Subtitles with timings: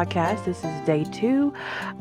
[0.00, 0.46] podcast.
[0.46, 1.52] This is day two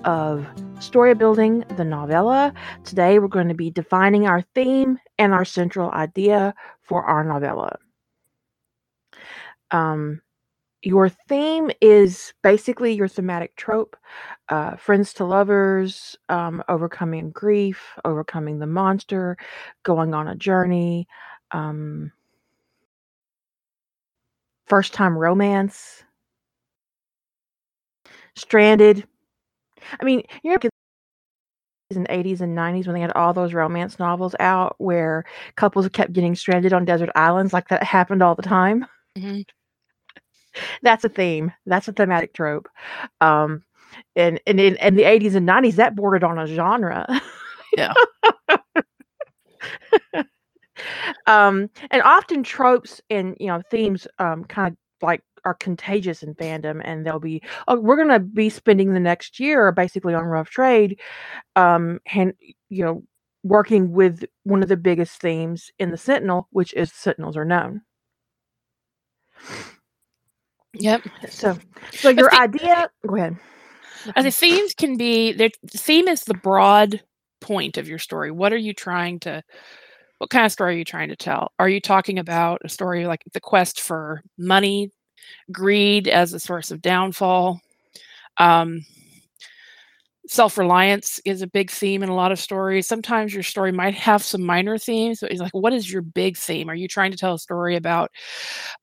[0.05, 0.47] of
[0.79, 2.53] story building the novella.
[2.85, 7.77] Today, we're going to be defining our theme and our central idea for our novella.
[9.71, 10.21] Um,
[10.81, 13.97] your theme is basically your thematic trope
[14.47, 19.35] uh, friends to lovers, um, overcoming grief, overcoming the monster,
[19.83, 21.05] going on a journey,
[21.51, 22.13] um,
[24.67, 26.05] first time romance,
[28.39, 29.05] stranded.
[30.01, 30.57] I mean, you know,
[31.91, 35.23] in the 80s and 90s when they had all those romance novels out where
[35.55, 38.85] couples kept getting stranded on desert islands like that happened all the time.
[39.17, 39.43] Mhm.
[40.81, 41.51] That's a theme.
[41.65, 42.67] That's a thematic trope.
[43.21, 43.63] Um,
[44.15, 47.07] and and in, in the 80s and 90s, that bordered on a genre.
[47.77, 47.93] Yeah.
[51.27, 56.35] um, and often tropes and you know themes um, kind of like are contagious in
[56.35, 60.49] fandom, and they'll be oh, we're gonna be spending the next year basically on rough
[60.49, 60.99] trade,
[61.55, 62.33] um, and
[62.69, 63.03] you know
[63.43, 67.81] working with one of the biggest themes in the Sentinel, which is Sentinels are known.
[70.73, 71.01] Yep.
[71.29, 71.57] So,
[71.91, 72.89] so your the- idea.
[73.07, 73.37] Go ahead.
[74.15, 77.03] Uh, the themes can be the theme is the broad
[77.41, 78.31] point of your story.
[78.31, 79.43] What are you trying to
[80.19, 81.51] what kind of story are you trying to tell?
[81.59, 84.91] Are you talking about a story like the quest for money,
[85.51, 87.61] greed as a source of downfall?
[88.37, 88.85] Um,
[90.27, 92.87] self-reliance is a big theme in a lot of stories.
[92.87, 96.37] Sometimes your story might have some minor themes, but it's like, what is your big
[96.37, 96.69] theme?
[96.69, 98.11] Are you trying to tell a story about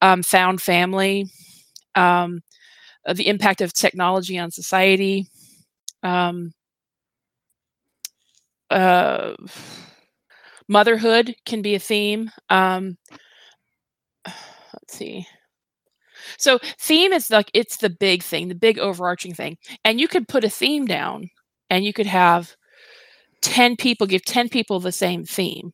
[0.03, 1.27] um, found family?
[1.95, 2.41] Um,
[3.06, 5.28] uh, the impact of technology on society.
[6.03, 6.53] Um,
[8.71, 9.34] uh,
[10.69, 12.31] motherhood can be a theme.
[12.50, 12.99] Um,
[14.27, 15.27] let's see.
[16.39, 20.29] So theme is like it's the big thing, the big overarching thing, and you could
[20.29, 21.31] put a theme down,
[21.71, 22.57] and you could have
[23.43, 25.73] ten people give ten people the same theme,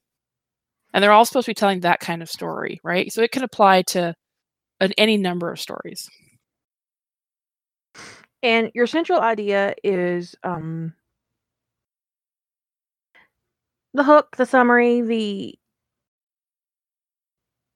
[0.92, 3.12] and they're all supposed to be telling that kind of story, right?
[3.12, 4.14] So it can apply to
[4.80, 6.08] an, any number of stories.
[8.42, 10.94] And your central idea is um,
[13.94, 15.58] the hook, the summary, the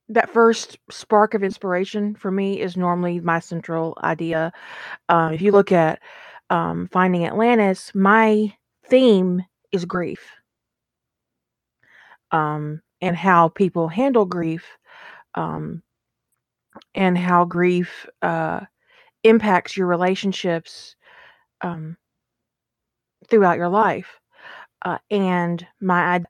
[0.09, 4.53] that first spark of inspiration for me is normally my central idea.
[5.09, 6.01] Um, if you look at
[6.51, 8.55] um, Finding Atlantis, my
[8.89, 10.21] theme is grief
[12.31, 14.65] um, and how people handle grief
[15.35, 15.83] um,
[16.95, 18.61] and how grief uh,
[19.25, 20.95] impacts your relationships
[21.63, 21.97] um,
[23.29, 24.21] throughout your life.
[24.85, 26.27] Uh, and my idea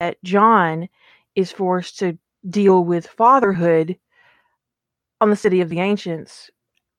[0.00, 0.88] that John
[1.34, 2.18] is forced to
[2.48, 3.98] deal with fatherhood
[5.20, 6.50] on the City of the Ancients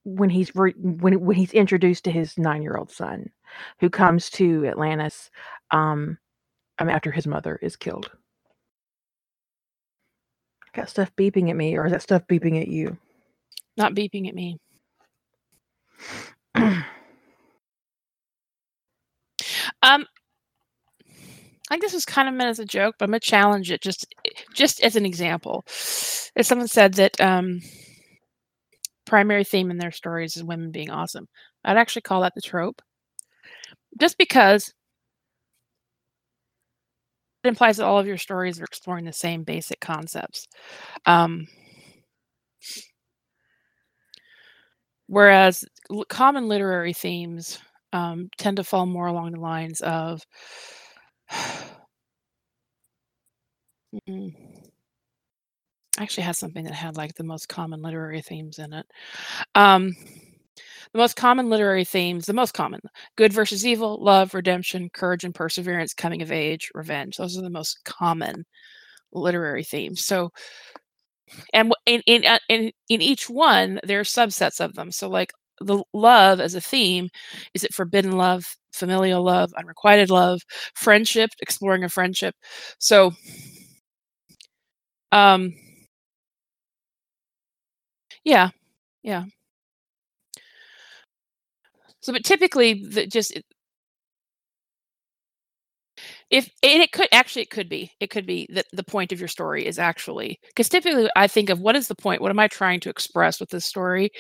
[0.06, 3.31] when he's re- when when he's introduced to his nine year old son,
[3.80, 5.31] who comes to Atlantis
[5.72, 6.18] um,
[6.80, 8.12] um, after his mother is killed.
[10.74, 12.97] Got stuff beeping at me, or is that stuff beeping at you?
[13.78, 14.58] Not beeping at me.
[19.84, 20.06] Um,
[21.69, 23.81] I think this was kind of meant as a joke, but I'm gonna challenge it
[23.81, 24.05] just
[24.53, 25.63] just as an example.
[25.67, 27.61] If someone said that um,
[29.05, 31.28] primary theme in their stories is women being awesome,
[31.63, 32.81] I'd actually call that the trope,
[34.00, 34.73] just because
[37.44, 40.47] it implies that all of your stories are exploring the same basic concepts.
[41.05, 41.47] Um,
[45.07, 47.59] whereas l- common literary themes
[47.94, 50.22] um, tend to fall more along the lines of
[54.08, 54.32] Mm.
[55.97, 58.85] I actually had something that had like the most common literary themes in it.
[59.56, 59.96] Um,
[60.94, 62.82] the most common literary themes, the most common
[63.16, 67.18] good versus evil, love, redemption, courage and perseverance, coming of age, revenge.
[67.18, 68.46] Those are the most common
[69.14, 70.06] literary themes.
[70.06, 70.32] So,
[71.53, 74.91] and in in uh, in, in each one, there are subsets of them.
[74.91, 77.09] So, like the love as a theme,
[77.53, 80.41] is it forbidden love, familial love, unrequited love,
[80.76, 82.35] friendship, exploring a friendship.
[82.79, 83.14] So,
[85.12, 85.53] um,
[88.24, 88.50] yeah,
[89.03, 89.26] yeah.
[92.02, 93.34] So, but typically, the, just
[96.30, 99.20] if and it could actually it could be it could be that the point of
[99.20, 102.22] your story is actually because typically I think of what is the point?
[102.22, 104.12] What am I trying to express with this story?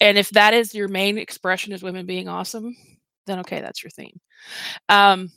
[0.00, 2.76] And if that is your main expression is women being awesome,
[3.26, 4.20] then okay, that's your theme.
[4.88, 5.30] Um,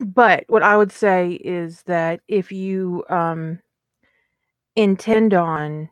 [0.00, 3.60] But what I would say is that if you um,
[4.74, 5.90] intend on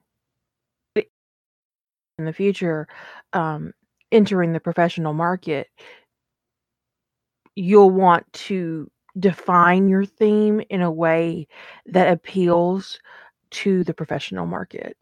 [0.97, 2.89] in the future,
[3.35, 3.73] um,
[4.11, 5.69] entering the professional market,
[7.55, 11.47] you'll want to define your theme in a way
[11.87, 12.99] that appeals
[13.51, 14.97] to the professional market.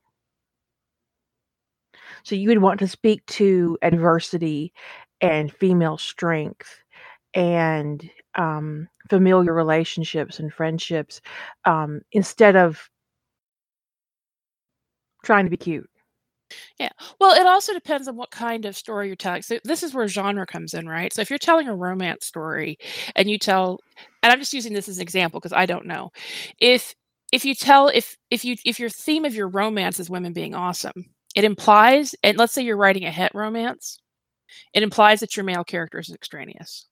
[2.26, 4.72] So you would want to speak to adversity
[5.20, 6.80] and female strength
[7.34, 11.20] and um, familiar relationships and friendships
[11.66, 12.90] um, instead of
[15.24, 15.88] trying to be cute.
[16.78, 16.90] Yeah.
[17.20, 19.42] Well, it also depends on what kind of story you're telling.
[19.42, 21.12] So this is where genre comes in, right?
[21.12, 22.78] So if you're telling a romance story
[23.16, 23.80] and you tell
[24.22, 26.10] and I'm just using this as an example because I don't know.
[26.60, 26.94] If
[27.32, 30.54] if you tell if if you if your theme of your romance is women being
[30.54, 34.00] awesome, it implies and let's say you're writing a het romance,
[34.74, 36.86] it implies that your male character is extraneous.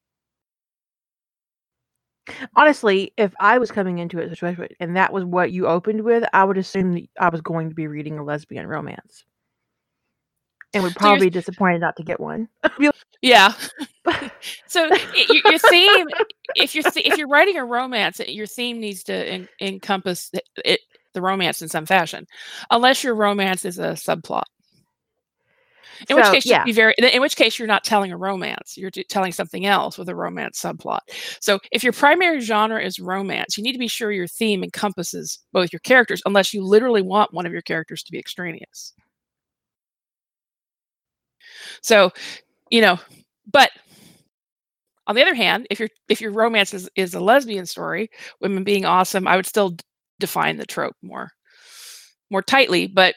[2.57, 6.25] Honestly, if I was coming into a situation and that was what you opened with,
[6.33, 9.25] I would assume that I was going to be reading a lesbian romance.
[10.73, 12.49] And would probably you're be disappointed not to get one.
[13.23, 13.55] Yeah.
[14.67, 16.07] So y your theme
[16.57, 20.43] if you're th if you're writing a romance, your theme needs to en encompass the
[20.65, 20.81] it
[21.15, 22.27] the romance in some fashion,
[22.71, 24.45] unless your romance is a subplot.
[26.09, 26.65] In which case, yeah.
[26.65, 29.97] be very in which case you're not telling a romance, you're t telling something else
[29.97, 30.99] with a romance subplot.
[31.41, 35.39] So if your primary genre is romance, you need to be sure your theme encompasses
[35.53, 38.93] both your characters, unless you literally want one of your characters to be extraneous.
[41.81, 42.13] So,
[42.71, 42.99] you know,
[43.51, 43.71] but
[45.07, 48.65] on the other hand, if your if your romance is is a lesbian story, women
[48.65, 49.77] being awesome, I would still
[50.21, 51.31] define the trope more
[52.31, 53.15] more tightly, but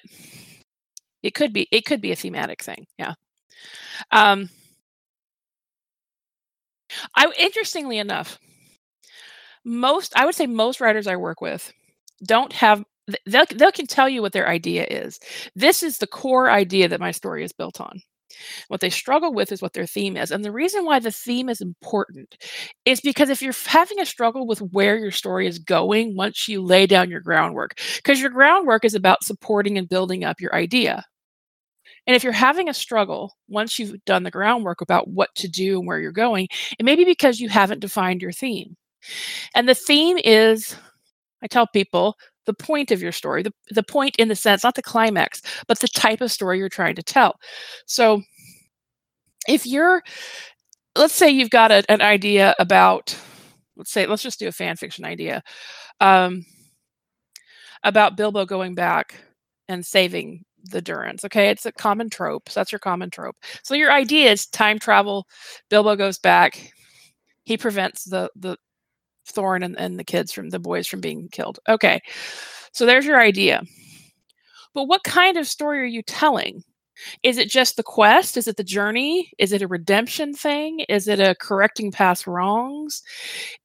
[1.23, 3.13] it could be it could be a thematic thing, yeah.
[4.11, 4.49] Um
[7.15, 8.39] I interestingly enough
[9.65, 11.71] most I would say most writers I work with
[12.25, 12.83] don't have
[13.25, 15.19] they'll they'll can tell you what their idea is.
[15.55, 18.01] This is the core idea that my story is built on.
[18.67, 21.49] What they struggle with is what their theme is, and the reason why the theme
[21.49, 22.37] is important
[22.85, 26.61] is because if you're having a struggle with where your story is going once you
[26.61, 31.03] lay down your groundwork, because your groundwork is about supporting and building up your idea.
[32.05, 35.79] And if you're having a struggle once you've done the groundwork about what to do
[35.79, 36.47] and where you're going,
[36.79, 38.75] it may be because you haven't defined your theme.
[39.55, 40.75] And the theme is
[41.43, 42.15] I tell people,
[42.47, 45.79] the point of your story, the the point in the sense, not the climax, but
[45.81, 47.35] the type of story you're trying to tell.
[47.87, 48.23] So
[49.47, 50.03] if you're
[50.95, 53.17] let's say you've got a an idea about
[53.77, 55.43] let's say let's just do a fan fiction idea,
[56.01, 56.45] um
[57.83, 59.15] about Bilbo going back
[59.67, 61.49] and saving the Durins, okay?
[61.49, 63.35] It's a common trope, so that's your common trope.
[63.63, 65.27] So your idea is time travel,
[65.69, 66.73] Bilbo goes back,
[67.43, 68.57] he prevents the the
[69.33, 71.59] Thorin and and the kids from the boys from being killed.
[71.69, 72.01] Okay.
[72.71, 73.63] So there's your idea.
[74.73, 76.63] But what kind of story are you telling?
[77.23, 78.37] Is it just the quest?
[78.37, 79.31] Is it the journey?
[79.37, 80.81] Is it a redemption thing?
[80.89, 83.03] Is it a correcting past wrongs?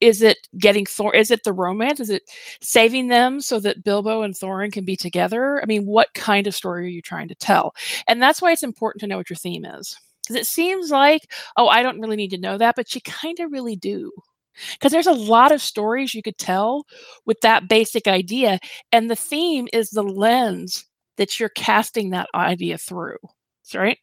[0.00, 2.00] Is it getting Thor is it the romance?
[2.00, 2.24] Is it
[2.60, 5.62] saving them so that Bilbo and Thorin can be together?
[5.62, 7.74] I mean, what kind of story are you trying to tell?
[8.08, 9.96] And that's why it's important to know what your theme is.
[10.22, 13.48] Because it seems like, "Oh, I don't really need to know that," but you kinda
[13.48, 14.12] really do.
[14.80, 16.84] 'Cause there's a lot of stories you could tell
[17.26, 18.58] with that basic idea,
[18.92, 20.84] and the theme is the lens
[21.18, 23.18] that you're casting that idea through.
[23.74, 23.98] Right?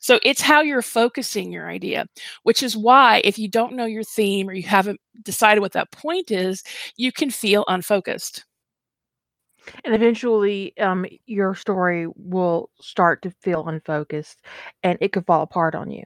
[0.00, 2.06] So it's how you're focusing your idea,
[2.44, 5.92] which is why if you don't know your theme or you haven't decided what that
[5.92, 6.62] point is,
[6.96, 8.44] you can feel unfocused.
[9.84, 14.40] And eventually, um, your story will start to feel unfocused,
[14.82, 16.04] and it could fall apart on you.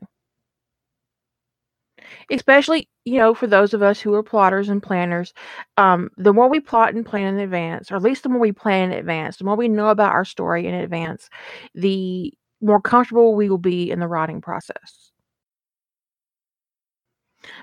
[2.30, 5.32] Especially, you know, for those of us who are plotters and planners,
[5.76, 8.52] um, the more we plot and plan in advance, or at least the more we
[8.52, 11.28] plan in advance, the more we know about our story in advance,
[11.74, 15.12] the more comfortable we will be in the writing process.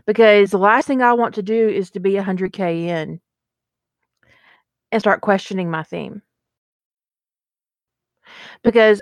[0.05, 3.21] Because the last thing I want to do is to be 100K in
[4.91, 6.21] and start questioning my theme.
[8.63, 9.01] Because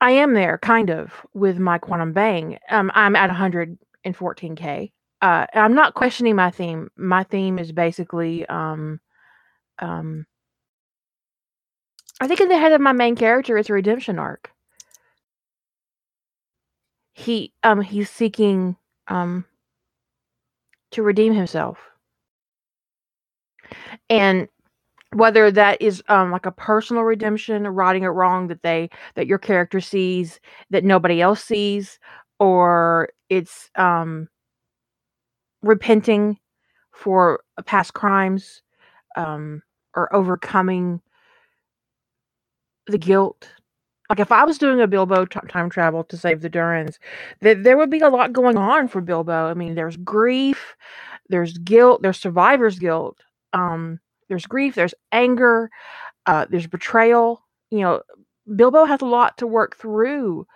[0.00, 2.58] I am there, kind of, with my Quantum Bang.
[2.70, 3.30] Um, I'm at
[4.14, 4.92] 114K.
[5.22, 6.90] Uh, I'm not questioning my theme.
[6.96, 9.00] My theme is basically, um
[9.78, 10.26] um
[12.20, 14.50] I think in the head of my main character, it's a redemption arc.
[17.14, 18.76] He, um, he's seeking,
[19.08, 19.44] um
[20.92, 21.78] to redeem himself.
[24.08, 24.48] And
[25.12, 29.38] whether that is, um, like a personal redemption, righting a wrong that they that your
[29.38, 31.98] character sees that nobody else sees,
[32.38, 34.28] or it's, um
[35.62, 36.38] repenting
[36.92, 38.62] for, uh, past crimes,
[39.16, 39.62] um,
[39.96, 41.00] or overcoming
[42.86, 43.48] the guilt
[44.10, 46.98] like if I was doing a Bilbo t- time travel to save the Durins,
[47.42, 49.48] th- there would be a lot going on for Bilbo.
[49.48, 50.76] I mean, there's grief,
[51.30, 53.18] there's guilt, there's survivor's guilt,
[53.54, 55.70] um, there's grief, there's anger,
[56.26, 57.42] uh, there's betrayal.
[57.70, 58.02] You know,
[58.56, 60.46] Bilbo has a lot to work through.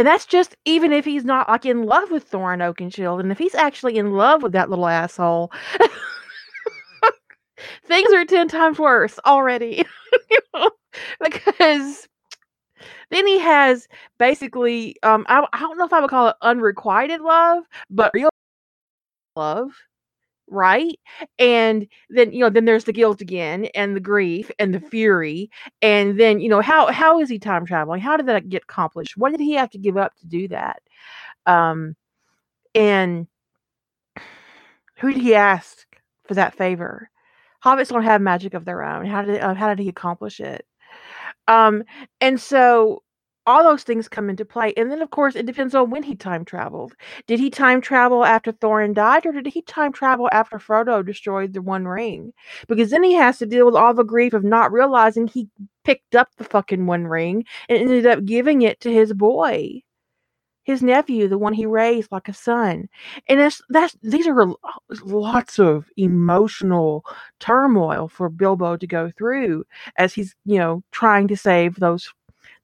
[0.00, 3.36] And that's just even if he's not like in love with Thorin Oakenshield, and if
[3.36, 5.52] he's actually in love with that little asshole,
[7.84, 9.84] things are ten times worse already.
[11.22, 12.08] Because
[13.10, 13.86] then he has
[14.18, 18.30] basically um I, I don't know if I would call it unrequited love, but real
[19.36, 19.72] love
[20.50, 20.98] right?
[21.38, 25.50] And then you know then there's the guilt again and the grief and the fury
[25.82, 28.00] and then you know how how is he time traveling?
[28.00, 29.16] How did that get accomplished?
[29.16, 30.82] What did he have to give up to do that?
[31.46, 31.96] Um
[32.74, 33.28] and
[34.98, 35.86] who did he ask
[36.24, 37.10] for that favor?
[37.64, 39.06] Hobbits don't have magic of their own.
[39.06, 40.64] How did uh, how did he accomplish it?
[41.48, 41.84] Um
[42.20, 43.02] and so
[43.50, 44.72] all those things come into play.
[44.76, 46.94] And then, of course, it depends on when he time traveled.
[47.26, 51.52] Did he time travel after Thorin died, or did he time travel after Frodo destroyed
[51.52, 52.32] the One Ring?
[52.68, 55.48] Because then he has to deal with all the grief of not realizing he
[55.84, 59.82] picked up the fucking One Ring and ended up giving it to his boy,
[60.64, 62.88] his nephew, the one he raised like a son.
[63.28, 64.54] And that's that's these are
[65.04, 67.04] lots of emotional
[67.40, 69.64] turmoil for Bilbo to go through
[69.96, 72.12] as he's you know trying to save those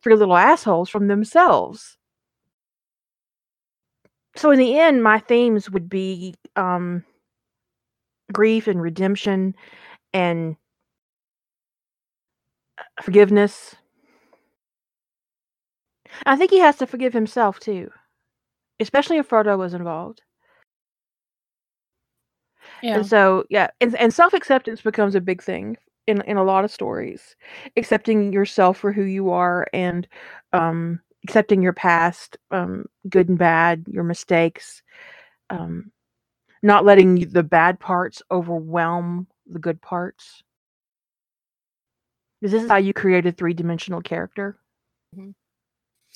[0.06, 1.98] three little assholes from themselves.
[4.36, 7.02] So in the end, my themes would be um,
[8.32, 9.56] grief and redemption
[10.14, 10.54] and
[12.78, 13.74] uh, forgiveness.
[16.24, 17.90] I think he has to forgive himself too,
[18.78, 20.22] especially if Frodo was involved.
[22.80, 22.98] Yeah.
[22.98, 26.64] And so, yeah, and, and self acceptance becomes a big thing in in a lot
[26.64, 27.36] of stories
[27.76, 30.06] accepting yourself for who you are and
[30.52, 34.82] um accepting your past um good and bad your mistakes
[35.50, 35.90] um
[36.62, 40.42] not letting the bad parts overwhelm the good parts
[42.42, 44.58] Is this is how you create a three-dimensional character
[45.12, 45.28] because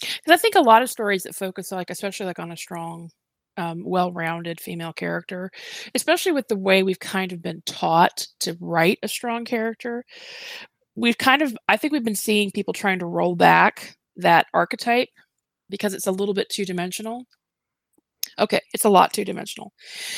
[0.01, 0.33] mm-hmm.
[0.33, 3.11] i think a lot of stories that focus like especially like on a strong
[3.57, 5.51] um, well-rounded female character,
[5.95, 10.05] especially with the way we've kind of been taught to write a strong character.
[10.97, 15.09] We've kind of, I think, we've been seeing people trying to roll back that archetype
[15.69, 17.25] because it's a little bit two-dimensional.
[18.39, 19.73] Okay, it's a lot two-dimensional.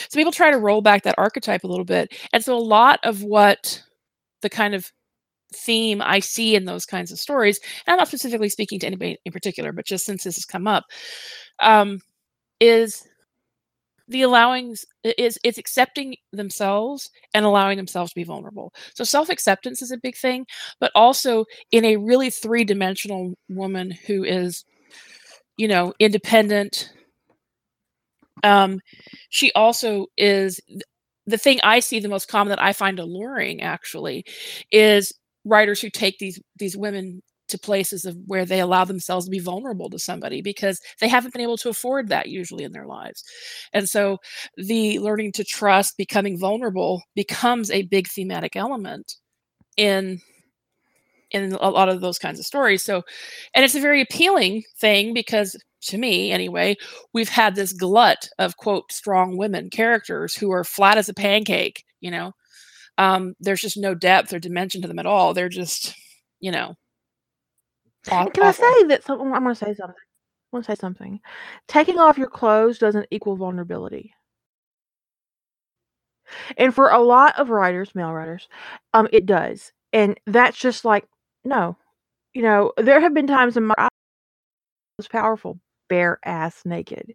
[0.08, 3.00] So people try to roll back that archetype a little bit, and so a lot
[3.04, 3.82] of what
[4.42, 4.90] the kind of
[5.54, 9.18] theme I see in those kinds of stories, and I'm not specifically speaking to anybody
[9.24, 10.84] in particular, but just since this has come up,
[11.60, 12.00] um,
[12.60, 13.06] is
[14.12, 18.72] the allowing is it's accepting themselves and allowing themselves to be vulnerable.
[18.94, 20.46] So self-acceptance is a big thing
[20.80, 24.64] but also in a really three-dimensional woman who is
[25.56, 26.90] you know independent
[28.42, 28.80] um
[29.30, 30.60] she also is
[31.26, 34.24] the thing i see the most common that i find alluring actually
[34.70, 35.12] is
[35.44, 39.38] writers who take these these women to places of where they allow themselves to be
[39.38, 43.24] vulnerable to somebody because they haven't been able to afford that usually in their lives.
[43.72, 44.18] And so
[44.56, 49.16] the learning to trust, becoming vulnerable becomes a big thematic element
[49.76, 50.20] in
[51.30, 52.82] in a lot of those kinds of stories.
[52.84, 53.02] So
[53.54, 56.76] and it's a very appealing thing because to me anyway,
[57.12, 61.84] we've had this glut of quote strong women characters who are flat as a pancake,
[62.00, 62.32] you know.
[62.98, 65.34] Um, there's just no depth or dimension to them at all.
[65.34, 65.94] They're just,
[66.40, 66.74] you know,
[68.06, 69.32] can I say that something?
[69.32, 69.96] I'm going to say something.
[69.96, 71.20] I want to say something.
[71.68, 74.14] Taking off your clothes doesn't equal vulnerability.
[76.56, 78.48] And for a lot of writers, male writers,
[78.94, 79.72] um, it does.
[79.92, 81.06] And that's just like,
[81.44, 81.76] no.
[82.34, 83.88] You know, there have been times in my I
[84.98, 87.14] was powerful, bare ass naked.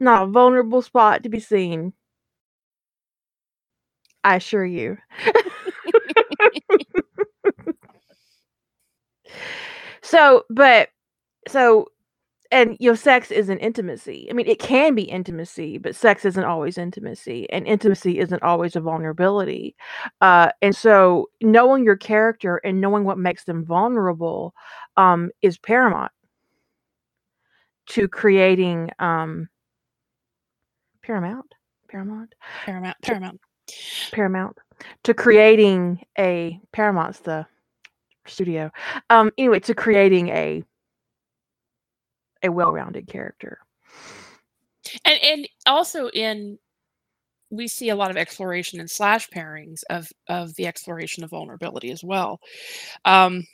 [0.00, 1.92] Not a vulnerable spot to be seen.
[4.24, 4.98] I assure you.
[10.08, 10.88] So, but
[11.48, 11.88] so
[12.50, 14.26] and you know sex isn't intimacy.
[14.30, 18.74] I mean it can be intimacy but sex isn't always intimacy and intimacy isn't always
[18.74, 19.76] a vulnerability.
[20.22, 24.54] Uh, and so knowing your character and knowing what makes them vulnerable
[24.96, 26.10] um, is paramount
[27.88, 29.46] to creating um,
[31.02, 31.54] paramount
[31.90, 32.34] paramount
[32.64, 33.40] paramount paramount.
[34.10, 34.56] paramount
[35.04, 37.46] to creating a paramount's the
[38.28, 38.70] studio.
[39.10, 40.62] Um, anyway, to creating a
[42.42, 43.58] a well-rounded character.
[45.04, 46.58] And and also in
[47.50, 51.90] we see a lot of exploration and slash pairings of of the exploration of vulnerability
[51.90, 52.40] as well.
[53.04, 53.46] Um,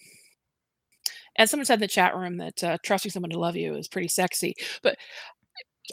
[1.36, 3.88] and someone said in the chat room that uh, trusting someone to love you is
[3.88, 4.96] pretty sexy, but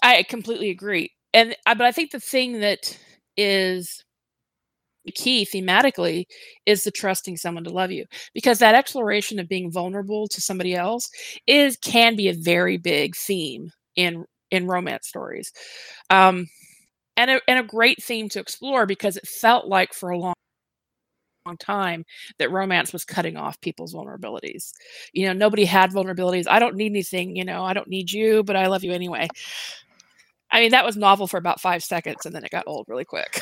[0.04, 1.12] I completely agree.
[1.34, 2.98] And uh, but I think the thing that
[3.38, 4.04] is
[5.16, 6.26] key thematically
[6.66, 10.76] is the trusting someone to love you because that exploration of being vulnerable to somebody
[10.76, 11.10] else
[11.48, 15.52] is can be a very big theme in in romance stories
[16.12, 16.48] um
[17.18, 20.34] and a, and a great theme to explore because it felt like for a long
[21.46, 22.06] long time
[22.38, 24.72] that romance was cutting off people's vulnerabilities.
[25.14, 26.48] You know, nobody had vulnerabilities.
[26.48, 29.28] I don't need anything, you know, I don't need you, but I love you anyway.
[30.52, 33.06] I mean, that was novel for about five seconds and then it got old really
[33.06, 33.42] quick.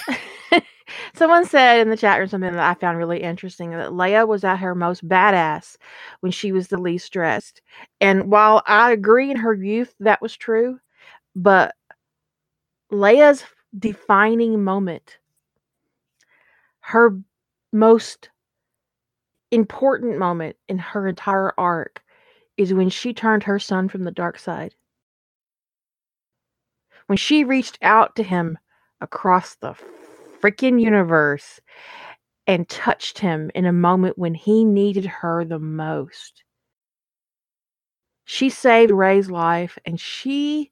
[1.14, 4.44] Someone said in the chat room something that I found really interesting that Leia was
[4.44, 5.78] at her most badass
[6.22, 7.62] when she was the least dressed.
[8.02, 10.80] And while I agree in her youth that was true,
[11.36, 11.76] but
[12.92, 13.44] Leia's
[13.78, 15.20] defining moment,
[16.82, 17.20] her
[17.72, 18.30] most
[19.52, 22.04] important moment in her entire arc
[22.58, 24.76] is when she turned her son from the dark side.
[27.08, 28.58] When she reached out to him
[29.02, 29.76] across the
[30.42, 31.60] freaking universe
[32.48, 36.44] and touched him in a moment when he needed her the most.
[38.26, 40.72] She saved Rey's life and she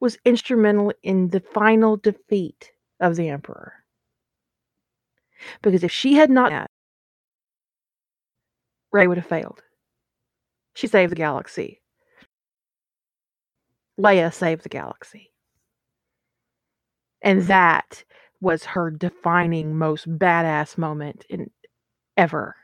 [0.00, 3.74] was instrumental in the final defeat of the Emperor.
[5.62, 6.66] Because if she had not,
[8.92, 9.62] Ray would have failed.
[10.74, 11.82] She saved the galaxy.
[13.98, 15.32] Leia saved the galaxy.
[17.22, 18.04] And that
[18.42, 21.48] was her defining most badass moment in
[22.16, 22.56] ever.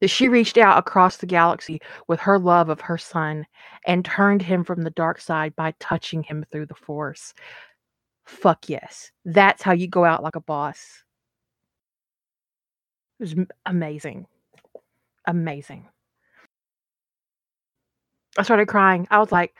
[0.00, 3.46] That she reached out across the galaxy with her love of her son
[3.86, 7.32] and turned him from the dark side by touching him through the force.
[8.26, 9.10] Fuck yes.
[9.24, 11.04] That's how you go out like a boss.
[13.18, 14.26] It was amazing.
[15.26, 15.88] Amazing.
[18.36, 19.06] I started crying.
[19.10, 19.54] I was like,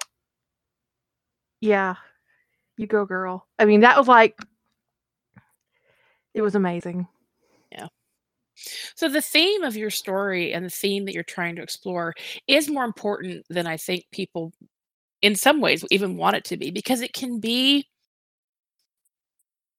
[1.60, 1.96] yeah,
[2.80, 3.46] you go, girl.
[3.58, 4.38] I mean, that was like,
[6.32, 7.06] it was amazing.
[7.70, 7.88] Yeah.
[8.94, 12.14] So the theme of your story and the theme that you're trying to explore
[12.46, 14.52] is more important than I think people,
[15.20, 17.86] in some ways, even want it to be because it can be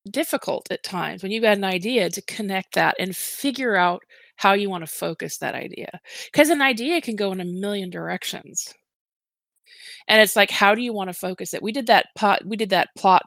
[0.10, 4.02] difficult at times when you've got an idea to connect that and figure out
[4.36, 6.00] how you want to focus that idea.
[6.32, 8.74] Because an idea can go in a million directions
[10.08, 11.64] and it's like how do you want to focus it?
[11.64, 13.24] We did that pot we did that plot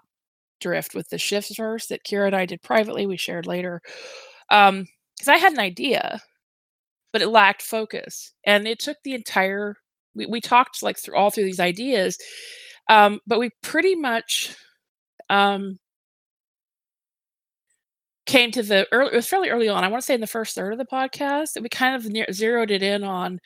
[0.61, 3.83] drift with the shifts verse that kira and i did privately we shared later
[4.51, 6.23] um because i had an idea
[7.15, 8.33] but it lacked focus.
[8.45, 9.77] And it took the entire
[10.17, 12.19] we, we talked like through all through these ideas
[12.91, 14.55] um but we pretty much
[15.31, 15.79] um
[18.27, 20.27] came to the early it was fairly early on i want to say in the
[20.27, 23.39] first third of the podcast that we kind of near, zeroed it in on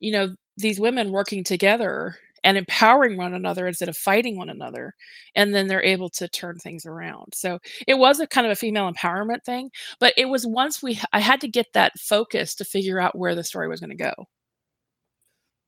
[0.00, 4.94] you know these women working together and empowering one another instead of fighting one another
[5.34, 7.34] and then they're able to turn things around.
[7.34, 9.70] So it was a kind of a female empowerment thing
[10.00, 13.34] but it was once we i had to get that focus to figure out where
[13.34, 14.12] the story was going to go.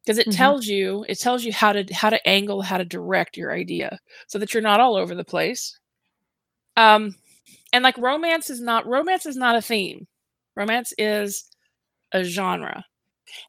[0.04, 0.36] Because it mm-hmm.
[0.36, 3.98] tells you it tells you how to how to angle how to direct your idea
[4.28, 5.78] so that you're not all over the place.
[6.76, 7.14] Um
[7.72, 10.06] and like romance is not romance is not a theme.
[10.56, 11.50] Romance is
[12.12, 12.84] a genre.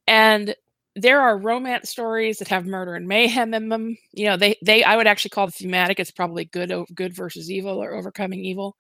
[0.08, 0.56] And
[0.96, 3.98] there are romance stories that have murder and mayhem in them.
[4.12, 7.50] You know, they they I would actually call the thematic it's probably good good versus
[7.50, 8.76] evil or overcoming evil.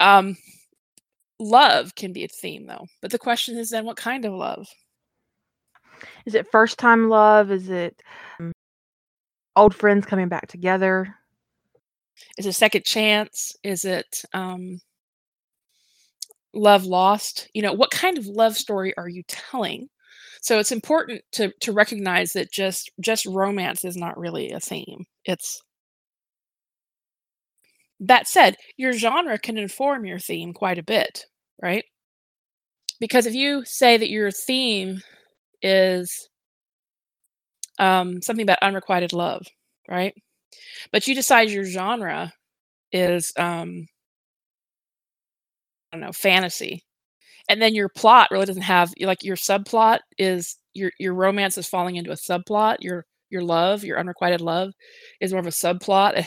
[0.00, 0.36] Um
[1.40, 2.86] love can be a theme though.
[3.00, 4.66] But the question is then what kind of love?
[6.26, 7.50] Is it first time love?
[7.50, 8.00] Is it
[8.40, 8.52] um,
[9.56, 11.14] old friends coming back together?
[12.38, 13.54] Is it second chance?
[13.62, 14.80] Is it um
[16.54, 17.48] love lost?
[17.54, 19.88] You know, what kind of love story are you telling?
[20.42, 25.04] So it's important to to recognize that just just romance is not really a theme.
[25.24, 25.62] It's
[28.00, 31.26] that said, your genre can inform your theme quite a bit,
[31.62, 31.84] right?
[33.00, 35.02] Because if you say that your theme
[35.62, 36.28] is
[37.78, 39.46] um, something about unrequited love,
[39.88, 40.14] right?
[40.92, 42.32] But you decide your genre
[42.92, 43.86] is um,
[45.92, 46.82] I don't know, fantasy
[47.48, 51.68] and then your plot really doesn't have like your subplot is your your romance is
[51.68, 54.72] falling into a subplot your your love your unrequited love
[55.20, 56.24] is more of a subplot eh,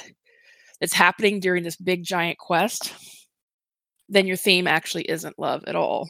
[0.80, 2.94] that's happening during this big giant quest
[4.12, 6.10] then your theme actually isn't love at all.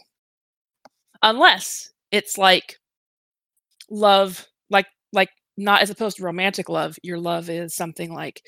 [1.21, 2.77] Unless it's like
[3.89, 8.41] love like like not as opposed to romantic love, your love is something like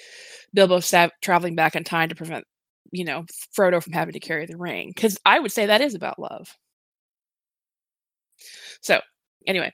[0.53, 2.45] Bilbo sa- traveling back in time to prevent,
[2.93, 3.25] you know,
[3.57, 4.91] Frodo from having to carry the ring.
[4.95, 6.55] Because I would say that is about love.
[8.81, 9.01] So,
[9.47, 9.73] anyway.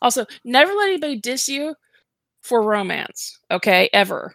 [0.00, 1.74] Also, never let anybody diss you
[2.40, 3.88] for romance, okay?
[3.92, 4.34] Ever.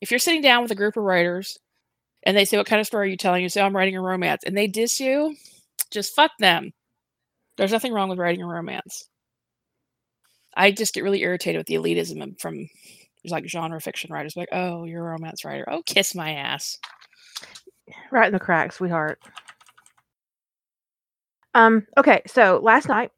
[0.00, 1.58] If you're sitting down with a group of writers
[2.22, 3.42] and they say, What kind of story are you telling?
[3.42, 5.36] You say, I'm writing a romance, and they diss you,
[5.90, 6.72] just fuck them.
[7.56, 9.08] There's nothing wrong with writing a romance.
[10.54, 12.68] I just get really irritated with the elitism from
[13.22, 15.64] there's like genre fiction writers like, oh, you're a romance writer.
[15.70, 16.78] Oh, kiss my ass.
[18.10, 19.20] Right in the crack, sweetheart.
[21.54, 23.10] Um, okay, so last night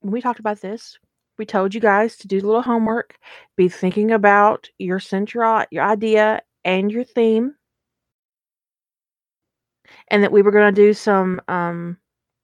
[0.00, 0.98] when we talked about this,
[1.38, 3.16] we told you guys to do a little homework,
[3.56, 7.54] be thinking about your central your idea and your theme.
[10.08, 11.96] And that we were gonna do some um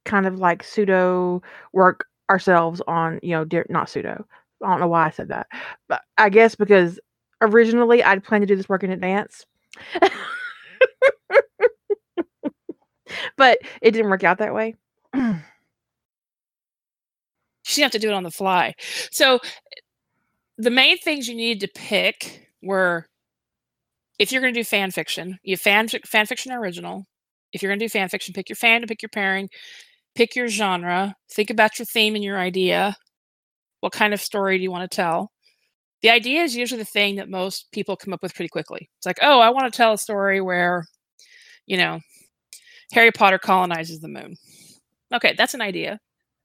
[0.05, 4.25] kind of like pseudo work ourselves on, you know, not pseudo.
[4.65, 5.47] I don't know why I said that,
[5.89, 6.99] but I guess because
[7.41, 9.45] originally I'd planned to do this work in advance.
[13.37, 14.75] but it didn't work out that way.
[17.63, 18.75] she have to do it on the fly.
[19.11, 19.41] So
[20.59, 23.07] the main things you needed to pick were
[24.19, 27.05] if you're going to do fan fiction, you fan fan fiction original.
[27.53, 29.49] If you're going to do fan fiction, pick your fan to pick your pairing,
[30.15, 32.97] pick your genre, think about your theme and your idea.
[33.87, 35.31] What kind of story do you want to tell?
[36.03, 38.91] The idea is usually the thing that most people come up with pretty quickly.
[38.97, 40.87] It's like, oh, I want to tell a story where,
[41.67, 42.01] you know,
[42.91, 44.35] Harry Potter colonizes the moon.
[45.15, 46.01] Okay, that's an idea.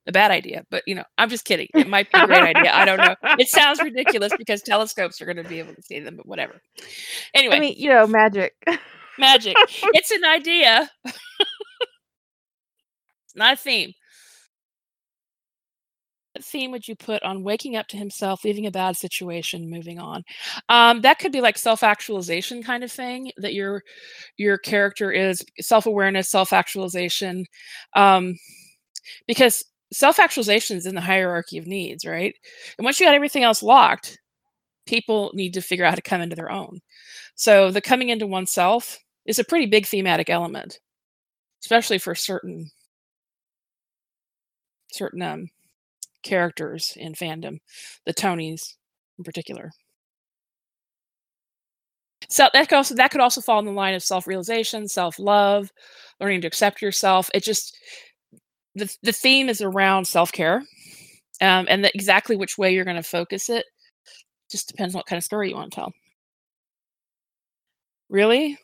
[0.06, 1.68] A bad idea, but you know, I'm just kidding.
[1.74, 2.72] It might be a great idea.
[2.72, 3.16] I don't know.
[3.40, 6.62] It sounds ridiculous because telescopes are going to be able to see them, but whatever.
[7.34, 8.54] Anyway, I mean, you know, magic.
[9.18, 9.56] magic.
[9.96, 10.92] It's an idea.
[13.36, 13.94] not a theme.
[16.44, 20.24] Theme would you put on waking up to himself, leaving a bad situation, moving on?
[20.70, 23.32] Um, that could be like self-actualization kind of thing.
[23.38, 23.84] That your
[24.38, 27.46] your character is self-awareness, self-actualization,
[27.96, 28.36] um,
[29.28, 32.36] because self-actualization is in the hierarchy of needs, right?
[32.78, 34.20] And once you got everything else locked,
[34.86, 36.80] people need to figure out how to come into their own.
[37.36, 40.80] So the coming into oneself is a pretty big thematic element,
[41.64, 42.70] especially for certain
[44.92, 45.50] certain um,
[46.24, 47.60] characters in fandom,
[48.06, 48.76] the Tonys
[49.18, 49.72] in particular.
[52.30, 55.72] So that could also that could also fall in the line of self-realization, self-love,
[56.20, 57.30] learning to accept yourself.
[57.34, 57.78] It just
[58.76, 60.64] the the theme is around self-care,
[61.42, 63.66] um, and the, exactly which way you're going to focus it
[64.52, 65.94] just depends on what kind of story you want to tell.
[68.10, 68.58] Really,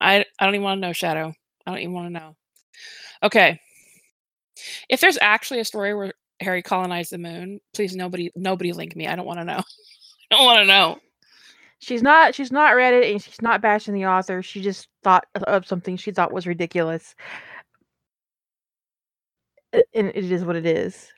[0.00, 1.34] I I don't even want to know, Shadow.
[1.66, 2.36] I don't even want to know.
[3.22, 3.60] Okay,
[4.88, 9.06] if there's actually a story where Harry colonized the moon, please nobody nobody link me.
[9.06, 9.58] I don't want to know.
[10.30, 10.98] I don't want to know.
[11.78, 14.42] She's not she's not read it and she's not bashing the author.
[14.42, 17.14] She just thought of something she thought was ridiculous.
[19.72, 21.12] And it is what it is.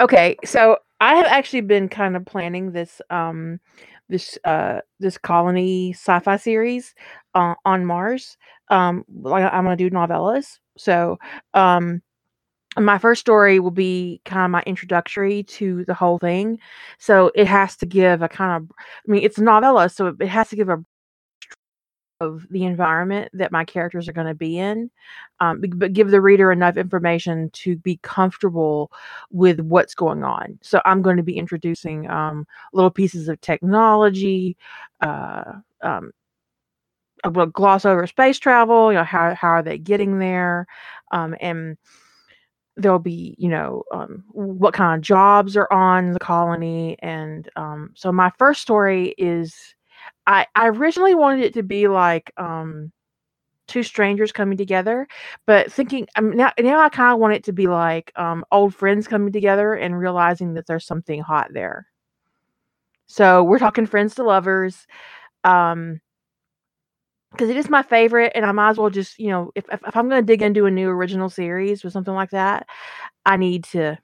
[0.00, 3.60] Okay, so I have actually been kind of planning this um
[4.08, 6.94] this uh this colony sci-fi series
[7.34, 8.36] uh, on Mars.
[8.70, 10.58] Um like I'm to do novellas.
[10.76, 11.18] So,
[11.54, 12.02] um
[12.78, 16.58] my first story will be kind of my introductory to the whole thing.
[16.98, 20.28] So it has to give a kind of, I mean, it's a novella, so it
[20.28, 20.84] has to give a
[22.20, 24.90] of the environment that my characters are going to be in,
[25.40, 28.90] um, but give the reader enough information to be comfortable
[29.30, 30.58] with what's going on.
[30.62, 34.56] So I'm going to be introducing um, little pieces of technology.
[35.00, 36.12] Uh, um,
[37.24, 38.92] I will gloss over space travel.
[38.92, 40.66] You know how how are they getting there,
[41.10, 41.76] um, and
[42.76, 47.90] there'll be you know um, what kind of jobs are on the colony and um,
[47.94, 49.74] so my first story is
[50.26, 52.90] i i originally wanted it to be like um,
[53.68, 55.06] two strangers coming together
[55.46, 58.74] but thinking mean, now, now i kind of want it to be like um, old
[58.74, 61.86] friends coming together and realizing that there's something hot there.
[63.06, 64.86] So we're talking friends to lovers
[65.44, 66.00] um
[67.34, 69.80] because it is my favorite and i might as well just you know if, if,
[69.86, 72.66] if i'm going to dig into a new original series or something like that
[73.26, 73.98] i need to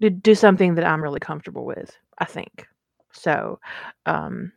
[0.00, 2.66] do, do something that i'm really comfortable with i think.
[3.12, 3.60] So
[4.06, 4.52] um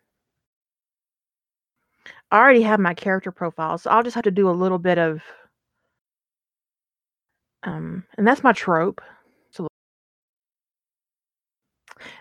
[2.32, 4.98] i already have my character profile so i'll just have to do a little bit
[4.98, 5.22] of
[7.64, 9.02] um and that's my trope.
[9.52, 9.68] So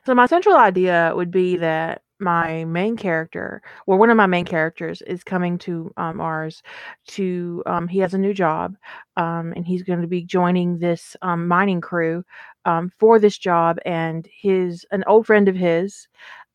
[0.04, 4.44] so my central idea would be that my main character, well, one of my main
[4.44, 6.62] characters is coming to um, Mars
[7.08, 8.76] to, um, he has a new job,
[9.16, 12.24] um, and he's going to be joining this um, mining crew
[12.64, 13.78] um, for this job.
[13.84, 16.08] And his, an old friend of his,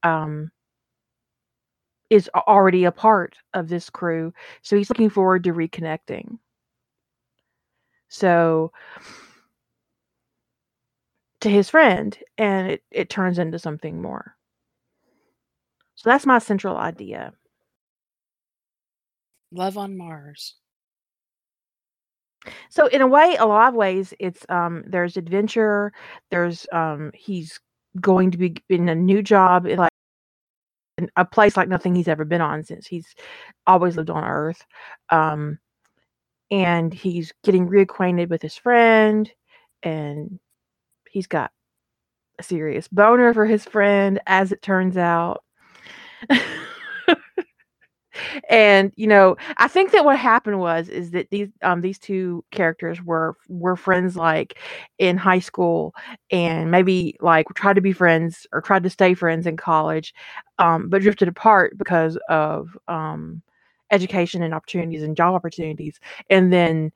[0.04, 0.52] um,
[2.10, 4.34] is already a part of this crew.
[4.62, 6.38] So he's looking forward to reconnecting.
[8.10, 8.72] So
[11.42, 14.36] to his friend, and it, it turns into something more.
[15.96, 17.34] So that's my central idea.
[19.52, 20.56] Love on Mars.
[22.70, 25.94] So in a way, a lot of ways, it's um there's adventure.
[26.32, 27.60] There's um he's
[28.02, 29.92] going to be in a new job like
[30.98, 33.16] in a place like nothing he's ever been on since he's
[33.68, 34.66] always lived on Earth.
[35.10, 35.60] Um,
[36.52, 39.32] and he's getting reacquainted with his friend,
[39.84, 40.40] and
[41.10, 41.52] he's got
[42.40, 45.44] a serious boner for his friend, as it turns out.
[48.50, 52.44] and you know, I think that what happened was is that these um these two
[52.52, 54.60] characters were were friends like
[55.00, 55.94] in high school
[56.32, 60.14] and maybe like tried to be friends or tried to stay friends in college,
[60.60, 63.42] um, but drifted apart because of um
[63.92, 66.00] education and opportunities and job opportunities.
[66.30, 66.92] And then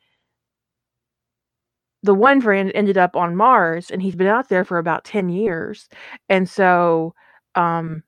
[2.04, 5.30] the one friend ended up on Mars and he's been out there for about 10
[5.30, 5.90] years.
[6.30, 7.14] And so
[7.56, 8.04] um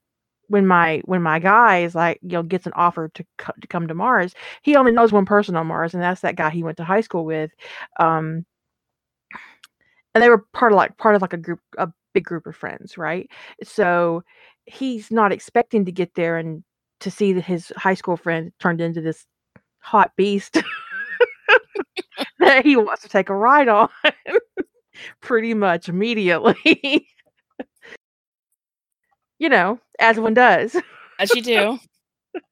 [0.49, 3.67] when my when my guy is like you know gets an offer to co- to
[3.67, 6.63] come to Mars, he only knows one person on Mars, and that's that guy he
[6.63, 7.51] went to high school with.
[7.99, 8.45] Um,
[10.13, 12.55] and they were part of like part of like a group a big group of
[12.55, 13.29] friends, right?
[13.63, 14.23] So
[14.65, 16.63] he's not expecting to get there and
[17.01, 19.25] to see that his high school friend turned into this
[19.79, 20.57] hot beast
[22.39, 23.89] that he wants to take a ride on
[25.21, 27.07] pretty much immediately.
[29.39, 30.75] you know, as one does.
[31.19, 31.79] As you do.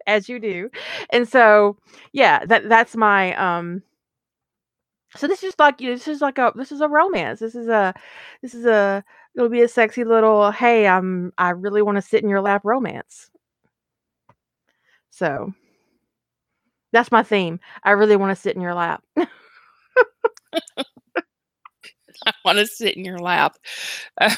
[0.08, 0.70] as you do.
[1.12, 1.78] And so,
[2.12, 3.82] yeah, that that's my um
[5.16, 7.40] so this is like you know, this is like a this is a romance.
[7.40, 7.94] This is a
[8.42, 9.04] this is a
[9.36, 12.62] it'll be a sexy little hey, I'm I really want to sit in your lap
[12.66, 13.30] romance.
[15.12, 15.54] So
[16.92, 17.60] that's my theme.
[17.84, 19.04] I really want to sit in your lap.
[22.26, 23.56] I want to sit in your lap.
[24.20, 24.32] Um,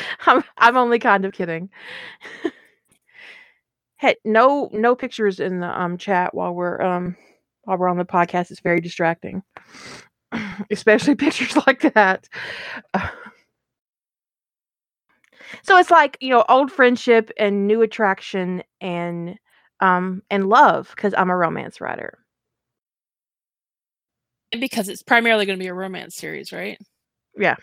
[0.26, 1.70] I'm I'm only kind of kidding.
[3.96, 7.16] hey, no no pictures in the um chat while we're um
[7.64, 8.50] while we're on the podcast.
[8.50, 9.42] It's very distracting,
[10.70, 12.28] especially pictures like that.
[15.62, 19.38] so it's like you know old friendship and new attraction and
[19.80, 22.18] um and love because I'm a romance writer.
[24.52, 26.78] And Because it's primarily going to be a romance series, right?
[27.36, 27.56] Yeah.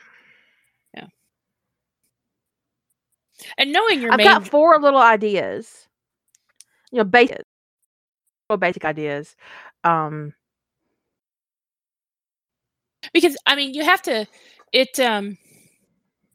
[3.58, 5.88] And knowing your I've main got four little ideas.
[6.92, 7.44] You know, basic,
[8.60, 9.36] basic ideas.
[9.84, 10.34] Um,
[13.14, 14.28] because I mean, you have to.
[14.72, 15.38] It um,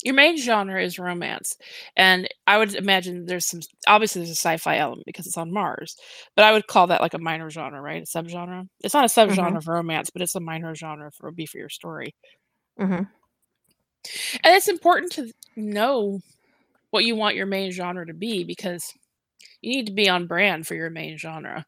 [0.03, 1.57] your main genre is romance,
[1.97, 3.61] and I would imagine there's some.
[3.87, 5.97] Obviously, there's a sci-fi element because it's on Mars,
[6.37, 8.03] but I would call that like a minor genre, right?
[8.03, 8.67] A subgenre.
[8.83, 9.57] It's not a subgenre mm-hmm.
[9.57, 12.15] of romance, but it's a minor genre for be for your story.
[12.79, 13.05] Mm-hmm.
[14.43, 16.21] And it's important to know
[16.91, 18.93] what you want your main genre to be because
[19.61, 21.65] you need to be on brand for your main genre.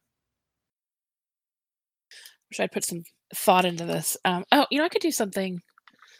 [2.49, 3.03] Wish I'd put some
[3.35, 4.17] thought into this.
[4.25, 5.61] Um, oh, you know, I could do something.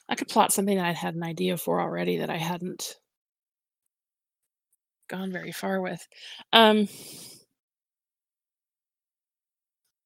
[0.09, 2.95] I could plot something that I'd had an idea for already that I hadn't
[5.09, 6.05] gone very far with.
[6.51, 6.87] Um,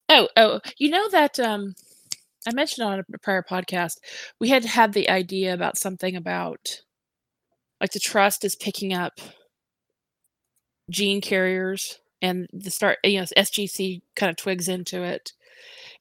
[0.09, 1.75] oh, oh, you know that um,
[2.47, 3.97] I mentioned on a prior podcast
[4.39, 6.81] we had had the idea about something about
[7.81, 9.19] like the trust is picking up
[10.89, 15.33] gene carriers and the start you know sgc kind of twigs into it.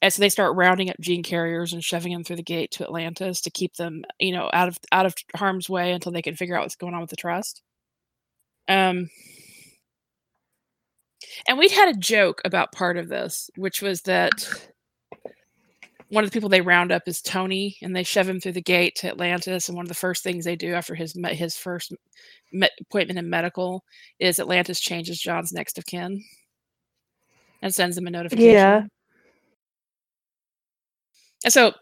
[0.02, 2.84] And so they start rounding up gene carriers and shoving them through the gate to
[2.84, 6.36] atlantis to keep them you know out of out of harm's way until they can
[6.36, 7.62] figure out what's going on with the trust.
[8.68, 9.08] Um
[11.48, 14.46] and we'd had a joke about part of this which was that
[16.08, 18.62] one of the people they round up is Tony, and they shove him through the
[18.62, 19.68] gate to Atlantis.
[19.68, 21.92] And one of the first things they do after his his first
[22.80, 23.82] appointment in medical
[24.20, 26.22] is Atlantis changes John's next of kin
[27.62, 28.52] and sends him a notification.
[28.52, 28.82] Yeah.
[31.44, 31.72] And so,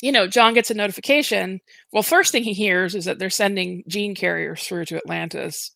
[0.00, 1.60] you know, John gets a notification.
[1.92, 5.72] Well, first thing he hears is that they're sending gene carriers through to Atlantis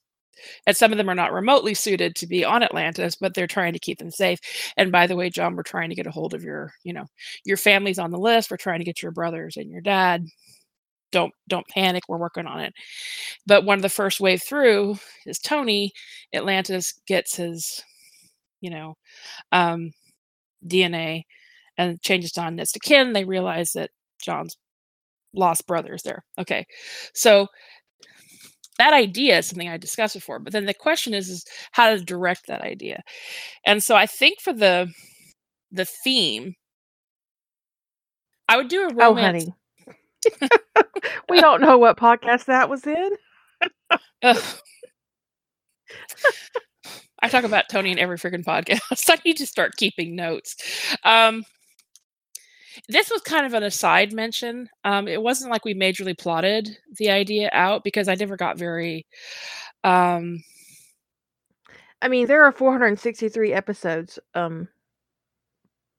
[0.67, 3.73] and some of them are not remotely suited to be on Atlantis, but they're trying
[3.75, 4.39] to keep them safe.
[4.77, 7.07] And by the way, John, we're trying to get a hold of your, you know,
[7.45, 8.51] your family's on the list.
[8.51, 10.25] We're trying to get your brothers and your dad.
[11.13, 12.73] don't don't panic we're working on it
[13.47, 15.93] but one of the first wave through is tony
[16.35, 17.83] atlantis gets his
[18.61, 18.95] you know
[19.53, 19.91] um
[20.67, 21.23] dna
[21.79, 23.91] and changes John next to kin they realize that
[24.23, 24.57] john's
[25.35, 26.67] lost brothers there okay
[27.15, 27.47] so
[28.83, 32.03] that idea is something i discussed before but then the question is is how to
[32.03, 33.01] direct that idea
[33.65, 34.93] and so i think for the
[35.71, 36.55] the theme
[38.49, 39.01] i would do a romance.
[39.09, 39.55] Oh, honey.
[41.29, 43.11] we don't know what podcast that was in.
[47.23, 49.09] I talk about Tony in every freaking podcast.
[49.11, 50.57] I need to start keeping notes.
[51.05, 51.45] Um,
[52.89, 54.69] this was kind of an aside mention.
[54.85, 59.07] Um, it wasn't like we majorly plotted the idea out because I never got very.
[59.85, 60.43] Um,
[62.01, 64.19] I mean, there are 463 episodes.
[64.35, 64.69] Um,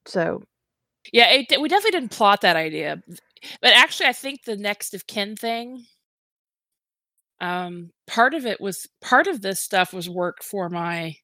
[0.06, 0.43] so
[1.12, 3.02] yeah, it, we definitely didn't plot that idea.
[3.62, 5.86] But actually, I think the next of kin thing.
[7.41, 11.17] Um, part of it was part of this stuff was work for my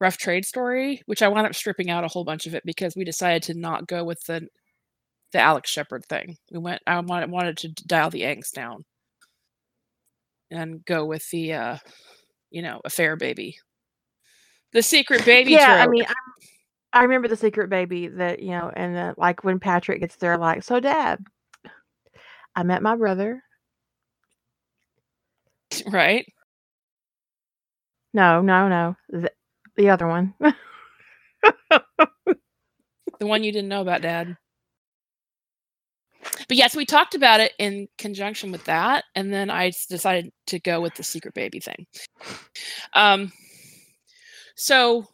[0.00, 2.96] rough trade story, which I wound up stripping out a whole bunch of it because
[2.96, 4.48] we decided to not go with the
[5.32, 6.36] the Alex Sheppard thing.
[6.50, 6.82] We went.
[6.86, 8.84] I wanted wanted to dial the angst down
[10.50, 11.78] and go with the, uh,
[12.50, 13.58] you know, affair baby,
[14.72, 15.52] the secret baby.
[15.52, 16.14] yeah, I mean, I,
[17.00, 20.38] I remember the secret baby that you know, and uh, like when Patrick gets there,
[20.38, 21.24] like, so Dad,
[22.54, 23.42] I met my brother.
[25.86, 26.26] right?
[28.14, 29.30] No, no, no, the,
[29.76, 30.34] the other one.
[33.18, 34.36] The one you didn't know about, Dad.
[36.48, 40.58] But yes, we talked about it in conjunction with that, and then I decided to
[40.58, 41.86] go with the secret baby thing.
[42.94, 43.32] Um,
[44.56, 45.06] so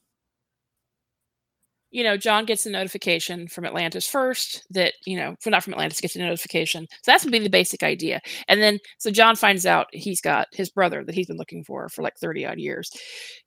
[1.95, 6.01] you know, John gets a notification from Atlantis first that, you know, not from Atlantis,
[6.01, 6.89] gets a notification.
[6.91, 8.21] So that's would be the basic idea.
[8.49, 11.89] And then, so John finds out he's got his brother that he's been looking for
[11.89, 12.91] for like 30 odd years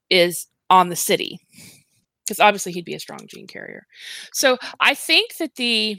[0.10, 1.38] is on the city.
[2.26, 3.86] Because obviously he'd be a strong gene carrier.
[4.32, 5.98] So I think that the,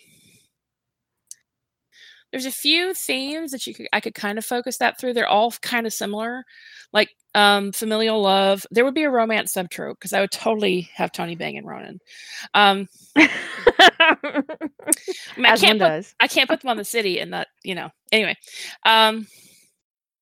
[2.30, 5.14] there's a few themes that you could, I could kind of focus that through.
[5.14, 6.44] They're all kind of similar,
[6.92, 8.66] like um, familial love.
[8.70, 12.00] There would be a romance subtrope because I would totally have Tony banging Ronon.
[12.54, 14.16] Um, I,
[15.36, 16.14] mean, I can't put, does.
[16.20, 17.90] I can't put them on the city and that you know.
[18.12, 18.36] Anyway,
[18.84, 19.26] um,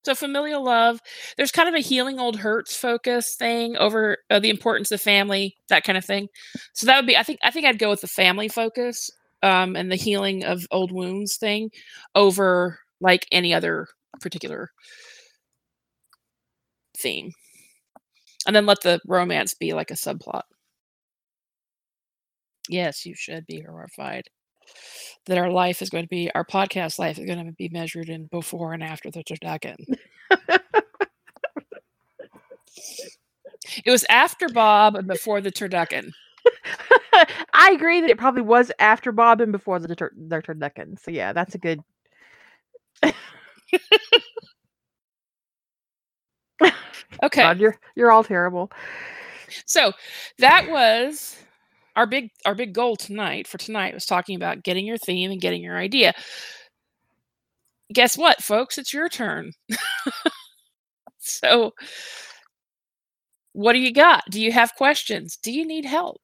[0.05, 1.01] so familial love.
[1.37, 5.57] There's kind of a healing old hurts focus thing over uh, the importance of family,
[5.69, 6.29] that kind of thing.
[6.73, 7.17] So that would be.
[7.17, 7.41] I think.
[7.43, 9.11] I think I'd go with the family focus
[9.47, 11.71] um, and the healing of old wounds thing
[12.17, 13.87] over like any other
[14.21, 14.71] particular
[16.97, 17.31] theme,
[18.47, 20.43] and then let the romance be like a subplot.
[22.69, 24.25] Yes, you should be horrified
[25.27, 28.09] that our life is going to be our podcast life is going to be measured
[28.09, 29.77] in before and after the turducken.
[33.85, 36.11] it was after Bob and before the turducken.
[37.55, 40.99] I agree that it probably was after Bob and before the tur- the turducken.
[41.01, 41.81] So yeah, that's a good.
[47.23, 48.71] Okay, God, you're you're all terrible.
[49.65, 49.93] so
[50.39, 51.37] that was
[51.95, 55.41] our big our big goal tonight for tonight was talking about getting your theme and
[55.41, 56.15] getting your idea.
[57.93, 58.79] Guess what, folks?
[58.79, 59.53] It's your turn.
[61.19, 61.73] so,
[63.53, 64.25] what do you got?
[64.31, 65.37] Do you have questions?
[65.37, 66.21] Do you need help?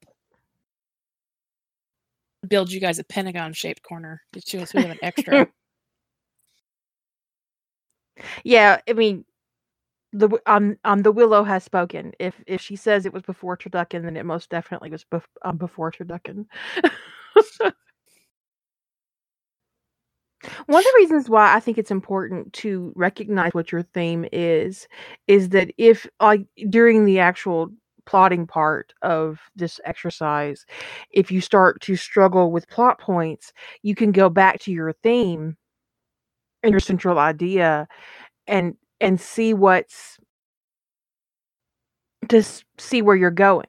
[2.49, 4.23] Build you guys a pentagon shaped corner.
[4.41, 5.49] So we have an extra.
[8.45, 9.25] Yeah, I mean,
[10.13, 12.13] the um um the willow has spoken.
[12.19, 15.57] If if she says it was before turducken, then it most definitely was bef- um,
[15.57, 16.47] before turducken.
[20.67, 24.89] One of the reasons why I think it's important to recognize what your theme is
[25.29, 27.71] is that if like during the actual
[28.07, 30.67] plotting part of this exercise,
[31.11, 33.53] if you start to struggle with plot points,
[33.83, 35.57] you can go back to your theme
[36.63, 37.87] and your central idea
[38.47, 40.19] and and see what's
[42.29, 42.43] to
[42.79, 43.67] see where you're going.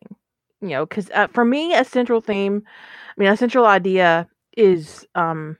[0.62, 5.06] You know, because uh, for me, a central theme, I mean, a central idea is
[5.16, 5.58] um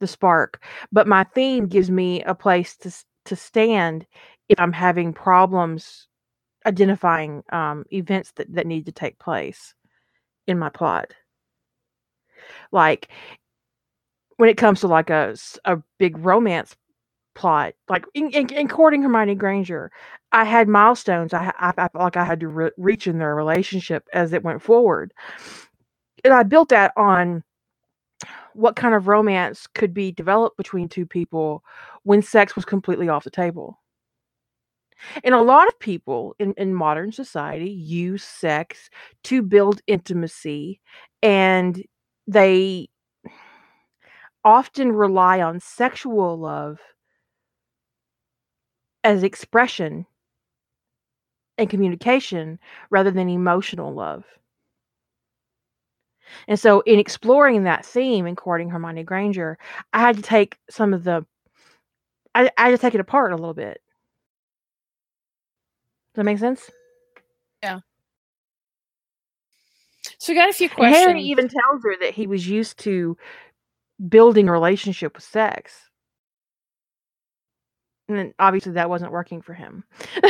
[0.00, 2.90] the spark but my theme gives me a place to
[3.24, 4.06] to stand
[4.48, 6.08] if i'm having problems
[6.66, 9.74] identifying um events that, that need to take place
[10.46, 11.12] in my plot
[12.72, 13.08] like
[14.36, 16.76] when it comes to like a, a big romance
[17.34, 19.90] plot like in, in, in courting hermione granger
[20.32, 23.34] i had milestones i, I, I felt like i had to re- reach in their
[23.34, 25.12] relationship as it went forward
[26.24, 27.42] and i built that on
[28.54, 31.64] what kind of romance could be developed between two people
[32.02, 33.79] when sex was completely off the table.
[35.24, 38.90] And a lot of people in, in modern society use sex
[39.24, 40.80] to build intimacy
[41.22, 41.82] and
[42.26, 42.88] they
[44.44, 46.78] often rely on sexual love
[49.04, 50.06] as expression
[51.58, 52.58] and communication
[52.90, 54.24] rather than emotional love.
[56.48, 59.58] And so, in exploring that theme in Hermione Granger,
[59.92, 61.24] I had to take some of the,
[62.34, 63.80] I, I had to take it apart a little bit.
[66.12, 66.70] Does that make sense?
[67.62, 67.80] Yeah.
[70.18, 71.06] So we got a few And questions.
[71.06, 73.16] Harry even tells her that he was used to
[74.08, 75.90] building a relationship with sex.
[78.08, 79.84] And then obviously that wasn't working for him.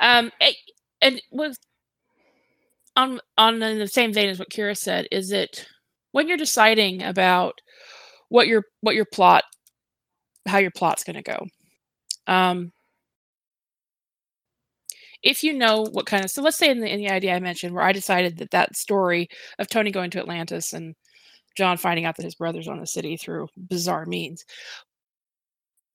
[0.00, 0.52] um, eh,
[1.00, 1.56] and with
[2.96, 5.66] on on in the same vein as what Kira said, is it
[6.12, 7.60] when you're deciding about
[8.28, 9.44] what your what your plot,
[10.46, 11.46] how your plot's going to go,
[12.26, 12.72] um,
[15.22, 17.40] if you know what kind of so let's say in the, in the idea I
[17.40, 20.94] mentioned where I decided that that story of Tony going to Atlantis and
[21.56, 24.44] John finding out that his brother's on the city through bizarre means.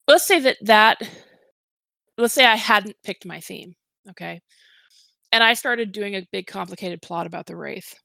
[0.07, 1.01] Let's say that that
[2.17, 3.75] let's say I hadn't picked my theme,
[4.09, 4.41] okay?
[5.32, 7.95] And I started doing a big complicated plot about the wraith.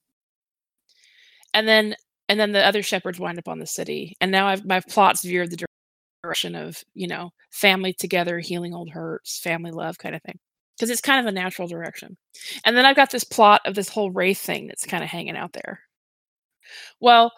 [1.55, 1.97] And then
[2.29, 4.17] and then the other Sheppards wind up on the city.
[4.21, 5.57] And now I've my plot's veered the
[6.25, 10.39] direction of, you know, family together, healing old hurts, family love kind of thing.
[10.77, 12.17] Because it's kind of a natural direction.
[12.65, 15.37] And then I've got this plot of this whole wraith thing that's kind of hanging
[15.37, 15.81] out there.
[17.01, 17.33] Well,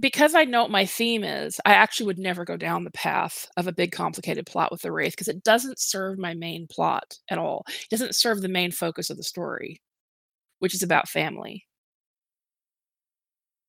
[0.00, 3.46] because I know what my theme is, I actually would never go down the path
[3.56, 7.18] of a big complicated plot with the wraith because it doesn't serve my main plot
[7.30, 7.64] at all.
[7.68, 9.80] It doesn't serve the main focus of the story,
[10.58, 11.64] which is about family.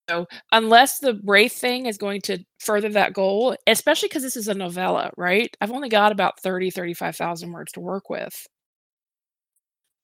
[0.09, 4.47] So, unless the wraith thing is going to further that goal, especially because this is
[4.47, 5.55] a novella, right?
[5.61, 8.47] I've only got about 30, 35,000 words to work with.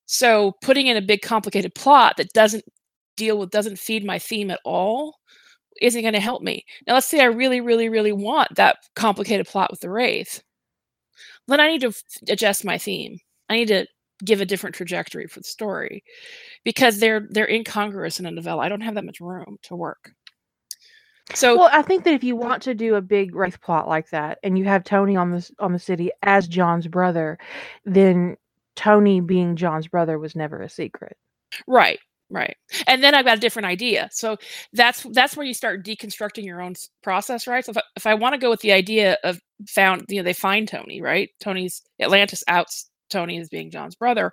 [0.06, 2.64] So, putting in a big complicated plot that doesn't
[3.16, 5.16] deal with, doesn't feed my theme at all,
[5.82, 6.64] isn't going to help me.
[6.86, 10.42] Now, let's say I really, really, really want that complicated plot with the wraith.
[11.48, 13.18] Then I need to f- adjust my theme.
[13.48, 13.86] I need to
[14.24, 16.04] give a different trajectory for the story
[16.64, 18.62] because they're they're incongruous in a novella.
[18.62, 20.12] I don't have that much room to work.
[21.34, 24.10] So Well, I think that if you want to do a big wraith plot like
[24.10, 27.38] that and you have Tony on this on the city as John's brother,
[27.84, 28.36] then
[28.76, 31.16] Tony being John's brother was never a secret.
[31.66, 31.98] right,
[32.30, 32.56] right.
[32.86, 34.08] And then I've got a different idea.
[34.12, 34.36] So
[34.72, 37.64] that's that's where you start deconstructing your own process, right?
[37.64, 40.22] So if I, if I want to go with the idea of found, you know,
[40.24, 41.30] they find Tony, right?
[41.40, 44.32] Tony's Atlantis outs Tony as being John's brother.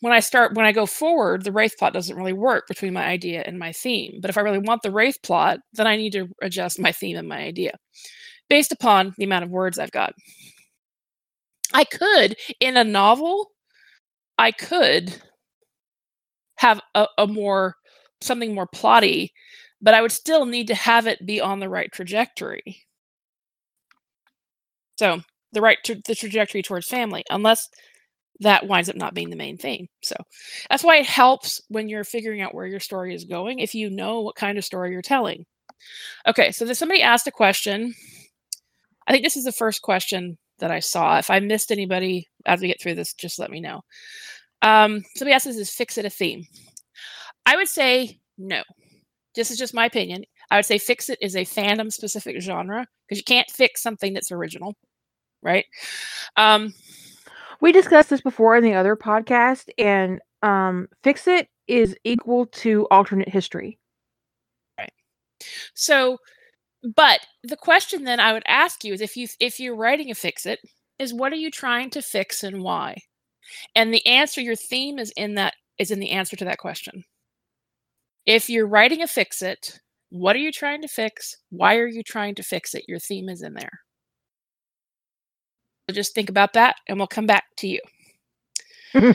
[0.00, 3.04] when I start when I go forward, the wraith plot doesn't really work between my
[3.04, 4.18] idea and my theme.
[4.20, 7.16] But if I really want the wraith plot, then I need to adjust my theme
[7.16, 7.72] and my idea
[8.48, 10.12] based upon the amount of words I've got.
[11.72, 13.50] I could in a novel,
[14.38, 15.14] I could
[16.56, 17.74] have a, a more
[18.20, 19.30] something more plotty,
[19.82, 22.82] but I would still need to have it be on the right trajectory.
[24.98, 25.20] So
[25.52, 27.68] the right tra- the trajectory towards family, unless
[28.40, 29.88] that winds up not being the main thing.
[30.02, 30.14] So
[30.68, 33.88] that's why it helps when you're figuring out where your story is going if you
[33.90, 35.44] know what kind of story you're telling.
[36.26, 37.94] Okay, so there's somebody asked a question.
[39.06, 41.18] I think this is the first question that I saw.
[41.18, 43.82] If I missed anybody as we get through this, just let me know.
[44.62, 46.44] Um, somebody asked, "Is fix it a theme?"
[47.44, 48.62] I would say no.
[49.34, 50.24] This is just my opinion.
[50.50, 54.14] I would say fix it is a fandom specific genre because you can't fix something
[54.14, 54.74] that's original,
[55.46, 55.64] right?
[56.36, 56.74] Um,
[57.60, 62.86] We discussed this before in the other podcast, and um, Fix It is equal to
[62.90, 63.78] alternate history.
[64.78, 64.92] Right.
[65.74, 66.18] So,
[66.94, 70.14] but the question then I would ask you is if you if you're writing a
[70.14, 70.60] fix it
[70.98, 72.96] is what are you trying to fix and why?
[73.74, 77.04] And the answer your theme is in that is in the answer to that question.
[78.26, 79.80] If you're writing a fix it,
[80.10, 81.36] what are you trying to fix?
[81.50, 82.84] Why are you trying to fix it?
[82.88, 83.80] Your theme is in there.
[85.88, 87.80] So just think about that and we'll come back to you.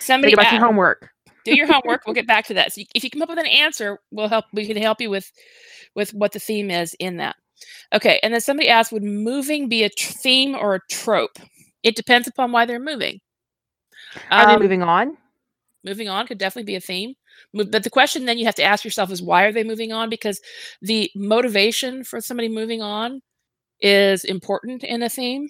[0.00, 1.10] Somebody about asked- your homework.
[1.44, 2.02] do your homework.
[2.06, 2.72] We'll get back to that.
[2.72, 4.44] So if you come up with an answer, we'll help.
[4.52, 5.30] We can help you with
[5.94, 7.36] with what the theme is in that.
[7.92, 11.38] Okay, and then somebody asked, would moving be a tr- theme or a trope?
[11.82, 13.20] It depends upon why they're moving.
[14.30, 15.16] Are Um, they moving on?
[15.84, 17.14] moving on could definitely be a theme,
[17.52, 20.08] but the question then you have to ask yourself is why are they moving on?
[20.08, 20.40] Because
[20.80, 23.20] the motivation for somebody moving on
[23.80, 25.48] is important in a theme.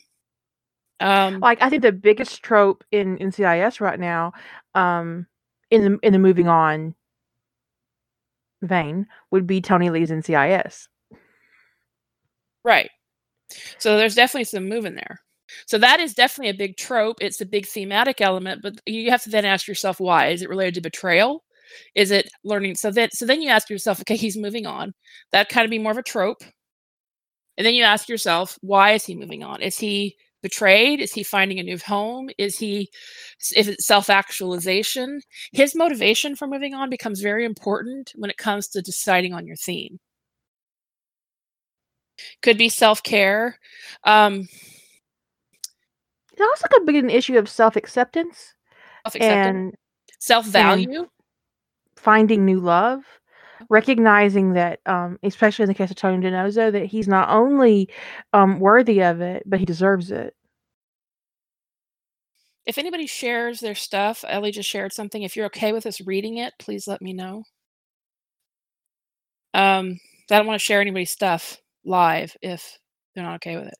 [1.00, 4.32] Um, Like I think the biggest trope in NCIS right now
[4.74, 5.26] um,
[5.70, 6.94] in the in the moving on
[8.62, 10.88] vein would be Tony Lee's NCIS.
[12.64, 12.90] Right.
[13.78, 15.20] So there's definitely some moving there.
[15.66, 17.18] So that is definitely a big trope.
[17.20, 20.28] It's a big thematic element, but you have to then ask yourself why.
[20.28, 21.44] Is it related to betrayal?
[21.94, 22.76] Is it learning?
[22.76, 24.94] So then so then you ask yourself, okay, he's moving on.
[25.32, 26.42] That kind of be more of a trope.
[27.56, 29.60] And then you ask yourself, why is he moving on?
[29.62, 31.00] Is he betrayed?
[31.00, 32.28] Is he finding a new home?
[32.38, 32.90] Is he
[33.56, 35.22] is it self-actualization?
[35.52, 39.56] His motivation for moving on becomes very important when it comes to deciding on your
[39.56, 39.98] theme.
[42.42, 43.58] Could be self-care.
[44.04, 44.46] Um
[46.36, 48.54] it also could be an issue of self-acceptance,
[49.06, 49.74] self-acceptance, and
[50.18, 51.08] self-value,
[51.96, 53.00] finding new love
[53.70, 57.88] recognizing that, um, especially in the case of Tony DiNozzo, that he's not only
[58.32, 60.34] um, worthy of it, but he deserves it.
[62.66, 65.22] If anybody shares their stuff, Ellie just shared something.
[65.22, 67.44] If you're okay with us reading it, please let me know.
[69.52, 70.00] Um,
[70.30, 72.78] I don't want to share anybody's stuff live if
[73.14, 73.74] they're not okay with it.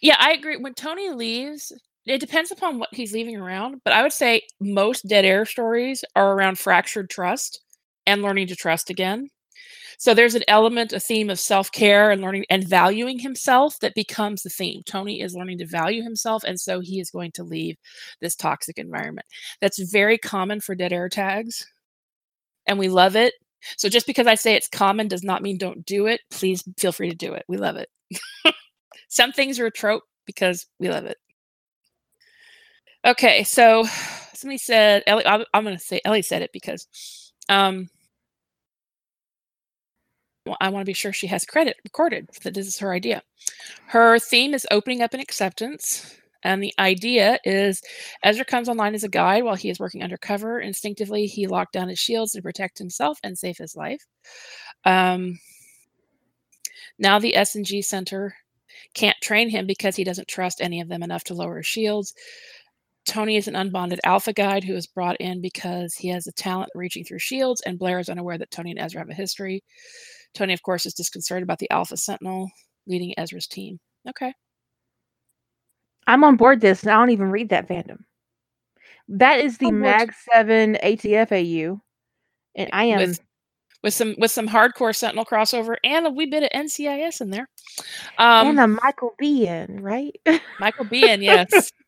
[0.00, 0.56] Yeah, I agree.
[0.56, 1.72] When Tony leaves,
[2.06, 6.04] it depends upon what he's leaving around, but I would say most dead air stories
[6.16, 7.60] are around fractured trust
[8.06, 9.28] and learning to trust again.
[9.98, 13.94] So there's an element, a theme of self care and learning and valuing himself that
[13.94, 14.82] becomes the theme.
[14.84, 17.76] Tony is learning to value himself, and so he is going to leave
[18.20, 19.26] this toxic environment.
[19.60, 21.64] That's very common for dead air tags,
[22.66, 23.34] and we love it.
[23.76, 26.20] So just because I say it's common does not mean don't do it.
[26.30, 27.44] Please feel free to do it.
[27.48, 27.88] We love it.
[29.08, 31.16] Some things are a trope because we love it.
[33.04, 33.84] Okay, so
[34.32, 35.26] somebody said Ellie.
[35.26, 36.86] I'm, I'm going to say Ellie said it because
[37.48, 37.88] um,
[40.46, 43.22] well, I want to be sure she has credit recorded that this is her idea.
[43.86, 46.16] Her theme is opening up and acceptance.
[46.44, 47.80] And the idea is
[48.24, 50.60] Ezra comes online as a guide while he is working undercover.
[50.60, 54.04] Instinctively, he locked down his shields to protect himself and save his life.
[54.84, 55.38] Um,
[56.98, 58.34] now the S&G Center
[58.94, 62.14] can't train him because he doesn't trust any of them enough to lower his shields.
[63.06, 66.70] Tony is an unbonded alpha guide who was brought in because he has a talent
[66.74, 69.62] reaching through shields, and Blair is unaware that Tony and Ezra have a history.
[70.34, 72.48] Tony, of course, is disconcerted about the Alpha Sentinel
[72.86, 73.78] leading Ezra's team.
[74.08, 74.32] Okay.
[76.06, 77.98] I'm on board this, and I don't even read that fandom.
[79.08, 81.80] That is the Mag Seven ATF AU,
[82.54, 83.20] and I am with,
[83.82, 87.48] with, some with some hardcore Sentinel crossover and a wee bit of NCIS in there,
[88.18, 90.14] um, and a Michael Biehn, right?
[90.60, 91.72] Michael Biehn, yes.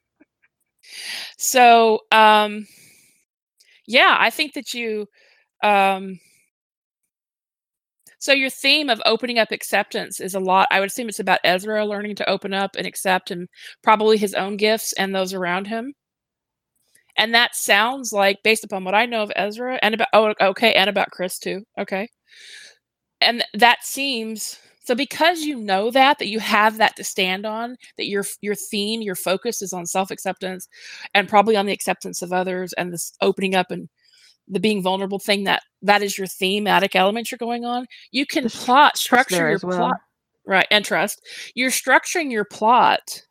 [1.38, 2.66] So, um,
[3.86, 5.06] yeah, I think that you,
[5.62, 6.18] um,
[8.18, 10.68] so your theme of opening up acceptance is a lot.
[10.70, 13.48] I would assume it's about Ezra learning to open up and accept, and
[13.82, 15.92] probably his own gifts and those around him.
[17.16, 20.72] And that sounds like, based upon what I know of Ezra and about, oh, okay,
[20.72, 21.62] and about Chris too.
[21.78, 22.08] Okay.
[23.20, 27.76] And that seems so because you know that that you have that to stand on,
[27.96, 30.68] that your your theme, your focus is on self-acceptance
[31.14, 33.88] and probably on the acceptance of others and this opening up and
[34.46, 37.86] the being vulnerable thing that that is your thematic element you're going on.
[38.12, 39.78] You can plot structure your well.
[39.78, 39.96] plot
[40.46, 41.22] right and trust.
[41.54, 43.22] You're structuring your plot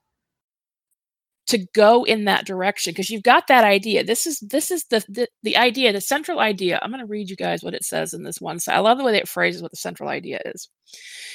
[1.48, 4.04] to go in that direction because you've got that idea.
[4.04, 6.80] This is this is the, the the idea, the central idea.
[6.82, 8.76] I'm going to read you guys what it says in this one side.
[8.76, 10.70] I love the way it phrases what the central idea is.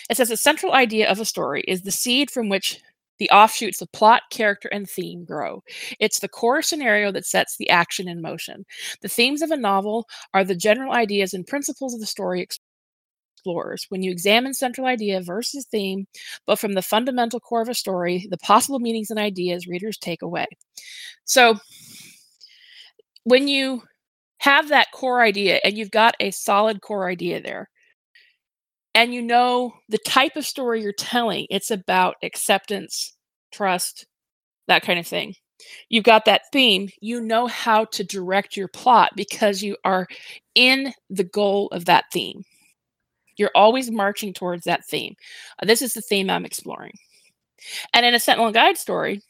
[0.08, 2.80] It says the central idea of a story is the seed from which
[3.18, 5.62] the offshoots of plot, character, and theme grow.
[5.98, 8.64] It's the core scenario that sets the action in motion.
[9.02, 12.40] The themes of a novel are the general ideas and principles of the story
[13.88, 16.06] When you examine central idea versus theme,
[16.46, 20.22] but from the fundamental core of a story, the possible meanings and ideas readers take
[20.22, 20.46] away.
[21.24, 21.58] So,
[23.24, 23.82] when you
[24.38, 27.68] have that core idea and you've got a solid core idea there,
[28.94, 33.16] and you know the type of story you're telling, it's about acceptance,
[33.52, 34.06] trust,
[34.66, 35.34] that kind of thing.
[35.88, 40.06] You've got that theme, you know how to direct your plot because you are
[40.54, 42.44] in the goal of that theme.
[43.38, 45.16] You're always marching towards that theme.
[45.62, 46.98] Uh, this is the theme I'm exploring.
[47.94, 49.22] And in a Sentinel Guide story,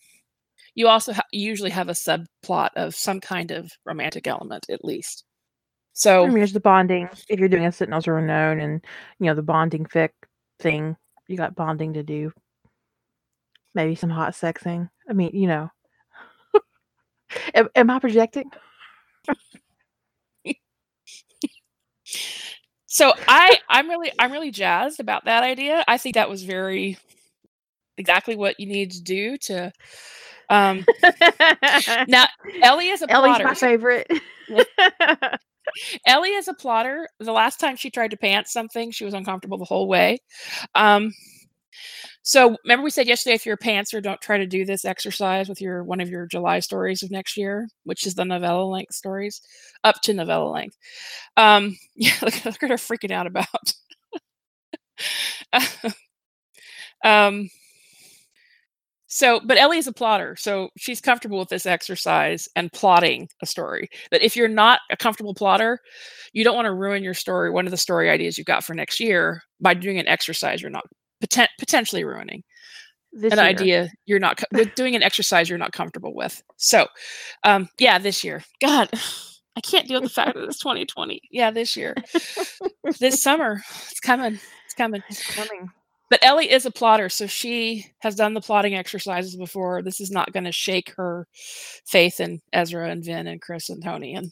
[0.75, 5.25] you also ha- usually have a subplot of some kind of romantic element, at least.
[5.93, 7.09] So I mean, there's the bonding.
[7.29, 8.85] If you're doing a Sentinels are unknown, and
[9.19, 10.11] you know the bonding fic
[10.61, 10.97] thing,
[11.27, 12.33] you got bonding to do.
[13.75, 14.89] Maybe some hot sexing.
[15.09, 15.71] I mean, you know.
[17.55, 18.51] am, am I projecting?
[22.99, 25.85] So I I'm really I'm really jazzed about that idea.
[25.87, 26.99] I think that was very
[27.97, 29.73] exactly what you need to do to
[30.49, 30.85] Um,
[32.09, 32.27] now
[32.61, 33.45] Ellie is a Ellie's plotter.
[33.45, 34.11] my favorite.
[36.07, 37.09] Ellie is a plotter.
[37.21, 40.19] The last time she tried to pants something, she was uncomfortable the whole way.
[40.75, 41.13] Um,
[42.29, 45.49] so remember we said yesterday, if you're a pantser, don't try to do this exercise
[45.49, 48.93] with your one of your July stories of next year, which is the novella length
[48.93, 49.41] stories,
[49.83, 50.77] up to novella length.
[51.39, 53.73] Um, yeah, look, look at her freaking out about.
[57.03, 57.49] um,
[59.07, 63.47] so, but Ellie is a plotter, so she's comfortable with this exercise and plotting a
[63.47, 63.89] story.
[64.11, 65.79] But if you're not a comfortable plotter,
[66.35, 68.75] you don't want to ruin your story, one of the story ideas you've got for
[68.75, 70.85] next year, by doing an exercise you're not
[71.23, 72.43] poten- potentially ruining
[73.13, 73.47] This an year.
[73.47, 76.43] idea you're not co- with doing an exercise you're not comfortable with.
[76.57, 76.87] So,
[77.45, 78.91] um, yeah, this year, God,
[79.57, 81.21] I can't deal with the fact that it's 2020.
[81.31, 81.95] Yeah, this year,
[83.01, 85.03] this summer, it's coming, it's coming.
[85.09, 85.69] It's coming.
[86.11, 89.83] But Ellie is a plotter, so she has done the plotting exercises before.
[89.83, 91.27] This is not going to shake her
[91.87, 94.31] faith in Ezra and Vin and Chris and Tony, and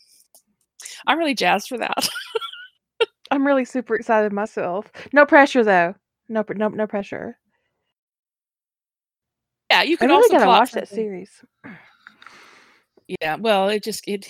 [1.06, 2.08] I'm really jazzed for that.
[3.30, 4.90] I'm really super excited myself.
[5.12, 5.94] No pressure though.
[6.28, 7.38] No, no, no pressure.
[9.70, 11.30] yeah, you I could really also gotta watch that series.
[13.20, 14.26] Yeah, well, it just it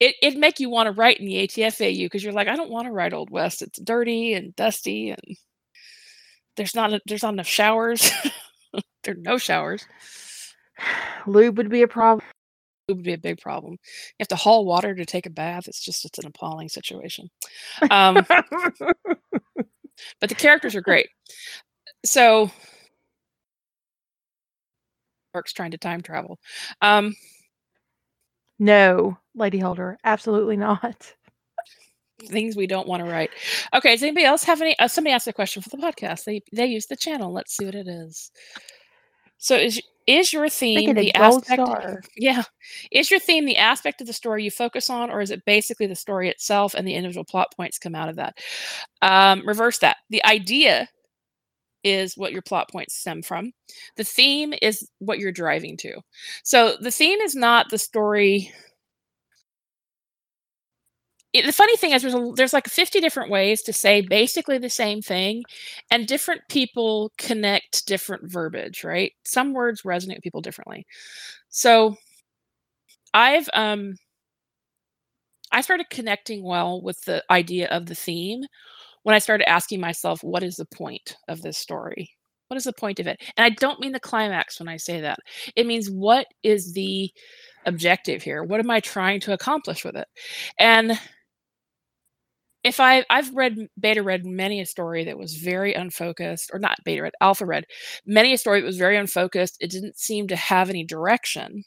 [0.00, 2.70] it it make you want to write in the ATFAU because you're like, I don't
[2.70, 3.62] want to write Old West.
[3.62, 5.36] It's dirty and dusty, and
[6.56, 8.10] there's not a, there's not enough showers.
[9.04, 9.86] there are no showers.
[11.26, 12.26] Lube would be a problem.
[12.88, 13.72] Lube would be a big problem.
[13.72, 15.68] You have to haul water to take a bath.
[15.68, 17.28] It's just it's an appalling situation.
[17.90, 18.26] Um,
[20.20, 21.08] but the characters are great.
[22.04, 22.50] So,
[25.34, 26.38] Mark's trying to time travel.
[26.80, 27.14] Um,
[28.58, 31.14] no, Lady Holder, absolutely not.
[32.28, 33.30] things we don't want to write.
[33.74, 34.78] Okay, does anybody else have any?
[34.78, 36.24] Uh, somebody asked a question for the podcast.
[36.24, 37.32] They they use the channel.
[37.32, 38.30] Let's see what it is.
[39.42, 41.66] So is is your theme the aspect?
[41.66, 42.02] star.
[42.16, 42.44] Yeah,
[42.92, 45.86] is your theme the aspect of the story you focus on, or is it basically
[45.86, 48.36] the story itself and the individual plot points come out of that?
[49.02, 49.96] Um, reverse that.
[50.10, 50.88] The idea
[51.82, 53.52] is what your plot points stem from.
[53.96, 56.00] The theme is what you're driving to.
[56.44, 58.52] So the theme is not the story
[61.32, 64.58] it, the funny thing is there's a, there's like 50 different ways to say basically
[64.58, 65.42] the same thing
[65.90, 69.12] and different people connect different verbiage right?
[69.24, 70.86] Some words resonate with people differently.
[71.48, 71.96] So
[73.14, 73.94] i've um
[75.52, 78.42] i started connecting well with the idea of the theme
[79.02, 82.10] when i started asking myself what is the point of this story?
[82.48, 83.20] What is the point of it?
[83.36, 85.18] And i don't mean the climax when i say that.
[85.56, 87.10] It means what is the
[87.66, 88.44] objective here?
[88.44, 90.08] What am i trying to accomplish with it?
[90.58, 90.98] And
[92.64, 96.78] if I I've read beta read many a story that was very unfocused, or not
[96.84, 97.64] beta read, alpha read
[98.06, 99.56] many a story that was very unfocused.
[99.60, 101.64] It didn't seem to have any direction.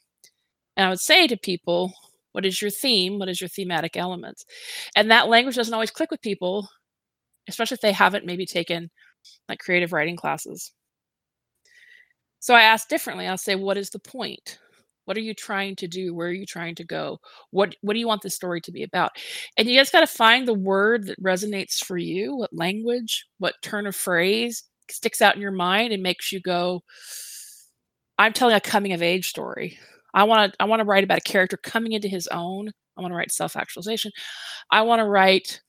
[0.77, 1.93] And I would say to people,
[2.33, 3.19] what is your theme?
[3.19, 4.45] What is your thematic elements?
[4.95, 6.67] And that language doesn't always click with people,
[7.47, 8.89] especially if they haven't maybe taken
[9.49, 10.71] like creative writing classes.
[12.39, 13.27] So I ask differently.
[13.27, 14.59] I'll say, what is the point?
[15.05, 16.13] What are you trying to do?
[16.13, 17.19] Where are you trying to go?
[17.51, 19.11] What what do you want the story to be about?
[19.57, 23.55] And you guys got to find the word that resonates for you, what language, what
[23.61, 26.83] turn of phrase sticks out in your mind and makes you go,
[28.17, 29.77] I'm telling a coming of age story.
[30.13, 32.71] I want to I want to write about a character coming into his own.
[32.97, 34.11] I want to write self-actualization.
[34.71, 35.61] I want to write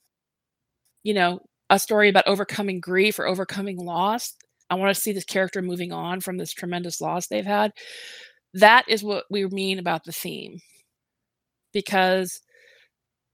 [1.02, 4.34] you know, a story about overcoming grief or overcoming loss.
[4.68, 7.72] I want to see this character moving on from this tremendous loss they've had.
[8.54, 10.60] That is what we mean about the theme.
[11.72, 12.40] Because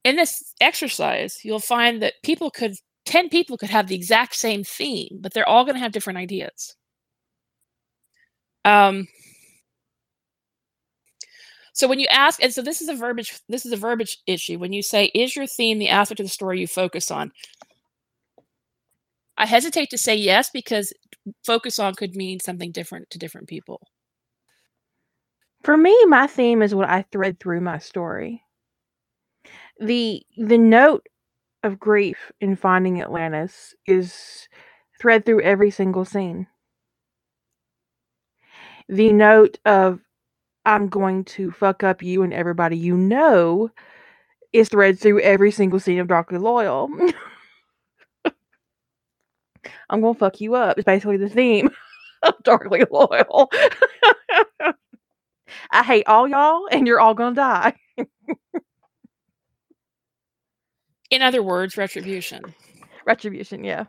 [0.04, 4.62] in this exercise, you'll find that people could 10 people could have the exact same
[4.64, 6.76] theme, but they're all going to have different ideas.
[8.64, 9.08] Um,
[11.74, 14.58] so when you ask, and so this is a verbiage, this is a verbiage issue.
[14.58, 17.32] When you say, is your theme the aspect of the story you focus on?
[19.36, 20.92] I hesitate to say yes because
[21.44, 23.80] focus on could mean something different to different people.
[25.64, 28.44] For me, my theme is what I thread through my story.
[29.80, 31.06] The the note
[31.62, 34.48] of grief in finding Atlantis is
[35.00, 36.46] thread through every single scene.
[38.88, 40.00] The note of
[40.66, 43.70] I'm going to fuck up you and everybody you know
[44.52, 46.88] is thread through every single scene of Darkly Loyal.
[49.90, 50.78] I'm gonna fuck you up.
[50.78, 51.70] It's basically the theme
[52.22, 53.50] of Darkly Loyal.
[55.72, 57.74] I hate all y'all, and you're all gonna die.
[61.10, 62.42] In other words, retribution.
[63.06, 63.84] Retribution, yeah.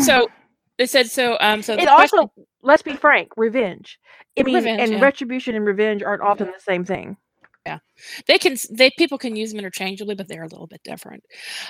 [0.00, 0.28] So
[0.78, 1.36] They said so.
[1.40, 2.32] Um, so It the question, also,
[2.62, 3.98] let's be frank, revenge.
[4.38, 5.00] I mean, Revenge, and yeah.
[5.00, 7.16] retribution and revenge aren't often the same thing.
[8.26, 11.24] They can they people can use them interchangeably, but they're a little bit different.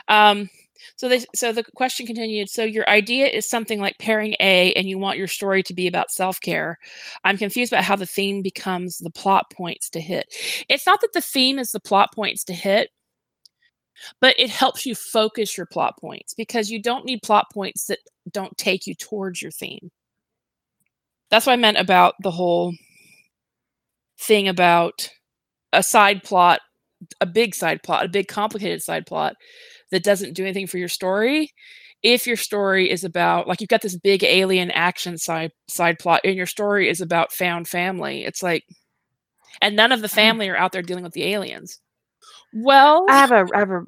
[0.09, 0.49] Um,
[0.96, 2.49] so they so the question continued.
[2.51, 5.86] So your idea is something like pairing A, and you want your story to be
[5.86, 6.78] about self care.
[7.24, 10.26] I'm confused about how the theme becomes the plot points to hit.
[10.68, 12.90] It's not that the theme is the plot points to hit,
[14.20, 17.99] but it helps you focus your plot points because you don't need plot points that
[18.30, 19.90] don't take you towards your theme.
[21.30, 22.72] That's what I meant about the whole
[24.20, 25.11] thing about
[25.73, 26.61] a side plot,
[27.21, 29.35] a big side plot, a big complicated side plot
[29.91, 31.51] that doesn't do anything for your story.
[32.03, 36.21] If your story is about like you've got this big alien action side side plot
[36.25, 38.64] and your story is about found family, it's like
[39.61, 41.81] and none of the family are out there dealing with the aliens.
[42.55, 43.83] Well, I have a I have a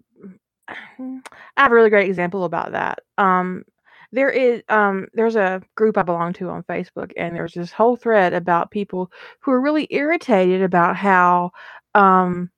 [0.69, 3.01] I have a really great example about that.
[3.19, 3.65] Um,
[4.13, 7.97] there is um there's a group I belong to on Facebook, and there's this whole
[7.97, 11.51] thread about people who are really irritated about how
[11.95, 12.51] um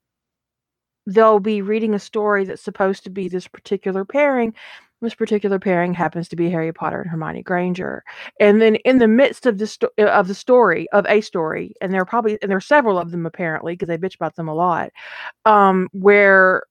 [1.06, 4.54] they'll be reading a story that's supposed to be this particular pairing.
[5.00, 8.04] This particular pairing happens to be Harry Potter and Hermione Granger,
[8.38, 11.92] and then in the midst of the sto- of the story of a story, and
[11.92, 14.46] there are probably and there are several of them apparently because they bitch about them
[14.48, 14.90] a lot,
[15.44, 16.62] um, where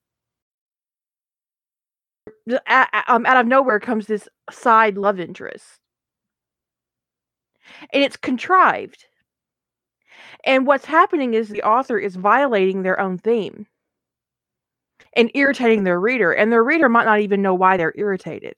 [3.08, 5.80] um, out of nowhere comes this side love interest.
[7.94, 9.06] And it's contrived.
[10.44, 13.68] And what's happening is the author is violating their own theme.
[15.14, 18.56] And irritating their reader and their reader might not even know why they're irritated.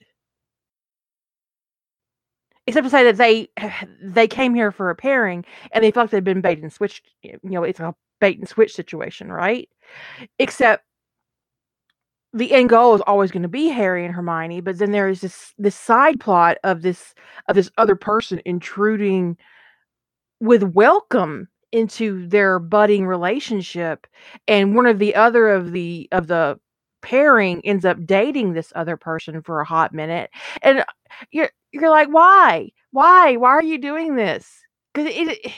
[2.67, 3.49] Except to say that they
[4.01, 7.37] they came here for a pairing and they felt they'd been bait and switched you
[7.43, 9.69] know it's a bait and switch situation right?
[10.39, 10.85] Except
[12.33, 15.21] the end goal is always going to be Harry and Hermione, but then there is
[15.21, 17.13] this this side plot of this
[17.47, 19.37] of this other person intruding
[20.39, 24.07] with welcome into their budding relationship,
[24.47, 26.59] and one of the other of the of the
[27.01, 30.29] pairing ends up dating this other person for a hot minute,
[30.61, 30.85] and uh,
[31.31, 34.47] you're you're like, why, why, why are you doing this?
[34.93, 35.51] Because it,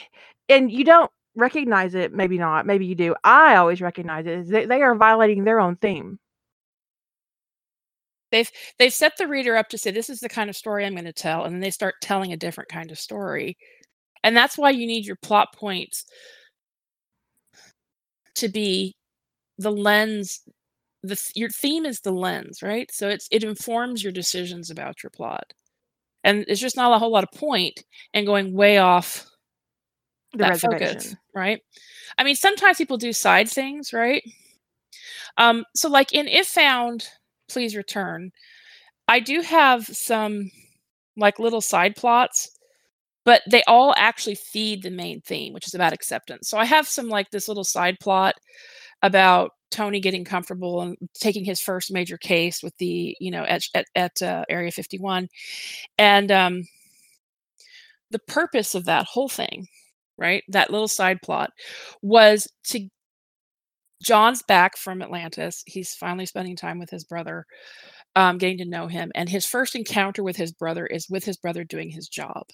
[0.48, 2.12] and you don't recognize it.
[2.12, 2.66] Maybe not.
[2.66, 3.14] Maybe you do.
[3.24, 4.48] I always recognize it.
[4.48, 6.18] They, they are violating their own theme.
[8.32, 10.94] They've they've set the reader up to say this is the kind of story I'm
[10.94, 13.56] going to tell, and then they start telling a different kind of story,
[14.24, 16.04] and that's why you need your plot points
[18.36, 18.94] to be
[19.58, 20.40] the lens.
[21.02, 22.90] The your theme is the lens, right?
[22.92, 25.52] So it's it informs your decisions about your plot,
[26.24, 29.26] and it's just not a whole lot of point in going way off
[30.32, 31.60] The that focus, right?
[32.18, 34.22] I mean, sometimes people do side things, right?
[35.38, 37.08] Um, so like in If Found,
[37.48, 38.32] Please Return,
[39.08, 40.50] I do have some
[41.16, 42.50] like little side plots,
[43.24, 46.48] but they all actually feed the main theme, which is about acceptance.
[46.48, 48.34] So I have some like this little side plot
[49.02, 53.62] about Tony getting comfortable and taking his first major case with the, you know, at
[53.74, 55.28] at, at uh, Area 51,
[55.98, 56.66] and um,
[58.10, 59.66] the purpose of that whole thing,
[60.16, 60.42] right?
[60.48, 61.50] That little side plot
[62.02, 62.88] was to
[64.02, 65.62] John's back from Atlantis.
[65.66, 67.46] He's finally spending time with his brother,
[68.14, 69.10] um, getting to know him.
[69.14, 72.44] And his first encounter with his brother is with his brother doing his job.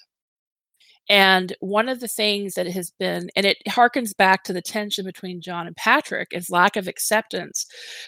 [1.09, 5.05] And one of the things that has been, and it harkens back to the tension
[5.05, 7.65] between John and Patrick, is lack of acceptance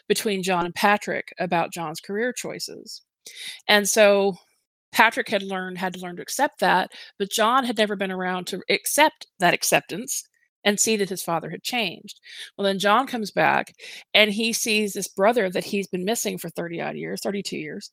[0.07, 3.01] between John and Patrick about John's career choices.
[3.67, 4.37] And so
[4.93, 8.47] Patrick had learned had to learn to accept that, but John had never been around
[8.47, 10.23] to accept that acceptance
[10.65, 12.19] and see that his father had changed.
[12.57, 13.75] Well, then John comes back
[14.13, 17.91] and he sees this brother that he's been missing for 30 odd years, 32 years,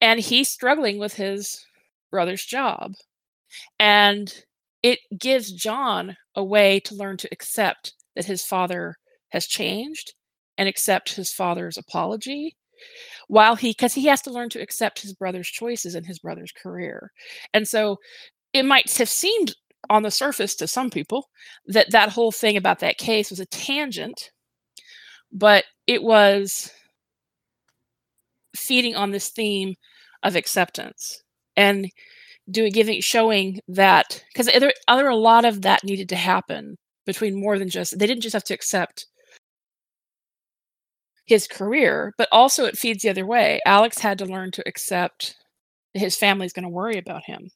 [0.00, 1.64] and he's struggling with his
[2.10, 2.92] brother's job.
[3.78, 4.32] And
[4.82, 8.96] it gives John a way to learn to accept that his father
[9.30, 10.14] has changed
[10.58, 12.56] and accept his father's apology
[13.28, 16.52] while he because he has to learn to accept his brother's choices and his brother's
[16.52, 17.10] career
[17.52, 17.98] and so
[18.54, 19.54] it might have seemed
[19.88, 21.28] on the surface to some people
[21.66, 24.30] that that whole thing about that case was a tangent
[25.32, 26.70] but it was
[28.56, 29.74] feeding on this theme
[30.22, 31.22] of acceptance
[31.56, 31.88] and
[32.50, 36.76] doing giving showing that because there, there a lot of that needed to happen
[37.06, 39.06] between more than just they didn't just have to accept
[41.26, 43.60] his career but also it feeds the other way.
[43.64, 45.36] Alex had to learn to accept
[45.94, 47.50] his family's going to worry about him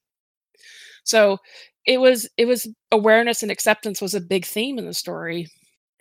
[1.04, 1.38] so
[1.86, 5.48] it was it was awareness and acceptance was a big theme in the story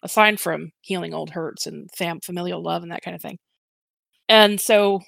[0.04, 3.38] aside from healing old hurts and fam- familial love and that kind of thing
[4.30, 5.02] and so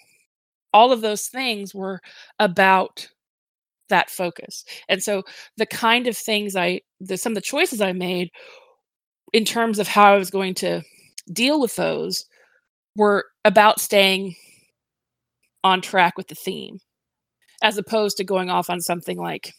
[0.73, 2.01] all of those things were
[2.39, 3.07] about
[3.89, 4.65] that focus.
[4.89, 5.23] And so
[5.57, 8.29] the kind of things I the some of the choices I made
[9.33, 10.81] in terms of how I was going to
[11.31, 12.25] deal with those
[12.95, 14.35] were about staying
[15.63, 16.79] on track with the theme
[17.63, 19.53] as opposed to going off on something like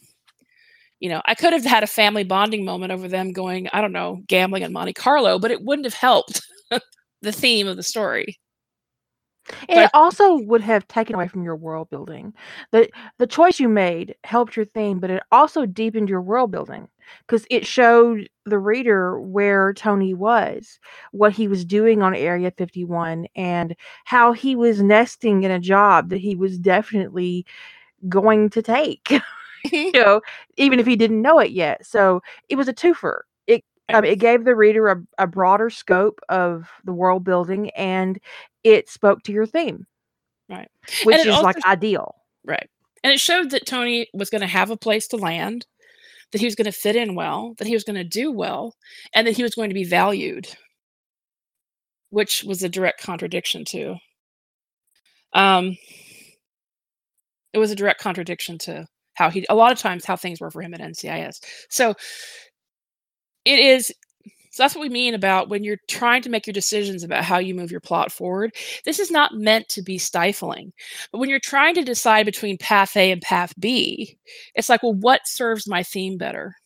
[1.00, 3.92] you know, I could have had a family bonding moment over them going, I don't
[3.92, 6.40] know, gambling in Monte Carlo, but it wouldn't have helped
[7.22, 8.38] the theme of the story.
[9.68, 12.34] It also would have taken away from your world building.
[12.72, 12.88] The
[13.18, 16.88] the choice you made helped your theme, but it also deepened your world building
[17.20, 20.80] because it showed the reader where Tony was,
[21.12, 26.10] what he was doing on Area 51, and how he was nesting in a job
[26.10, 27.46] that he was definitely
[28.08, 29.12] going to take.
[29.72, 30.20] you know,
[30.56, 31.84] even if he didn't know it yet.
[31.86, 33.20] So it was a twofer.
[33.46, 38.18] It um, it gave the reader a, a broader scope of the world building and
[38.64, 39.86] it spoke to your theme.
[40.48, 40.68] Right.
[41.04, 42.14] Which is also, like ideal.
[42.44, 42.68] Right.
[43.02, 45.66] And it showed that Tony was going to have a place to land,
[46.32, 48.74] that he was going to fit in well, that he was going to do well,
[49.14, 50.48] and that he was going to be valued,
[52.10, 53.96] which was a direct contradiction to.
[55.32, 55.76] Um,
[57.52, 58.86] it was a direct contradiction to
[59.16, 61.40] how he a lot of times how things were for him at NCIS.
[61.68, 61.94] So
[63.44, 63.92] it is
[64.56, 67.36] so that's what we mean about when you're trying to make your decisions about how
[67.36, 68.54] you move your plot forward.
[68.86, 70.72] This is not meant to be stifling.
[71.12, 74.16] But when you're trying to decide between path A and path B,
[74.54, 76.56] it's like, well, what serves my theme better?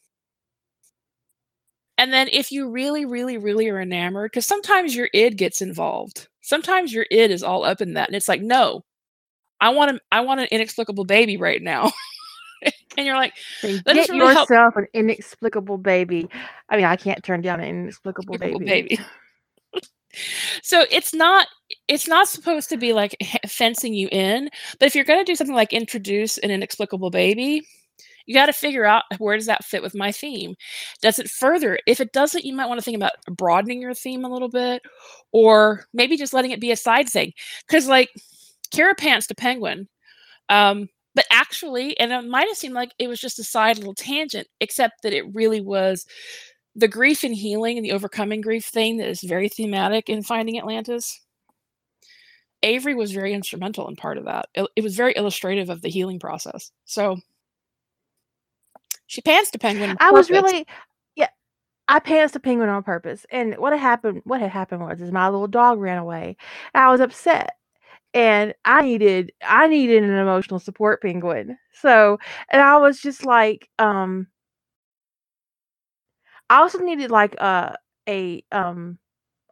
[1.98, 6.28] And then if you really, really, really are enamored, because sometimes your id gets involved.
[6.42, 8.09] Sometimes your id is all up in that.
[8.09, 8.84] And it's like, no,
[9.61, 11.90] I want a, I want an inexplicable baby right now.
[12.96, 14.76] and you're like, that get really yourself help.
[14.76, 16.28] an inexplicable baby.
[16.68, 18.64] I mean, I can't turn down an inexplicable, baby.
[18.64, 19.00] baby.
[20.62, 21.46] so it's not
[21.88, 25.36] it's not supposed to be like fencing you in, but if you're going to do
[25.36, 27.62] something like introduce an inexplicable baby,
[28.26, 30.54] you got to figure out where does that fit with my theme
[31.02, 34.24] does it further if it doesn't you might want to think about broadening your theme
[34.24, 34.82] a little bit
[35.32, 37.32] or maybe just letting it be a side thing
[37.66, 38.08] because like
[38.70, 39.88] kara pants to penguin
[40.48, 43.94] um, but actually, and it might have seemed like it was just a side little
[43.94, 46.06] tangent, except that it really was
[46.76, 50.58] the grief and healing and the overcoming grief thing that is very thematic in Finding
[50.58, 51.20] Atlantis.
[52.62, 54.46] Avery was very instrumental in part of that.
[54.54, 56.70] It, it was very illustrative of the healing process.
[56.84, 57.18] So
[59.06, 59.96] she pants to penguin.
[59.98, 60.66] I was really,
[61.16, 61.28] yeah,
[61.88, 63.26] I pants to penguin on purpose.
[63.30, 64.22] And what had happened?
[64.24, 66.36] What had happened was, is my little dog ran away.
[66.74, 67.56] I was upset
[68.14, 71.58] and I needed I needed an emotional support penguin.
[71.72, 72.18] So,
[72.50, 74.26] and I was just like, um,
[76.48, 77.76] I also needed like a
[78.08, 78.98] a um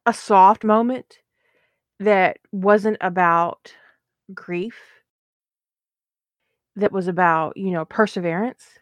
[0.06, 1.18] a soft moment
[2.00, 3.74] that wasn't about
[4.34, 4.78] grief
[6.76, 8.77] that was about you know perseverance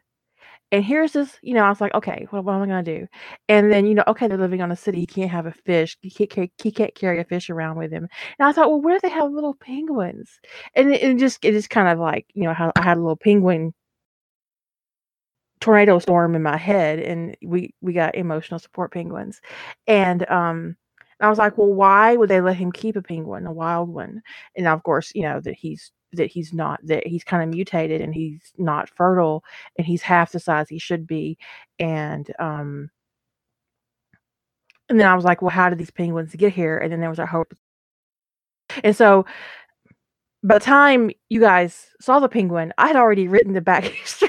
[0.72, 3.06] and here's this, you know, I was like, okay, what, what am I gonna do?
[3.48, 5.00] And then, you know, okay, they're living on a city.
[5.00, 5.96] He can't have a fish.
[6.02, 8.08] You can't, he can't carry a fish around with him.
[8.38, 10.40] And I thought, well, where do they have little penguins?
[10.74, 13.16] And it, it just, it just kind of like, you know, I had a little
[13.16, 13.72] penguin
[15.60, 19.40] tornado storm in my head, and we we got emotional support penguins,
[19.86, 20.76] and um.
[21.18, 24.20] I was like, well, why would they let him keep a penguin, a wild one?
[24.54, 28.00] And of course, you know that he's that he's not that he's kind of mutated
[28.00, 29.44] and he's not fertile
[29.78, 31.38] and he's half the size he should be
[31.78, 32.90] and um
[34.88, 36.78] and then I was like, well, how did these penguins get here?
[36.78, 37.52] And then there was a hope.
[38.84, 39.26] And so
[40.44, 44.28] by the time you guys saw the penguin, I had already written the back history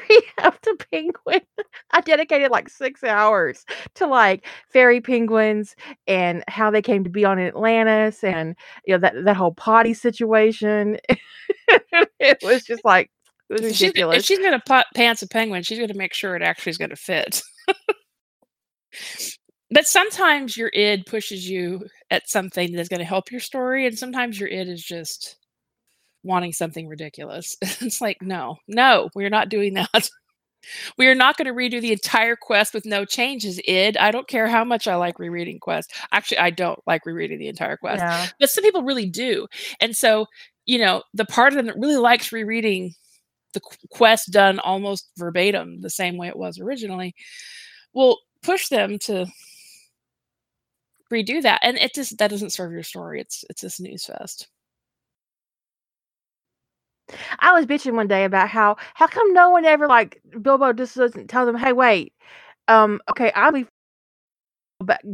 [0.63, 1.41] the penguin.
[1.91, 5.75] I dedicated like six hours to like fairy penguins
[6.07, 9.93] and how they came to be on Atlantis and you know that that whole potty
[9.93, 10.97] situation.
[12.19, 13.11] it was just like
[13.49, 14.15] it was ridiculous.
[14.15, 16.77] She's, if she's gonna put pants a penguin, she's gonna make sure it actually is
[16.77, 17.41] gonna fit.
[19.71, 23.97] but sometimes your id pushes you at something that's going to help your story and
[23.97, 25.37] sometimes your id is just
[26.23, 27.57] wanting something ridiculous.
[27.61, 30.09] it's like, no, no, we're not doing that.
[30.97, 33.97] We are not going to redo the entire quest with no changes, id.
[33.97, 35.93] I don't care how much I like rereading quest.
[36.11, 38.01] Actually, I don't like rereading the entire quest.
[38.01, 38.27] Yeah.
[38.39, 39.47] But some people really do.
[39.79, 40.25] And so,
[40.65, 42.93] you know, the part of them that really likes rereading
[43.53, 47.15] the quest done almost verbatim the same way it was originally
[47.93, 49.25] will push them to
[51.11, 54.47] redo that and it just that doesn't serve your story it's it's this news fest
[57.39, 60.95] I was bitching one day about how how come no one ever like Bilbo just
[60.95, 62.13] doesn't tell them, hey, wait,
[62.67, 63.65] um, okay, I'll be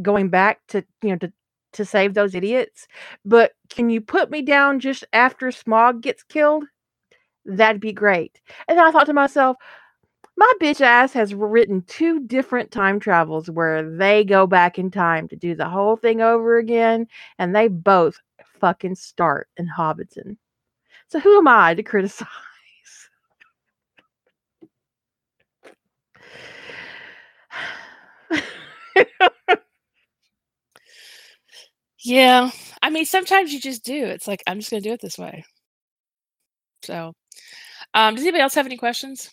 [0.02, 1.32] going back to you know to
[1.74, 2.86] to save those idiots,
[3.24, 6.64] but can you put me down just after Smaug gets killed?
[7.44, 8.40] that'd be great.
[8.68, 9.56] And I thought to myself,
[10.36, 15.28] my bitch ass has written two different time travels where they go back in time
[15.28, 17.06] to do the whole thing over again,
[17.38, 18.18] and they both
[18.60, 20.36] fucking start in Hobbiton.
[21.08, 22.28] So who am I to criticize?
[32.04, 32.50] Yeah.
[32.82, 34.04] I mean, sometimes you just do.
[34.06, 35.44] It's like, I'm just gonna do it this way.
[36.82, 37.14] So,
[37.94, 39.30] um, does anybody else have any questions?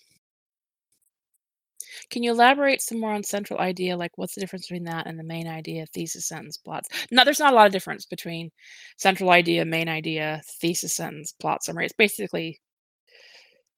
[2.12, 3.98] Can you elaborate some more on central idea?
[3.98, 6.90] Like, what's the difference between that and the main idea, thesis, sentence, plots?
[7.10, 8.52] No, there's not a lot of difference between
[8.98, 11.86] central idea, main idea, thesis, sentence, plot summary.
[11.86, 12.60] It's basically,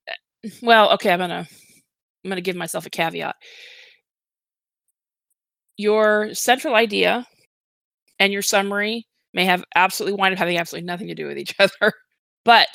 [0.08, 1.46] eh, well, okay, I'm gonna
[2.24, 3.36] I'm gonna give myself a caveat.
[5.76, 7.26] Your central idea
[8.20, 11.54] and your summary may have absolutely wind up having absolutely nothing to do with each
[11.60, 11.92] other,
[12.44, 12.68] but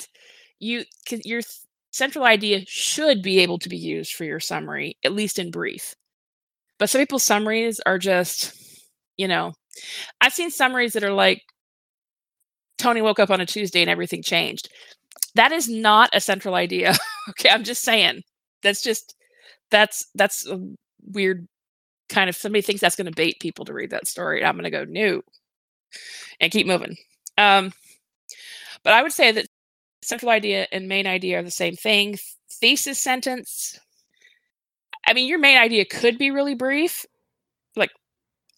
[0.60, 0.84] you
[1.24, 1.42] your
[1.90, 5.94] central idea should be able to be used for your summary, at least in brief.
[6.78, 8.54] But some people's summaries are just,
[9.16, 9.52] you know,
[10.20, 11.42] I've seen summaries that are like,
[12.78, 14.70] Tony woke up on a Tuesday and everything changed.
[15.34, 16.94] That is not a central idea.
[17.30, 18.22] okay, I'm just saying.
[18.62, 19.14] That's just
[19.70, 20.58] that's that's a
[21.04, 21.46] weird
[22.08, 24.44] kind of somebody thinks that's going to bait people to read that story.
[24.44, 25.22] I'm going to go new
[26.40, 26.96] and keep moving.
[27.38, 27.72] Um,
[28.82, 29.46] but I would say that
[30.10, 32.18] central idea and main idea are the same thing.
[32.52, 33.78] Thesis sentence.
[35.06, 37.06] I mean, your main idea could be really brief,
[37.76, 37.90] like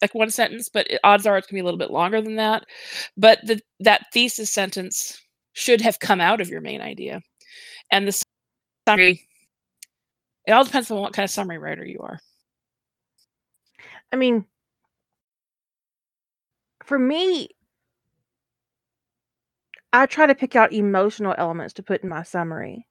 [0.01, 2.65] like one sentence, but odds are it's gonna be a little bit longer than that.
[3.15, 5.21] But the, that thesis sentence
[5.53, 7.21] should have come out of your main idea,
[7.91, 8.23] and the
[8.87, 9.25] summary.
[10.45, 12.19] It all depends on what kind of summary writer you are.
[14.11, 14.45] I mean,
[16.85, 17.49] for me,
[19.93, 22.87] I try to pick out emotional elements to put in my summary.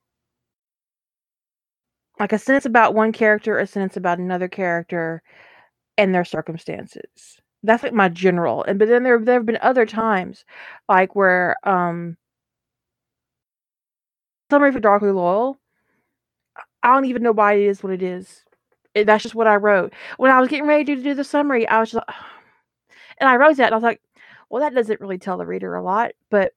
[2.20, 5.22] Like a sentence about one character, a sentence about another character,
[5.98, 7.40] and their circumstances.
[7.64, 8.64] That's like my general.
[8.64, 10.44] And but then there there have been other times,
[10.88, 12.16] like where um
[14.50, 15.58] summary for Darkly Loyal.
[16.82, 18.44] I don't even know why it is what it is.
[18.94, 19.92] It, that's just what I wrote.
[20.18, 22.16] When I was getting ready to do the summary, I was just like,
[23.18, 24.00] and I wrote that, and I was like,
[24.50, 26.52] well, that doesn't really tell the reader a lot, but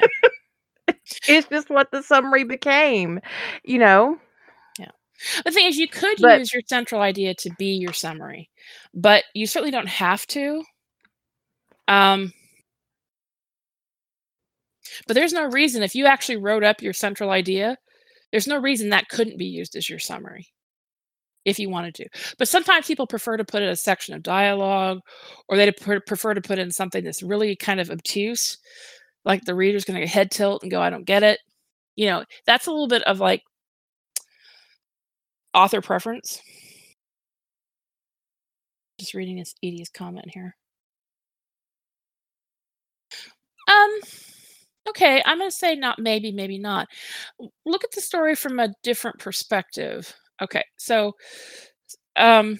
[1.28, 3.20] it's just what the summary became,
[3.64, 4.18] you know?
[4.78, 4.90] Yeah.
[5.44, 8.50] The thing is, you could But use your central idea to be your summary,
[8.94, 10.64] but you certainly don't have to.
[11.88, 12.32] Um
[15.06, 17.76] but there's no reason if you actually wrote up your central idea,
[18.30, 20.48] there's no reason that couldn't be used as your summary
[21.44, 22.06] if you wanted to.
[22.38, 25.00] But sometimes people prefer to put in a section of dialogue
[25.48, 28.58] or they prefer to put in something that's really kind of obtuse
[29.26, 31.40] like the reader's going to head tilt and go, I don't get it.
[31.96, 33.42] You know, that's a little bit of like
[35.52, 36.40] author preference.
[38.98, 40.56] Just reading this Edie's comment here.
[43.68, 43.90] Um,
[44.88, 46.86] okay, I'm going to say not maybe, maybe not.
[47.66, 50.14] Look at the story from a different perspective.
[50.40, 51.08] Okay, so
[52.14, 52.58] um, I'm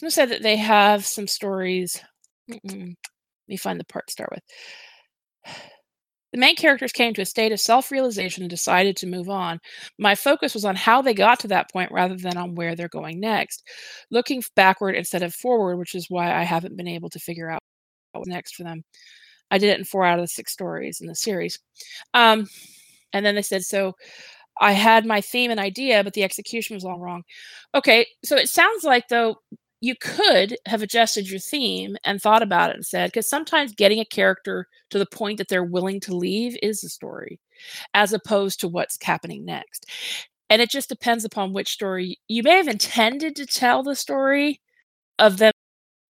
[0.00, 2.00] going to say that they have some stories.
[2.50, 2.88] Mm-mm.
[2.88, 4.42] Let me find the part to start with.
[6.36, 9.58] The main characters came to a state of self realization and decided to move on.
[9.98, 12.88] My focus was on how they got to that point rather than on where they're
[12.88, 13.66] going next.
[14.10, 17.62] Looking backward instead of forward, which is why I haven't been able to figure out
[18.12, 18.84] what's next for them.
[19.50, 21.58] I did it in four out of the six stories in the series.
[22.12, 22.46] Um,
[23.14, 23.94] and then they said, so
[24.60, 27.22] I had my theme and idea, but the execution was all wrong.
[27.74, 29.36] Okay, so it sounds like though
[29.80, 34.00] you could have adjusted your theme and thought about it and said, because sometimes getting
[34.00, 37.38] a character to the point that they're willing to leave is the story,
[37.94, 39.86] as opposed to what's happening next.
[40.48, 44.60] And it just depends upon which story you may have intended to tell the story
[45.18, 45.52] of them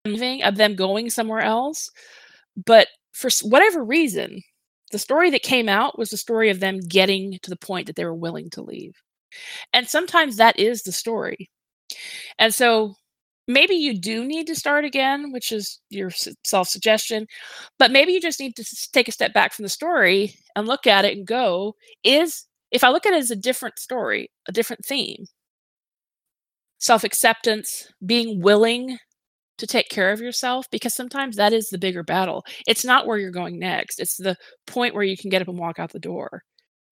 [0.04, 1.90] leaving, of them going somewhere else.
[2.64, 4.42] But for whatever reason,
[4.92, 7.96] the story that came out was the story of them getting to the point that
[7.96, 8.94] they were willing to leave.
[9.72, 11.50] And sometimes that is the story.
[12.38, 12.94] And so
[13.52, 16.10] maybe you do need to start again, which is your
[16.44, 17.26] self suggestion,
[17.78, 20.86] but maybe you just need to take a step back from the story and look
[20.86, 21.74] at it and go,
[22.04, 25.24] is if I look at it as a different story, a different theme,
[26.78, 28.98] self acceptance, being willing
[29.58, 32.44] to take care of yourself, because sometimes that is the bigger battle.
[32.66, 34.36] It's not where you're going next, it's the
[34.66, 36.42] point where you can get up and walk out the door,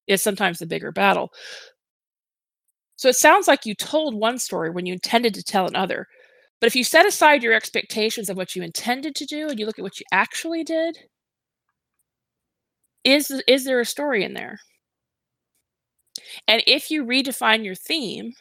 [0.06, 1.30] is sometimes the bigger battle.
[2.96, 6.06] So it sounds like you told one story when you intended to tell another.
[6.60, 9.66] But if you set aside your expectations of what you intended to do and you
[9.66, 11.08] look at what you actually did,
[13.04, 14.60] is is there a story in there?
[16.46, 18.32] And if you redefine your theme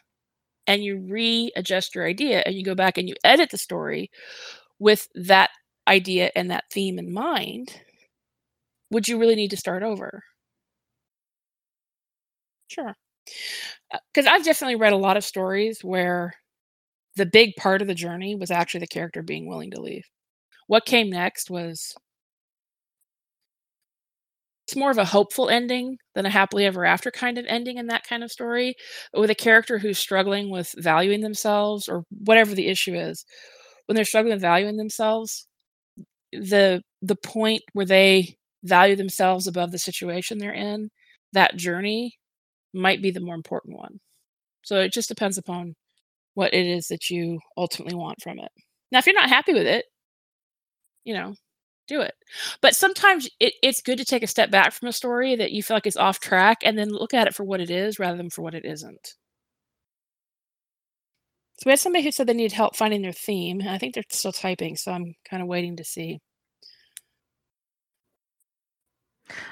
[0.68, 4.11] and you readjust your idea and you go back and you edit the story
[4.80, 5.51] with that
[5.88, 7.82] idea and that theme in mind,
[8.91, 10.24] would you really need to start over?
[12.68, 12.95] Sure.
[13.93, 16.34] Uh, because I've definitely read a lot of stories where
[17.18, 20.05] the big part of the journey was actually the character being willing to leave.
[20.68, 21.95] What came next was
[24.68, 27.88] it's more of a hopeful ending than a happily ever after kind of ending in
[27.88, 28.76] that kind of story,
[29.13, 33.26] with a character who's struggling with valuing themselves or whatever the issue is.
[33.86, 35.47] When they're struggling with valuing themselves,
[36.34, 40.89] the the point where they value themselves above the situation they're in,
[41.34, 42.18] that journey
[42.74, 43.99] might be the more important one.
[44.63, 45.76] So it just depends upon
[46.38, 48.51] what it is that you ultimately want from it.
[48.91, 49.85] Now, if you're not happy with it,
[51.03, 51.33] you know,
[51.88, 52.13] do it.
[52.61, 55.63] But sometimes it, it's good to take a step back from a story that you
[55.63, 58.17] feel like is off track and then look at it for what it is rather
[58.17, 59.15] than for what it isn't.
[61.59, 63.63] So we had somebody who said they needed help finding their theme.
[63.67, 66.19] I think they're still typing, so I'm kind of waiting to see.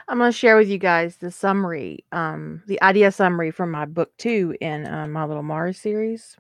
[0.07, 3.85] I'm going to share with you guys the summary, um, the idea summary from my
[3.85, 6.37] book two in uh, my little Mars series.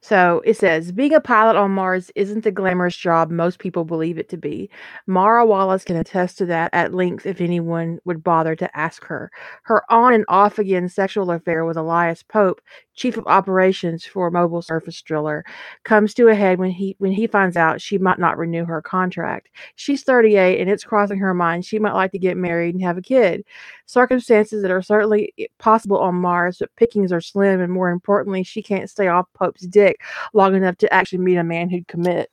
[0.00, 4.18] So it says, being a pilot on Mars isn't the glamorous job most people believe
[4.18, 4.70] it to be.
[5.06, 9.30] Mara Wallace can attest to that at length if anyone would bother to ask her.
[9.64, 12.60] Her on and off again sexual affair with Elias Pope,
[12.94, 15.44] chief of operations for a mobile surface driller,
[15.84, 18.82] comes to a head when he when he finds out she might not renew her
[18.82, 19.48] contract.
[19.76, 22.98] She's 38 and it's crossing her mind she might like to get married and have
[22.98, 23.44] a kid.
[23.86, 28.62] Circumstances that are certainly possible on Mars, but pickings are slim and more importantly, she
[28.62, 30.00] can't stay off Pope's dick
[30.34, 32.30] long enough to actually meet a man who'd commit.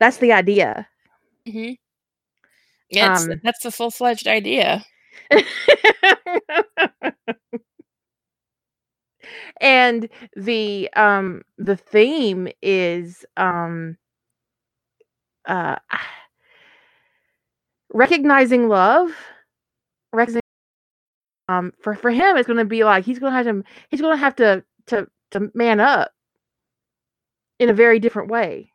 [0.00, 0.88] That's the idea.
[1.46, 1.72] Mm-hmm.
[2.90, 4.84] Yeah, um, that's the full fledged idea.
[9.60, 13.96] and the um the theme is um
[15.46, 15.76] uh
[17.92, 19.10] recognizing love
[20.12, 20.40] recognizing
[21.48, 24.00] um for for him it's going to be like he's going to have to he's
[24.00, 26.12] going to have to to to man up
[27.58, 28.70] in a very different way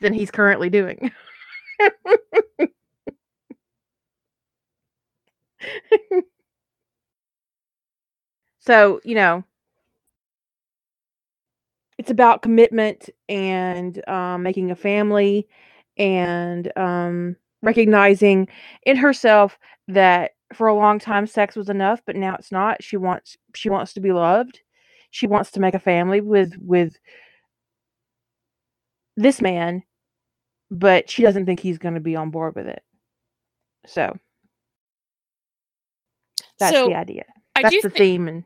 [0.00, 1.10] than he's currently doing
[8.66, 9.44] so, you know,
[11.98, 15.48] it's about commitment and um, making a family
[15.96, 18.48] and um, recognizing
[18.84, 19.58] in herself
[19.88, 22.82] that for a long time sex was enough but now it's not.
[22.82, 24.60] She wants she wants to be loved.
[25.10, 26.96] She wants to make a family with with
[29.16, 29.82] this man
[30.70, 32.82] but she doesn't think he's going to be on board with it.
[33.86, 34.18] So
[36.58, 37.24] that's so the idea.
[37.54, 38.44] That's the think, theme and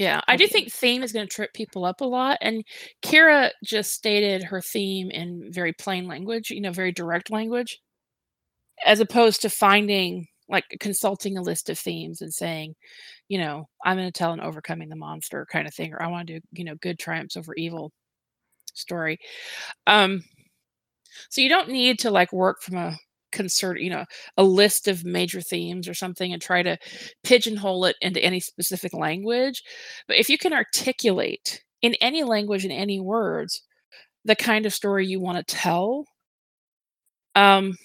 [0.00, 2.38] yeah, I do think theme is going to trip people up a lot.
[2.40, 2.64] And
[3.02, 7.82] Kira just stated her theme in very plain language, you know, very direct language,
[8.86, 12.74] as opposed to finding like consulting a list of themes and saying,
[13.28, 16.06] you know, I'm going to tell an overcoming the monster kind of thing, or I
[16.06, 17.92] want to do, you know, good triumphs over evil
[18.72, 19.18] story.
[19.86, 20.24] Um,
[21.28, 22.96] so you don't need to like work from a
[23.32, 24.04] concert, you know,
[24.36, 26.76] a list of major themes or something and try to
[27.24, 29.62] pigeonhole it into any specific language.
[30.08, 33.62] But if you can articulate in any language in any words
[34.24, 36.06] the kind of story you want to tell,
[37.34, 37.76] um,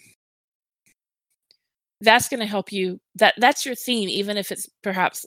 [2.02, 3.00] that's going to help you.
[3.16, 5.26] That that's your theme, even if it's perhaps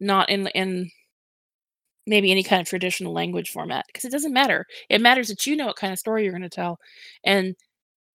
[0.00, 0.90] not in in
[2.06, 5.56] maybe any kind of traditional language format because it doesn't matter it matters that you
[5.56, 6.78] know what kind of story you're going to tell
[7.24, 7.54] and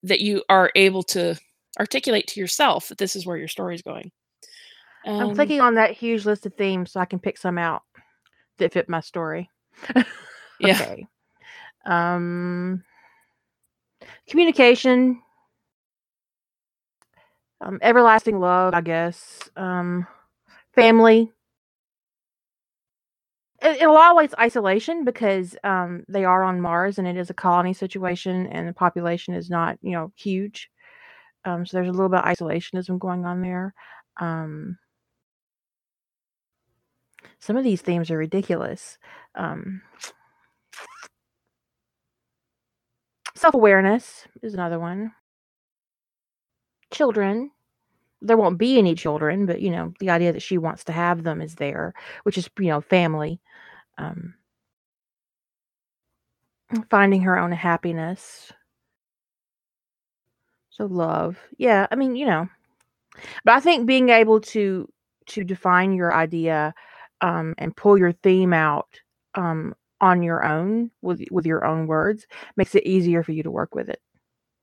[0.03, 1.37] that you are able to
[1.79, 4.11] articulate to yourself that this is where your story is going.
[5.07, 7.83] Um, I'm clicking on that huge list of themes so I can pick some out
[8.59, 9.51] that fit my story.
[10.61, 10.97] yeah.
[11.85, 12.83] Um,
[14.29, 15.23] communication,
[17.61, 19.49] um, everlasting love, I guess.
[19.57, 20.07] Um,
[20.75, 21.33] family,
[23.75, 27.31] in a lot of ways isolation because um, they are on Mars and it is
[27.31, 30.71] a colony situation and the population is not you know huge.
[31.45, 33.75] Um, so there's a little bit of isolationism going on there.
[34.21, 34.79] Um,
[37.39, 38.99] some of these themes are ridiculous.
[39.35, 39.83] Um,
[43.37, 45.13] Self awareness is another one.
[46.91, 47.51] Children.
[48.23, 51.23] There won't be any children, but you know, the idea that she wants to have
[51.23, 51.95] them is there,
[52.25, 53.41] which is, you know, family
[53.99, 54.35] um,
[56.91, 58.53] finding her own happiness.
[60.71, 61.39] So love.
[61.59, 62.49] Yeah, I mean, you know.
[63.45, 64.89] But I think being able to
[65.29, 66.75] to define your idea
[67.21, 68.89] um, and pull your theme out
[69.35, 72.27] um, on your own with with your own words
[72.57, 74.01] makes it easier for you to work with it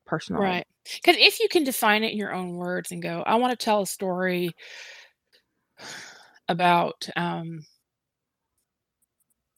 [0.06, 0.44] personally.
[0.44, 0.68] Right.
[0.84, 3.64] Because if you can define it in your own words and go, I want to
[3.66, 4.52] tell a story
[6.48, 7.66] about, um,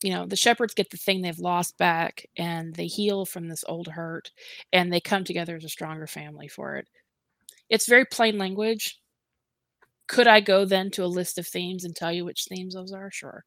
[0.03, 3.63] you know, the Sheppards get the thing they've lost back and they heal from this
[3.67, 4.31] old hurt
[4.71, 6.87] and they come together as a stronger family for it.
[7.69, 8.99] It's very plain language.
[10.07, 12.91] Could I go then to a list of themes and tell you which themes those
[12.91, 13.09] are?
[13.11, 13.43] Sure.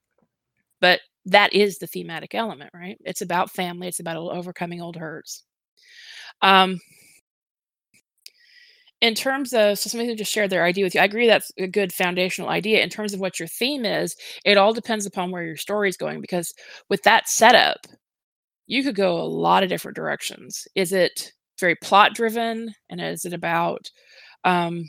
[0.81, 2.99] But that is the thematic element, right?
[3.05, 5.45] It's about family, it's about overcoming old hurts.
[6.43, 6.81] Um,
[9.01, 11.53] in terms of so somebody who just shared their idea with you, I agree that's
[11.59, 12.83] a good foundational idea.
[12.83, 15.97] In terms of what your theme is, it all depends upon where your story is
[15.97, 16.53] going because
[16.89, 17.87] with that setup,
[18.67, 20.67] you could go a lot of different directions.
[20.75, 23.91] Is it very plot driven and is it about
[24.45, 24.89] um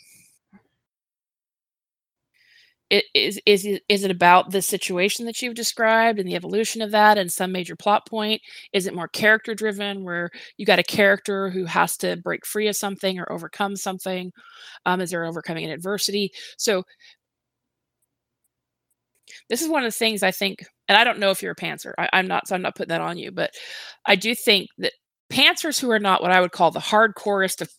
[2.90, 7.18] is is is it about the situation that you've described and the evolution of that
[7.18, 8.42] and some major plot point?
[8.74, 12.68] Is it more character driven where you got a character who has to break free
[12.68, 14.32] of something or overcome something?
[14.86, 16.32] Um, is there overcoming an adversity?
[16.58, 16.84] So
[19.50, 21.56] this is one of the things i think and i don't know if you're a
[21.56, 23.52] pantser I, i'm not so i'm not putting that on you but
[24.06, 24.94] i do think that
[25.32, 27.70] pantsers who are not what i would call the hardcorest of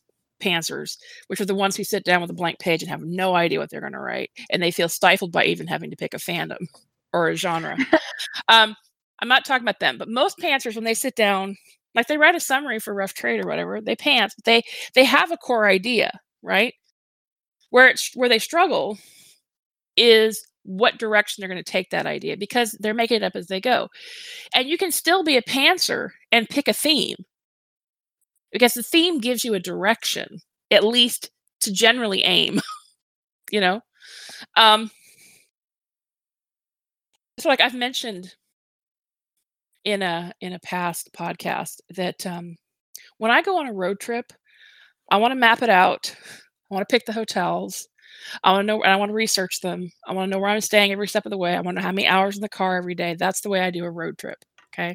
[0.40, 0.96] pantsers,
[1.28, 3.58] which are the ones who sit down with a blank page and have no idea
[3.58, 6.18] what they're going to write, and they feel stifled by even having to pick a
[6.18, 6.66] fandom
[7.12, 7.76] or a genre.
[8.48, 8.74] um,
[9.20, 11.56] I'm not talking about them, but most pantsers, when they sit down,
[11.94, 14.62] like they write a summary for Rough Trade or whatever, they pants, but they
[14.94, 16.74] they have a core idea, right?
[17.70, 18.98] Where it's where they struggle
[19.96, 23.46] is what direction they're going to take that idea because they're making it up as
[23.46, 23.88] they go.
[24.54, 27.16] And you can still be a pantser and pick a theme
[28.52, 30.40] because the theme gives you a direction,
[30.70, 32.60] at least to generally aim,
[33.50, 33.80] you know?
[34.56, 34.90] Um,
[37.38, 38.34] so like I've mentioned
[39.84, 42.56] in a in a past podcast that um,
[43.18, 44.32] when I go on a road trip,
[45.10, 46.14] I want to map it out.
[46.70, 47.88] I want to pick the hotels.
[48.44, 48.82] I want to know.
[48.82, 49.90] I want to research them.
[50.06, 51.54] I want to know where I'm staying every step of the way.
[51.54, 53.16] I want to know how many hours in the car every day.
[53.18, 54.38] That's the way I do a road trip.
[54.74, 54.94] Okay.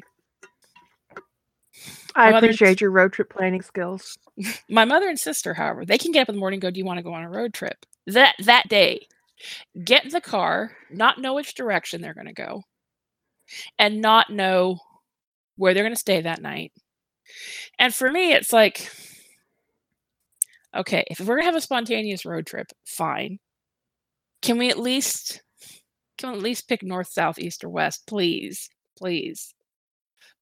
[2.14, 4.18] I appreciate your road trip planning skills.
[4.68, 6.78] My mother and sister, however, they can get up in the morning and go, Do
[6.78, 7.84] you want to go on a road trip?
[8.06, 9.06] That that day,
[9.84, 12.62] get in the car, not know which direction they're going to go,
[13.78, 14.78] and not know
[15.56, 16.72] where they're going to stay that night.
[17.78, 18.90] And for me, it's like,
[20.74, 23.38] okay, if we're going to have a spontaneous road trip, fine.
[24.42, 25.42] Can we at least
[26.18, 28.70] can we at least pick north, south, east, or west, please?
[28.96, 29.54] Please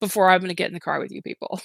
[0.00, 1.60] before I'm going to get in the car with you people.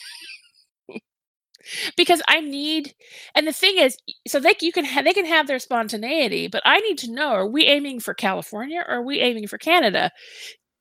[1.97, 2.93] because I need
[3.35, 3.97] and the thing is
[4.27, 7.29] so they you can ha- they can have their spontaneity but I need to know
[7.29, 10.11] are we aiming for California or are we aiming for Canada?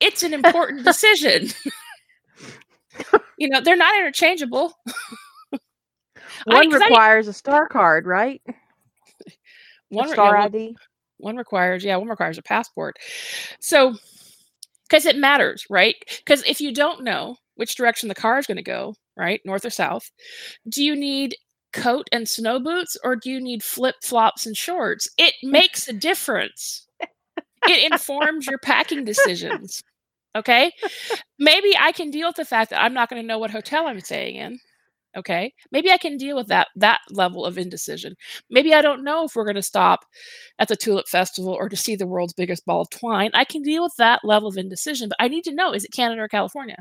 [0.00, 1.48] It's an important decision.
[3.38, 4.74] You know they're not interchangeable.
[6.44, 8.40] One I, requires I, a star card right?
[9.90, 10.76] One a star yeah, ID
[11.18, 12.96] one requires yeah one requires a passport.
[13.60, 13.94] So
[14.88, 15.96] because it matters, right?
[16.24, 19.64] Because if you don't know which direction the car is going to go, right, north
[19.64, 20.10] or south,
[20.68, 21.36] do you need
[21.72, 25.08] coat and snow boots or do you need flip flops and shorts?
[25.18, 26.86] It makes a difference.
[27.66, 29.82] it informs your packing decisions.
[30.36, 30.72] Okay.
[31.38, 33.86] Maybe I can deal with the fact that I'm not going to know what hotel
[33.86, 34.60] I'm staying in
[35.16, 35.52] okay?
[35.72, 38.14] Maybe i can deal with that that level of indecision.
[38.50, 40.04] Maybe i don't know if we're going to stop
[40.58, 43.30] at the tulip festival or to see the world's biggest ball of twine.
[43.34, 45.92] I can deal with that level of indecision but i need to know is it
[45.92, 46.78] canada or california?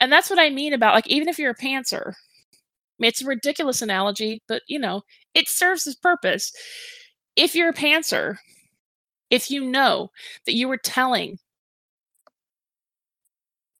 [0.00, 2.14] And that's what i mean about like even if you're a pantser
[3.00, 5.02] it's a ridiculous analogy but you know
[5.34, 6.52] it serves its purpose.
[7.36, 8.36] If you're a pantser
[9.30, 10.10] if you know
[10.46, 11.38] that you were telling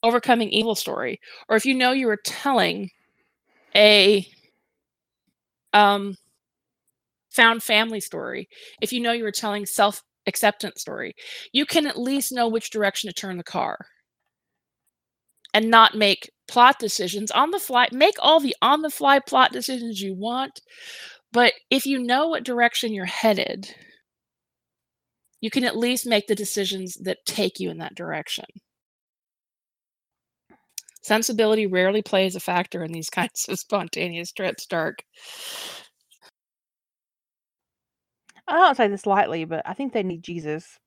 [0.03, 1.19] overcoming evil story
[1.49, 2.91] or if you know you were telling
[3.77, 4.27] a
[5.73, 6.17] um,
[7.31, 8.49] found family story,
[8.81, 11.15] if you know you were telling self acceptance story,
[11.53, 13.79] you can at least know which direction to turn the car
[15.53, 17.89] and not make plot decisions on the fly.
[17.93, 20.61] Make all the on the fly plot decisions you want,
[21.33, 23.75] but if you know what direction you're headed,
[25.41, 28.47] you can at least make the decisions that take you in that direction.
[31.05, 35.05] Sensibility rarely plays a factor in these kinds of spontaneous trips, Dark.
[38.49, 40.79] I don't say this lightly, but I think they need Jesus.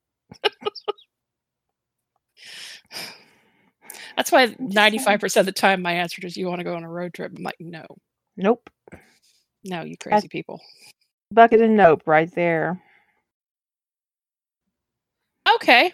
[4.16, 6.90] That's why 95% of the time my answer is you want to go on a
[6.90, 7.32] road trip.
[7.36, 7.86] I'm like, no.
[8.36, 8.68] Nope.
[9.64, 10.60] No, you crazy people.
[11.30, 12.82] Bucket and nope right there.
[15.54, 15.92] Okay.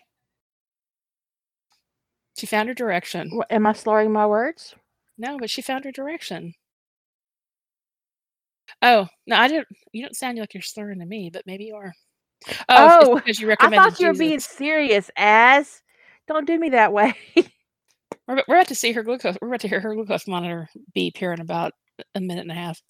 [2.36, 3.30] She found her direction.
[3.32, 4.74] Wha- Am I slurring my words?
[5.16, 6.54] No, but she found her direction.
[8.82, 9.68] Oh, no, I didn't.
[9.92, 11.92] You don't sound like you're slurring to me, but maybe you are.
[12.68, 13.78] Oh, Oh, because you recommended.
[13.78, 15.80] I thought you were being serious, as.
[16.26, 17.14] Don't do me that way.
[18.26, 19.36] We're, about- we're about to see her glucose.
[19.42, 21.72] We're about to hear her glucose monitor beep here in about
[22.14, 22.80] a minute and a half.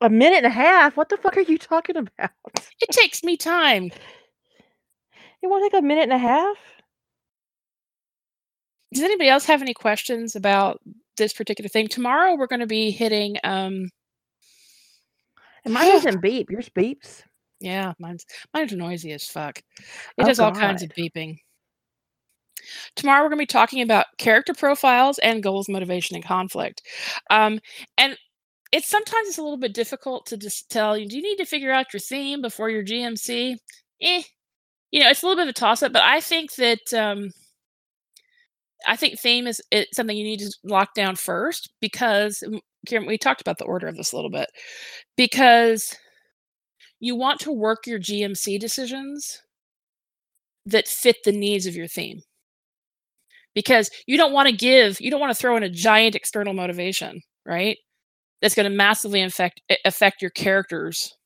[0.00, 0.96] a minute and a half?
[0.96, 2.30] What the fuck are you talking about?
[2.80, 3.90] It takes me time.
[5.42, 6.56] It won't take a minute and a half?
[8.92, 10.80] Does anybody else have any questions about
[11.16, 11.88] this particular thing?
[11.88, 13.36] Tomorrow we're going to be hitting.
[13.44, 13.88] um
[15.64, 16.50] And mine doesn't beep.
[16.50, 17.22] Yours beeps.
[17.60, 19.58] Yeah, mine's mine's noisy as fuck.
[19.58, 19.64] It
[20.18, 21.36] Oh, does all kinds of beeping.
[22.96, 26.82] Tomorrow we're going to be talking about character profiles and goals, motivation, and conflict.
[27.30, 27.60] Um,
[27.98, 28.16] and
[28.72, 31.08] it's sometimes it's a little bit difficult to just tell you.
[31.08, 33.56] Do you need to figure out your theme before your GMC?
[34.00, 34.22] Eh,
[34.90, 35.92] you know, it's a little bit of a toss up.
[35.92, 37.30] But I think that um,
[38.86, 42.42] I think theme is it's something you need to lock down first because
[42.86, 44.48] Karen, we talked about the order of this a little bit
[45.16, 45.96] because
[47.00, 49.42] you want to work your GMC decisions
[50.66, 52.22] that fit the needs of your theme.
[53.54, 56.54] Because you don't want to give you don't want to throw in a giant external
[56.54, 57.76] motivation right
[58.42, 61.16] that's going to massively affect affect your characters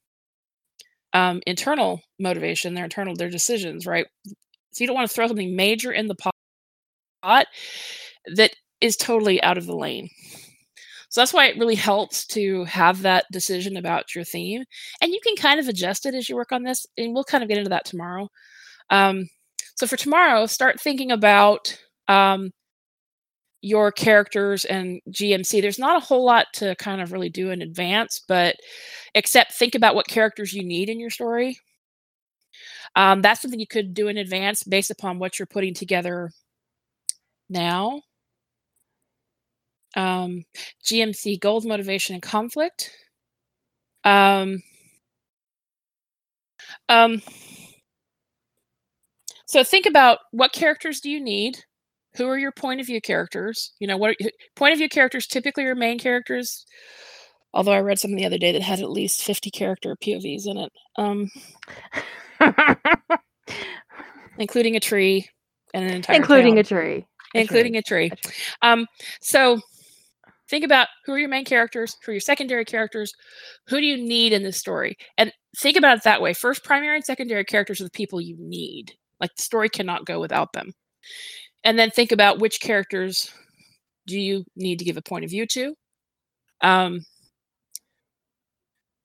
[1.12, 4.06] um, internal motivation their internal their decisions right?
[4.72, 6.34] So you don't want to throw something major in the pot
[8.34, 10.08] that is totally out of the lane
[11.08, 14.64] so that's why it really helps to have that decision about your theme
[15.00, 17.42] and you can kind of adjust it as you work on this and we'll kind
[17.42, 18.28] of get into that tomorrow
[18.90, 19.28] um,
[19.76, 21.76] so for tomorrow start thinking about
[22.08, 22.50] um,
[23.66, 25.60] your characters and GMC.
[25.60, 28.54] There's not a whole lot to kind of really do in advance, but
[29.14, 31.58] except think about what characters you need in your story.
[32.94, 36.30] Um, that's something you could do in advance based upon what you're putting together
[37.48, 38.02] now.
[39.96, 40.44] Um,
[40.84, 42.90] GMC goals, motivation, and conflict.
[44.04, 44.62] Um,
[46.88, 47.22] um,
[49.46, 51.58] so think about what characters do you need
[52.16, 55.26] who are your point of view characters you know what are, point of view characters
[55.26, 56.64] typically are main characters
[57.52, 60.56] although i read something the other day that had at least 50 character povs in
[60.56, 61.30] it um,
[64.38, 65.28] including a tree
[65.74, 67.06] and an entire Including town, a tree.
[67.36, 67.78] A including tree.
[67.78, 68.10] a tree.
[68.12, 68.34] A tree.
[68.62, 68.86] um,
[69.20, 69.60] so
[70.48, 73.12] think about who are your main characters who are your secondary characters
[73.68, 74.96] who do you need in this story?
[75.18, 76.34] And think about it that way.
[76.34, 78.92] First primary and secondary characters are the people you need.
[79.20, 80.72] Like the story cannot go without them.
[81.64, 83.30] And then think about which characters
[84.06, 85.74] do you need to give a point of view to?
[86.60, 87.00] Um,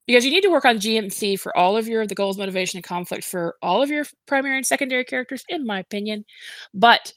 [0.06, 2.84] because you need to work on gmc for all of your the goals motivation and
[2.84, 6.24] conflict for all of your primary and secondary characters in my opinion.
[6.74, 7.12] But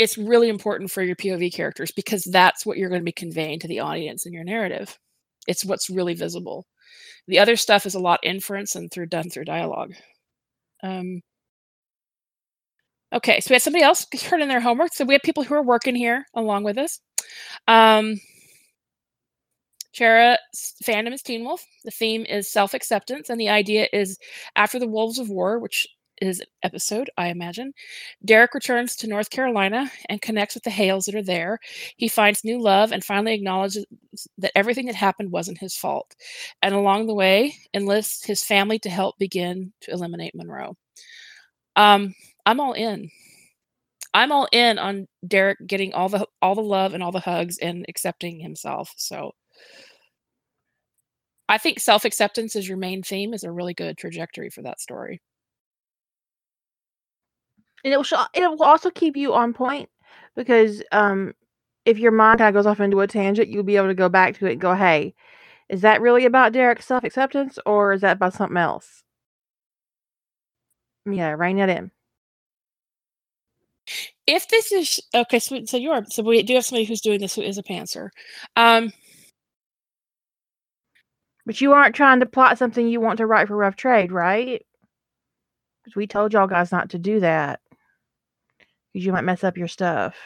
[0.00, 3.60] it's really important for your pov characters because that's what you're going to be conveying
[3.60, 4.98] to the audience in your narrative
[5.46, 6.66] it's what's really visible
[7.28, 9.92] the other stuff is a lot inference and through done through dialogue
[10.82, 11.20] um,
[13.12, 14.92] Okay, so we had somebody else turn in their homework.
[14.94, 17.00] So we have people who are working here along with us.
[17.66, 18.20] Um,
[19.92, 20.38] Shara's
[20.84, 21.64] fandom is Teen Wolf.
[21.84, 24.18] The theme is self acceptance, and the idea is
[24.54, 25.88] after the Wolves of War, which
[26.20, 27.72] is an episode, I imagine,
[28.24, 31.58] Derek returns to North Carolina and connects with the Hales that are there.
[31.96, 33.86] He finds new love and finally acknowledges
[34.38, 36.14] that everything that happened wasn't his fault.
[36.62, 40.76] And along the way, enlists his family to help begin to eliminate Monroe.
[41.76, 42.14] Um,
[42.46, 43.10] I'm all in.
[44.12, 47.58] I'm all in on Derek getting all the all the love and all the hugs
[47.58, 48.92] and accepting himself.
[48.96, 49.32] So
[51.48, 55.20] I think self-acceptance as your main theme is a really good trajectory for that story.
[57.84, 59.88] And it will, it will also keep you on point
[60.36, 61.34] because um,
[61.84, 64.08] if your mind kind of goes off into a tangent, you'll be able to go
[64.08, 65.14] back to it and go, hey,
[65.68, 69.02] is that really about Derek's self acceptance or is that about something else?
[71.06, 71.90] Yeah, rein that in.
[74.26, 77.20] If this is okay, so, so you are so we do have somebody who's doing
[77.20, 78.10] this who is a pantser.
[78.56, 78.92] Um,
[81.46, 84.64] But you aren't trying to plot something you want to write for Rough Trade, right?
[85.82, 87.60] Because we told y'all guys not to do that.
[88.92, 90.16] Because you might mess up your stuff.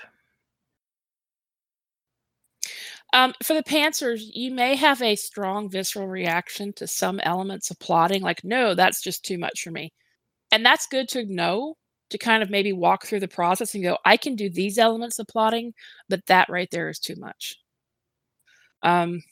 [3.13, 7.79] Um, for the pantsers, you may have a strong visceral reaction to some elements of
[7.79, 9.93] plotting, like, no, that's just too much for me.
[10.53, 11.77] And that's good to know
[12.11, 15.19] to kind of maybe walk through the process and go, I can do these elements
[15.19, 15.75] of plotting,
[16.09, 17.57] but that right there is too much.
[18.83, 19.23] Um,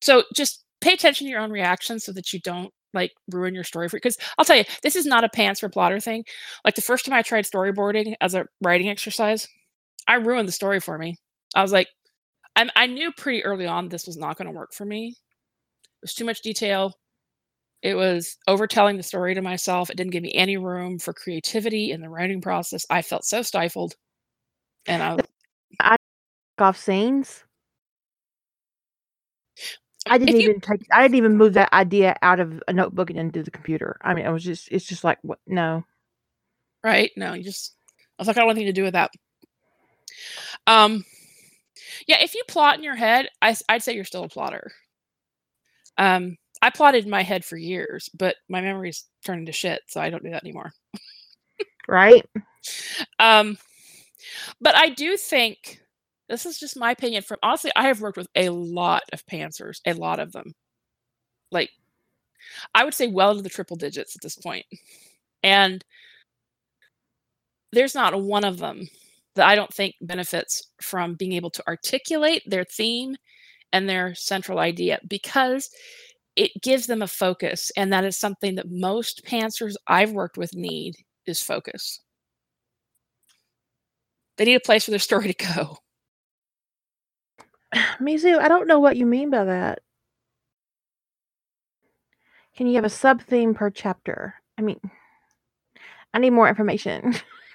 [0.00, 3.64] So just pay attention to your own reactions so that you don't like ruin your
[3.64, 6.24] story for because I'll tell you, this is not a pants for plotter thing.
[6.64, 9.46] Like the first time I tried storyboarding as a writing exercise,
[10.08, 11.16] I ruined the story for me.
[11.54, 11.88] I was like,
[12.56, 15.08] I, I knew pretty early on this was not going to work for me.
[15.08, 16.94] It was too much detail.
[17.82, 19.90] It was overtelling the story to myself.
[19.90, 22.86] It didn't give me any room for creativity in the writing process.
[22.88, 23.94] I felt so stifled.
[24.86, 25.16] And I,
[25.80, 25.96] I
[26.58, 27.43] off scenes.
[30.06, 30.82] I didn't If you- even take.
[30.92, 33.96] I didn't even move that idea out of a notebook and into the computer.
[34.02, 34.68] I mean, I was just.
[34.70, 35.38] It's just like what?
[35.46, 35.84] No.
[36.82, 37.10] right?
[37.16, 37.74] No, you just
[38.18, 39.10] I was like, I don't want anything to do with that.
[40.66, 41.04] Um
[42.06, 44.72] yeah, if you plot in your head, I, I'd say you're still a plotter.
[45.96, 50.00] Um, I plotted in my head for years, but my memory's turning to shit, so
[50.00, 50.72] I don't do that anymore.
[51.88, 52.24] Right.
[53.18, 53.58] Um,
[54.60, 55.80] but I do think
[56.28, 57.22] this is just my opinion.
[57.22, 60.54] From honestly, I have worked with a lot of pantsers, a lot of them.
[61.50, 61.70] Like,
[62.74, 64.66] I would say well into the triple digits at this point,
[65.42, 65.84] and
[67.72, 68.88] there's not one of them
[69.34, 73.16] that I don't think benefits from being able to articulate their theme
[73.72, 75.70] and their central idea because
[76.36, 80.54] it gives them a focus, and that is something that most pantsers I've worked with
[80.54, 80.94] need
[81.26, 82.00] is focus.
[84.36, 85.78] They need a place for their story to go.
[88.00, 89.80] Mizu, I don't know what you mean by that.
[92.56, 94.34] Can you have a sub theme per chapter?
[94.56, 94.80] I mean,
[96.12, 97.14] I need more information.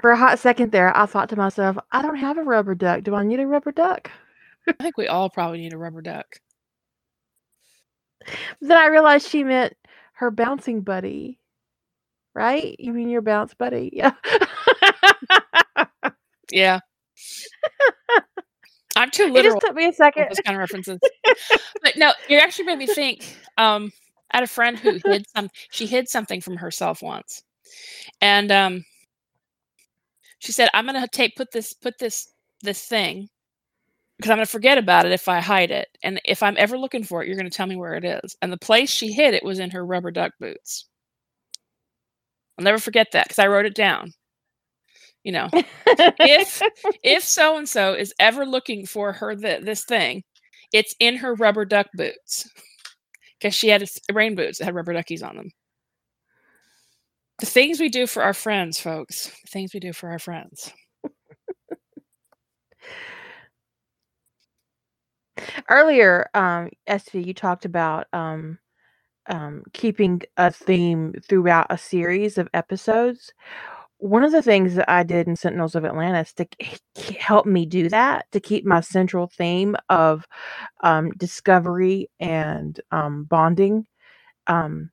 [0.00, 3.02] For a hot second there, I thought to myself, I don't have a rubber duck.
[3.04, 4.10] Do I need a rubber duck?
[4.68, 6.40] I think we all probably need a rubber duck.
[8.60, 9.74] Then I realized she meant
[10.14, 11.38] her bouncing buddy.
[12.34, 12.76] Right?
[12.78, 13.90] You mean your bounce buddy?
[13.94, 14.12] Yeah.
[16.50, 16.80] Yeah.
[18.96, 19.38] I'm too literal.
[19.38, 20.26] it just took me a second.
[20.30, 20.98] those kind of references.
[21.82, 23.36] but no, you actually made me think.
[23.58, 23.92] Um,
[24.32, 25.50] I had a friend who hid some.
[25.70, 27.42] She hid something from herself once,
[28.20, 28.84] and um,
[30.38, 32.28] she said, "I'm gonna take put this put this
[32.62, 33.28] this thing
[34.16, 37.04] because I'm gonna forget about it if I hide it, and if I'm ever looking
[37.04, 39.44] for it, you're gonna tell me where it is." And the place she hid it
[39.44, 40.86] was in her rubber duck boots.
[42.58, 44.12] I'll never forget that because I wrote it down.
[45.26, 45.48] You know,
[46.20, 46.62] if
[47.02, 50.22] if so and so is ever looking for her th- this thing,
[50.72, 52.48] it's in her rubber duck boots
[53.40, 55.50] because she had rain boots that had rubber duckies on them.
[57.40, 59.26] The things we do for our friends, folks.
[59.44, 60.72] The things we do for our friends.
[65.68, 68.58] Earlier, um, SV, you talked about um,
[69.28, 73.32] um, keeping a theme throughout a series of episodes.
[73.98, 76.46] One of the things that I did in Sentinels of Atlantis to
[77.18, 80.26] help me do that, to keep my central theme of
[80.82, 83.86] um, discovery and um, bonding,
[84.48, 84.90] um,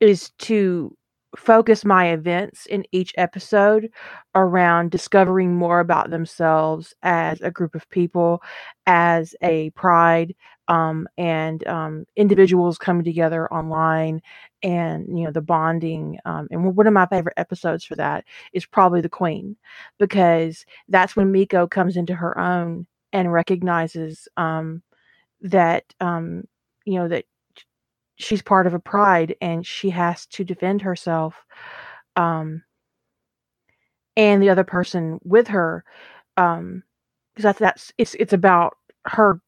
[0.00, 0.96] is to
[1.36, 3.90] focus my events in each episode
[4.34, 8.42] around discovering more about themselves as a group of people,
[8.86, 10.34] as a pride,
[10.68, 14.20] um, and um, individuals coming together online,
[14.64, 16.18] and you know the bonding.
[16.26, 19.56] Um, and one of my favorite episodes for that is probably the Queen,
[20.00, 24.82] because that's when Miko comes into her own and recognizes um,
[25.42, 26.44] that um,
[26.86, 27.26] you know that
[28.16, 31.44] she's part of a pride and she has to defend herself
[32.16, 32.62] um
[34.16, 35.84] and the other person with her
[36.36, 36.82] um
[37.34, 38.76] because that's that's it's it's about
[39.06, 39.40] her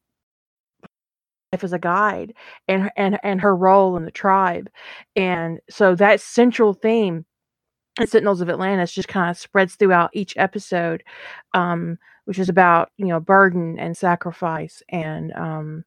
[1.53, 2.35] as a guide
[2.69, 4.69] and and and her role in the tribe
[5.15, 7.25] and so that central theme
[7.99, 11.03] in Sentinels of Atlantis just kind of spreads throughout each episode
[11.55, 15.85] um which is about you know burden and sacrifice and um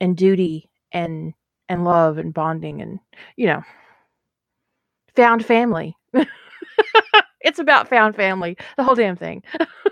[0.00, 1.34] and duty and
[1.68, 2.98] and love and bonding and
[3.36, 3.62] you know
[5.14, 5.96] found family.
[7.40, 9.42] It's about found family the whole damn thing.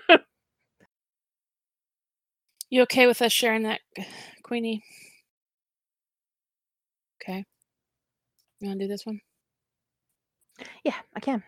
[2.68, 3.80] You okay with us sharing that,
[4.46, 4.84] Queenie?
[7.20, 7.44] Okay.
[8.60, 9.20] You want to do this one?
[10.84, 11.42] yeah i can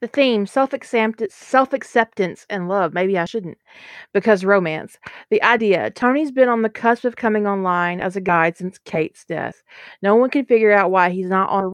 [0.00, 3.58] the theme self-acceptance self-acceptance and love maybe i shouldn't
[4.14, 4.96] because romance
[5.30, 9.24] the idea tony's been on the cusp of coming online as a guide since kate's
[9.26, 9.62] death
[10.02, 11.73] no one can figure out why he's not on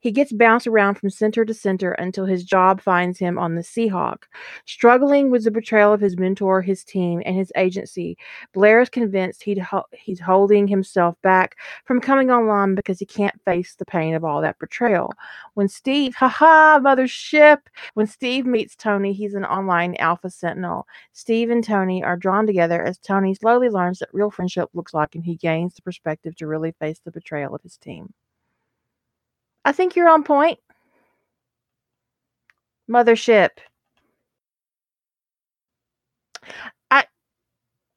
[0.00, 3.62] He gets bounced around from center to center until his job finds him on the
[3.62, 4.24] Seahawk.
[4.64, 8.16] Struggling with the betrayal of his mentor, his team, and his agency,
[8.54, 13.42] Blair is convinced he'd ho- he's holding himself back from coming online because he can't
[13.44, 15.12] face the pain of all that betrayal.
[15.54, 17.58] When Steve, haha, mothership,
[17.94, 20.86] when Steve meets Tony, he's an online Alpha Sentinel.
[21.12, 25.14] Steve and Tony are drawn together as Tony slowly learns that real friendship looks like
[25.16, 28.14] and he gains the perspective to really face the betrayal of his team.
[29.68, 30.58] I think you're on point.
[32.90, 33.50] Mothership.
[36.90, 37.04] I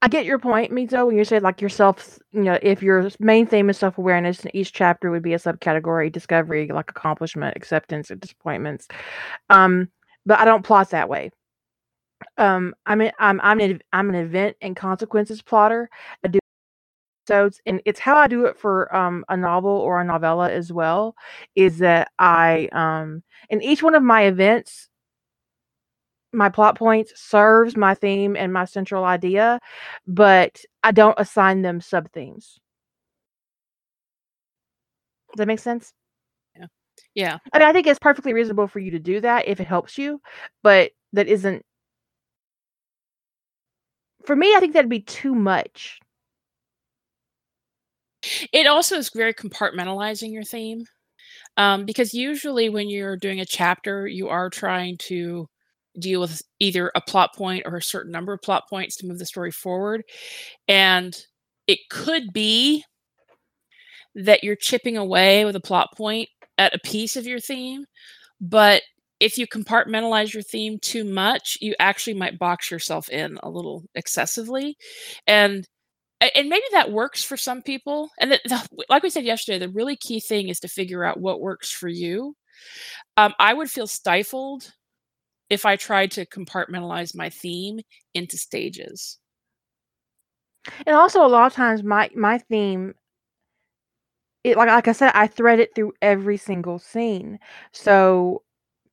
[0.02, 3.48] I get your point, Mizo, when you say like yourself, you know, if your main
[3.48, 8.12] theme is self awareness, and each chapter would be a subcategory: discovery, like accomplishment, acceptance,
[8.12, 8.90] and disappointments.
[9.50, 9.90] Um,
[10.28, 11.32] but I don't plot that way.
[12.38, 15.90] Um, I'm an, I'm I'm an I'm an event and consequences plotter.
[16.26, 16.41] I do
[17.32, 20.72] episodes, and it's how I do it for um, a novel or a novella as
[20.72, 21.16] well.
[21.56, 24.90] Is that I um, in each one of my events,
[26.34, 29.60] my plot points serves my theme and my central idea,
[30.08, 32.60] but I don't assign them sub themes.
[35.32, 35.94] Does that make sense?
[36.58, 36.66] Yeah.
[37.16, 37.38] Yeah.
[37.54, 39.98] I mean, I think it's perfectly reasonable for you to do that if it helps
[39.98, 40.22] you,
[40.64, 41.66] but that isn't.
[44.26, 46.00] For me, I think that'd be too much.
[48.52, 50.86] It also is very compartmentalizing your theme.
[51.58, 55.48] Um, because usually when you're doing a chapter, you are trying to
[56.00, 59.20] deal with either a plot point or a certain number of plot points to move
[59.20, 60.04] the story forward.
[60.68, 61.16] And
[61.68, 62.84] it could be
[64.16, 67.86] that you're chipping away with a plot point at a piece of your theme,
[68.40, 68.84] but
[69.20, 73.84] if you compartmentalize your theme too much, you actually might box yourself in a little
[73.96, 74.76] excessively.
[75.28, 75.68] And
[76.36, 78.10] and maybe that works for some people.
[78.20, 81.20] And the, the, like we said yesterday, the really key thing is to figure out
[81.20, 82.36] what works for you.
[83.18, 84.72] Um, I would feel stifled
[85.50, 87.80] if I tried to compartmentalize my theme
[88.14, 89.18] into stages.
[90.86, 92.94] And also, a lot of times, my my theme,
[94.44, 97.40] it like like I said, I thread it through every single scene.
[97.72, 98.44] So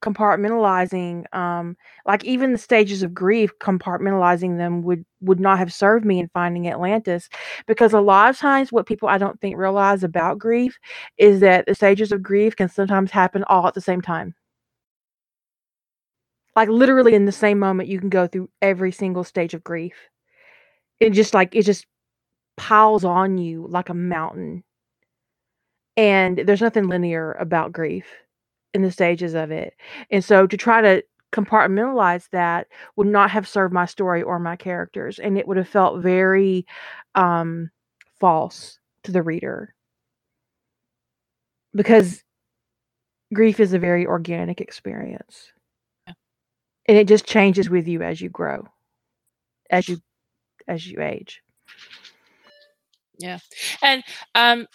[0.00, 1.76] compartmentalizing um
[2.06, 6.28] like even the stages of grief compartmentalizing them would would not have served me in
[6.28, 7.28] finding atlantis
[7.66, 10.78] because a lot of times what people i don't think realize about grief
[11.18, 14.34] is that the stages of grief can sometimes happen all at the same time.
[16.56, 19.94] Like literally in the same moment you can go through every single stage of grief.
[21.00, 21.86] It just like it just
[22.56, 24.64] piles on you like a mountain.
[25.96, 28.06] And there's nothing linear about grief
[28.74, 29.74] in the stages of it.
[30.10, 34.56] And so to try to compartmentalize that would not have served my story or my
[34.56, 36.66] characters and it would have felt very
[37.14, 37.70] um
[38.18, 39.74] false to the reader.
[41.74, 42.24] Because
[43.34, 45.52] grief is a very organic experience.
[46.06, 46.14] Yeah.
[46.86, 48.66] And it just changes with you as you grow.
[49.70, 49.98] As you
[50.66, 51.42] as you age.
[53.18, 53.38] Yeah.
[53.82, 54.02] And
[54.34, 54.66] um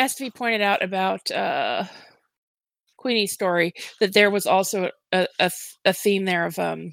[0.00, 1.84] SV pointed out about uh
[3.04, 5.50] Queenie's story that there was also a, a,
[5.84, 6.90] a theme there of um,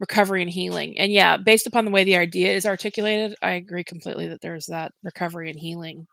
[0.00, 0.98] recovery and healing.
[0.98, 4.66] And yeah, based upon the way the idea is articulated, I agree completely that there's
[4.66, 6.06] that recovery and healing.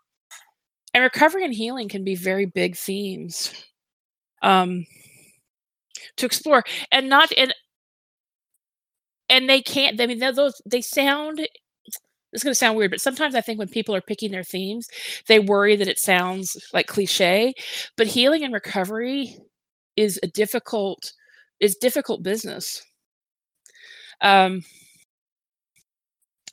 [0.93, 3.51] And recovery and healing can be very big themes
[4.41, 4.85] um,
[6.15, 7.51] to explore, and not in.
[9.27, 9.99] And they can't.
[9.99, 11.45] I mean, those they sound
[12.33, 14.87] it's going to sound weird, but sometimes I think when people are picking their themes,
[15.27, 17.53] they worry that it sounds like cliche.
[17.97, 19.37] But healing and recovery
[19.95, 21.13] is a difficult
[21.59, 22.83] is difficult business.
[24.21, 24.63] Um,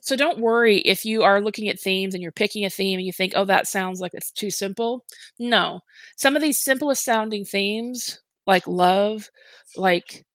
[0.01, 3.05] so don't worry if you are looking at themes and you're picking a theme and
[3.05, 5.05] you think, "Oh, that sounds like it's too simple."
[5.39, 5.81] No,
[6.15, 9.29] some of these simplest sounding themes, like love,
[9.77, 10.25] like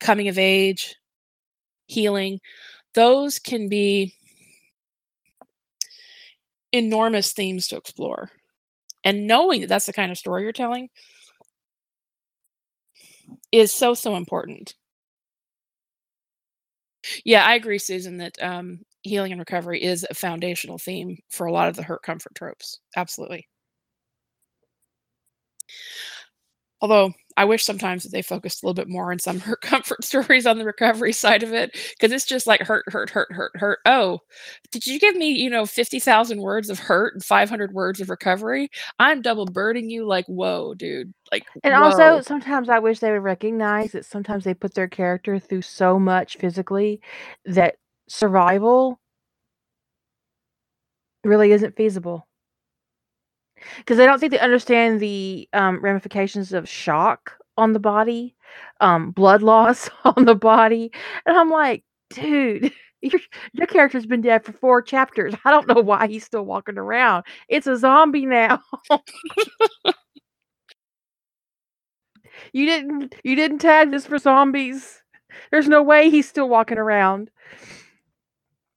[0.00, 0.96] coming of age,
[1.86, 2.40] healing,
[2.94, 4.14] those can be
[6.72, 8.30] enormous themes to explore.
[9.04, 10.90] And knowing that that's the kind of story you're telling
[13.52, 14.74] is so, so important.
[17.24, 21.52] Yeah, I agree, Susan, that um, healing and recovery is a foundational theme for a
[21.52, 22.78] lot of the hurt comfort tropes.
[22.96, 23.46] Absolutely.
[26.82, 30.04] Although I wish sometimes that they focused a little bit more on some hurt comfort
[30.04, 33.52] stories on the recovery side of it because it's just like hurt, hurt, hurt, hurt,
[33.56, 33.78] hurt.
[33.86, 34.20] Oh,
[34.72, 38.70] did you give me, you know, 50,000 words of hurt and 500 words of recovery?
[38.98, 41.12] I'm double birding you like, whoa, dude.
[41.32, 41.82] Like, and whoa.
[41.82, 45.98] also sometimes I wish they would recognize that sometimes they put their character through so
[45.98, 47.00] much physically
[47.44, 47.76] that
[48.08, 49.00] survival
[51.24, 52.26] really isn't feasible.
[53.78, 58.34] Because they don't think they understand the um, ramifications of shock on the body,
[58.80, 60.90] um, blood loss on the body,
[61.26, 62.72] and I'm like, dude,
[63.02, 63.20] your
[63.52, 65.34] your character's been dead for four chapters.
[65.44, 67.24] I don't know why he's still walking around.
[67.48, 68.62] It's a zombie now.
[72.52, 75.02] you didn't you didn't tag this for zombies.
[75.50, 77.30] There's no way he's still walking around.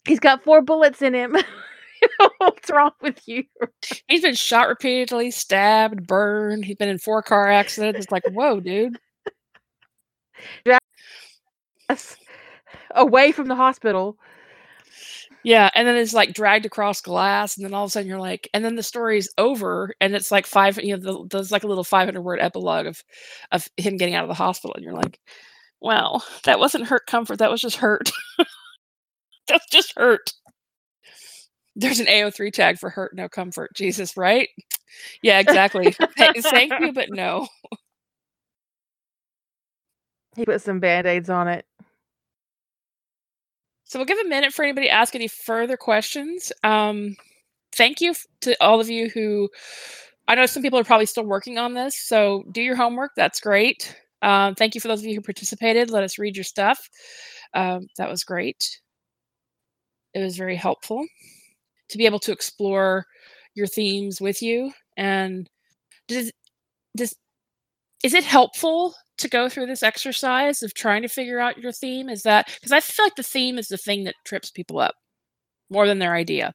[0.06, 1.38] He's got four bullets in him.
[2.38, 3.44] What's wrong with you?
[4.08, 6.66] He's been shot repeatedly, stabbed, burned.
[6.66, 8.00] He's been in four car accidents.
[8.06, 8.98] It's like, whoa, dude.
[11.90, 12.18] Yes.
[12.96, 14.18] Away from the hospital.
[15.44, 18.20] Yeah, and then it's like dragged across glass, and then all of a sudden you're
[18.20, 21.64] like, and then the story's over, and it's like five, you know, the, there's like
[21.66, 23.04] a little 500 word epilogue of
[23.52, 25.20] of him getting out of the hospital, and you're like,
[25.82, 28.12] wow, that wasn't hurt comfort, that was just hurt.
[29.48, 30.34] That's just hurt.
[31.76, 33.72] There's an AO3 tag for hurt, no comfort.
[33.76, 34.50] Jesus, right?
[35.22, 35.96] Yeah, exactly.
[36.18, 37.48] Thank you, but no.
[40.36, 41.66] He put some band aids on it.
[43.86, 46.52] So we'll give a minute for anybody to ask any further questions.
[46.64, 47.16] Um,
[47.74, 49.50] thank you to all of you who
[50.28, 53.12] I know some people are probably still working on this, so do your homework.
[53.16, 53.96] That's great.
[54.22, 55.92] Um, thank you for those of you who participated.
[55.92, 56.90] Let us read your stuff.
[57.54, 58.80] Um, that was great.
[60.14, 61.06] It was very helpful
[61.94, 63.08] to be able to explore
[63.56, 64.74] your themes with you.
[64.98, 65.50] And
[66.10, 66.32] does
[66.98, 67.16] does
[68.04, 72.10] is it helpful to go through this exercise of trying to figure out your theme?
[72.10, 74.96] Is that because I feel like the theme is the thing that trips people up
[75.70, 76.54] more than their idea.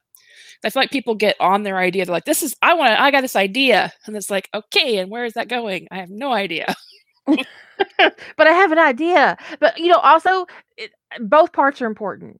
[0.65, 2.05] I feel like people get on their idea.
[2.05, 2.99] They're like, "This is I want.
[2.99, 5.87] I got this idea," and it's like, "Okay, and where is that going?
[5.91, 6.75] I have no idea."
[7.27, 9.37] but I have an idea.
[9.59, 10.47] But you know, also,
[10.77, 10.91] it,
[11.21, 12.39] both parts are important.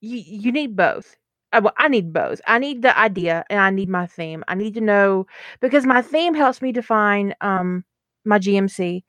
[0.00, 1.16] You you need both.
[1.52, 2.40] I, well, I need both.
[2.46, 4.44] I need the idea and I need my theme.
[4.48, 5.26] I need to know
[5.60, 7.84] because my theme helps me define um
[8.24, 9.02] my GMC,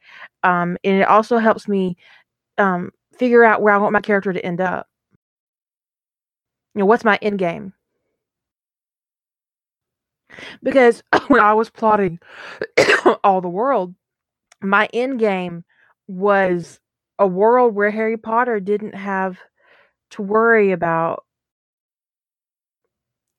[0.43, 1.97] um, and it also helps me
[2.57, 4.87] um figure out where I want my character to end up.
[6.75, 7.73] You know, what's my end game?
[10.63, 12.19] Because when I was plotting
[13.23, 13.95] all the world,
[14.61, 15.63] my end game
[16.07, 16.79] was
[17.19, 19.39] a world where Harry Potter didn't have
[20.11, 21.25] to worry about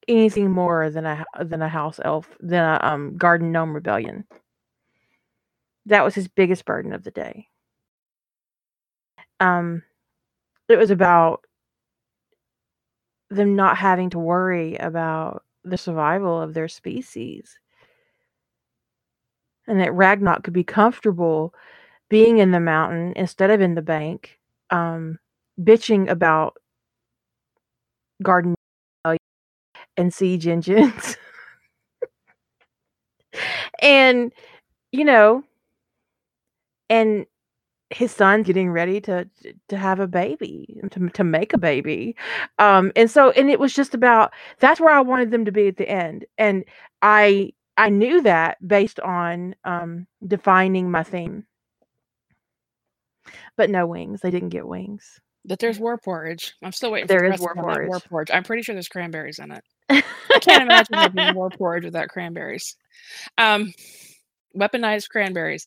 [0.08, 4.24] anything more than a than a house elf than a um, garden gnome rebellion.
[5.86, 7.48] That was his biggest burden of the day.
[9.40, 9.82] Um,
[10.68, 11.44] it was about
[13.30, 17.58] them not having to worry about the survival of their species,
[19.66, 21.54] and that Ragnok could be comfortable
[22.08, 24.38] being in the mountain instead of in the bank,
[24.70, 25.18] um,
[25.60, 26.56] bitching about
[28.22, 28.54] garden
[29.96, 31.16] and siege engines.
[33.82, 34.32] and
[34.92, 35.44] you know,
[36.90, 37.26] and
[37.90, 39.28] his son's getting ready to
[39.68, 42.16] to have a baby to to make a baby.
[42.58, 45.68] Um and so and it was just about that's where i wanted them to be
[45.68, 46.26] at the end.
[46.38, 46.64] And
[47.02, 51.46] i i knew that based on um defining my theme.
[53.56, 54.20] But no wings.
[54.20, 57.40] They didn't get wings but there's war porridge i'm still waiting there for the is
[57.40, 61.10] war porridge war porridge i'm pretty sure there's cranberries in it I can't imagine there
[61.10, 62.76] being war porridge without cranberries.
[63.38, 63.72] Um,
[64.56, 65.66] weaponized cranberries.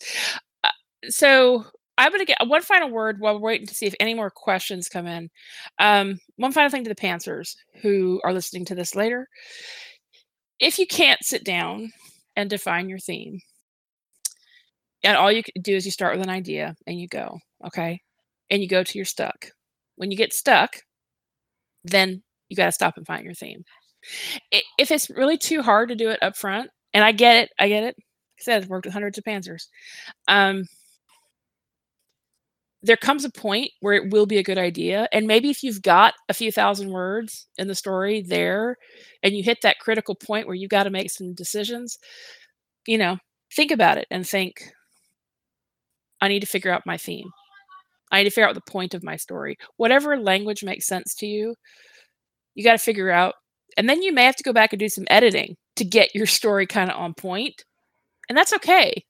[0.64, 0.70] Uh,
[1.10, 1.66] so
[1.98, 4.30] I'm going to get one final word while we're waiting to see if any more
[4.30, 5.30] questions come in.
[5.80, 9.28] Um, one final thing to the Pantsers who are listening to this later.
[10.60, 11.92] If you can't sit down
[12.36, 13.40] and define your theme,
[15.04, 18.02] and all you can do is you start with an idea and you go, okay?
[18.50, 19.52] And you go to your stuck.
[19.96, 20.78] When you get stuck,
[21.84, 23.64] then you got to stop and find your theme
[24.78, 27.68] if it's really too hard to do it up front, and I get it, I
[27.68, 27.96] get it.
[27.98, 29.68] Like I said, I've worked with hundreds of pantsers.
[30.28, 30.66] Um,
[32.84, 35.08] there comes a point where it will be a good idea.
[35.12, 38.78] And maybe if you've got a few thousand words in the story there
[39.24, 41.98] and you hit that critical point where you've got to make some decisions,
[42.86, 43.18] you know,
[43.56, 44.72] think about it and think,
[46.22, 47.30] I need to figure out my theme.
[48.16, 49.58] I need to figure out the point of my story.
[49.78, 51.56] Whatever language makes sense to you,
[52.54, 53.36] you got to figure out
[53.78, 56.26] and then you may have to go back and do some editing to get your
[56.26, 57.64] story kind of on point.
[58.30, 59.04] And that's okay.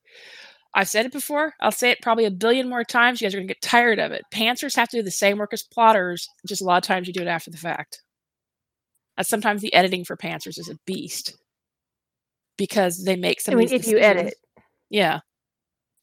[0.73, 1.53] I've said it before.
[1.61, 3.22] I'll say it probably a billion more times.
[3.22, 4.23] You guys are going to get tired of it.
[4.34, 7.14] Pantsers have to do the same work as plotters, just a lot of times you
[7.14, 8.02] do it after the fact.
[9.15, 11.38] That's sometimes the editing for pantsers is a beast
[12.57, 13.53] because they make some.
[13.53, 13.91] I mean, if decisions.
[13.94, 14.34] you edit,
[14.90, 15.19] yeah.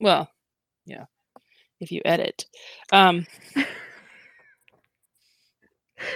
[0.01, 0.31] Well,
[0.87, 1.05] yeah.
[1.83, 2.47] If you edit,
[2.93, 3.27] um,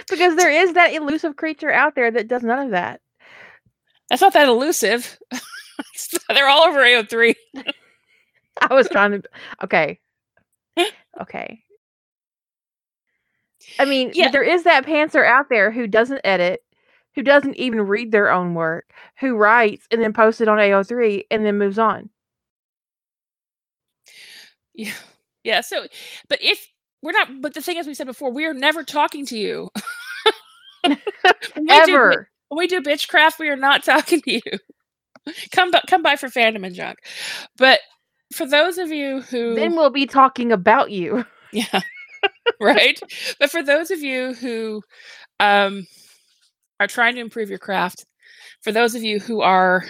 [0.09, 3.01] because there is that elusive creature out there that does none of that.
[4.09, 5.19] That's not that elusive.
[6.29, 7.35] They're all over AO3.
[8.61, 9.23] I was trying to.
[9.63, 9.99] Okay.
[11.21, 11.63] Okay.
[13.79, 14.29] I mean, Yeah.
[14.29, 16.61] there is that pantser out there who doesn't edit,
[17.15, 21.25] who doesn't even read their own work, who writes and then posts it on AO3
[21.31, 22.09] and then moves on.
[24.75, 24.93] Yeah.
[25.47, 25.61] Yeah.
[25.61, 25.87] So,
[26.27, 26.67] but if
[27.01, 29.69] we're not, but the thing is, we said before, we are never talking to you.
[30.83, 30.97] Do
[31.69, 32.29] Ever.
[32.49, 34.41] when we do bitchcraft, we are not talking to you.
[35.51, 36.99] come, by, come by for fandom and junk.
[37.57, 37.79] But
[38.33, 41.25] for those of you who, Then we'll be talking about you.
[41.53, 41.79] yeah,
[42.59, 42.99] right.
[43.39, 44.81] But for those of you who
[45.39, 45.87] um,
[46.81, 48.05] are trying to improve your craft,
[48.63, 49.85] for those of you who are,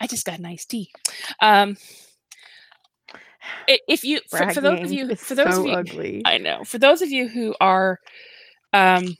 [0.00, 0.90] I just got nice tea.
[1.40, 1.76] Um,
[3.66, 6.22] if you, for, for those of you, for those so of you, ugly.
[6.24, 6.64] I know.
[6.64, 7.98] For those of you who are
[8.72, 9.16] um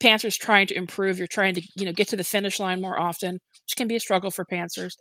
[0.00, 2.98] pantsers trying to improve, you're trying to, you know, get to the finish line more
[2.98, 4.92] often, which can be a struggle for pantsers.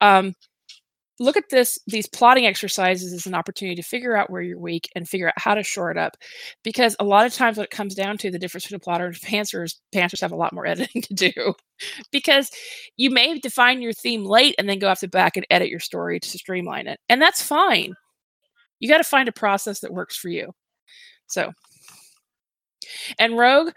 [0.00, 0.34] Um
[1.20, 4.88] look at this these plotting exercises as an opportunity to figure out where you're weak
[4.94, 6.16] and figure out how to shore it up
[6.62, 9.06] because a lot of times what it comes down to the difference between a plotter
[9.06, 11.54] and a pantser is pantsers have a lot more editing to do
[12.12, 12.50] because
[12.96, 15.80] you may define your theme late and then go off the back and edit your
[15.80, 17.94] story to streamline it and that's fine.
[18.80, 20.52] You got to find a process that works for you.
[21.26, 21.52] So.
[23.18, 23.70] And rogue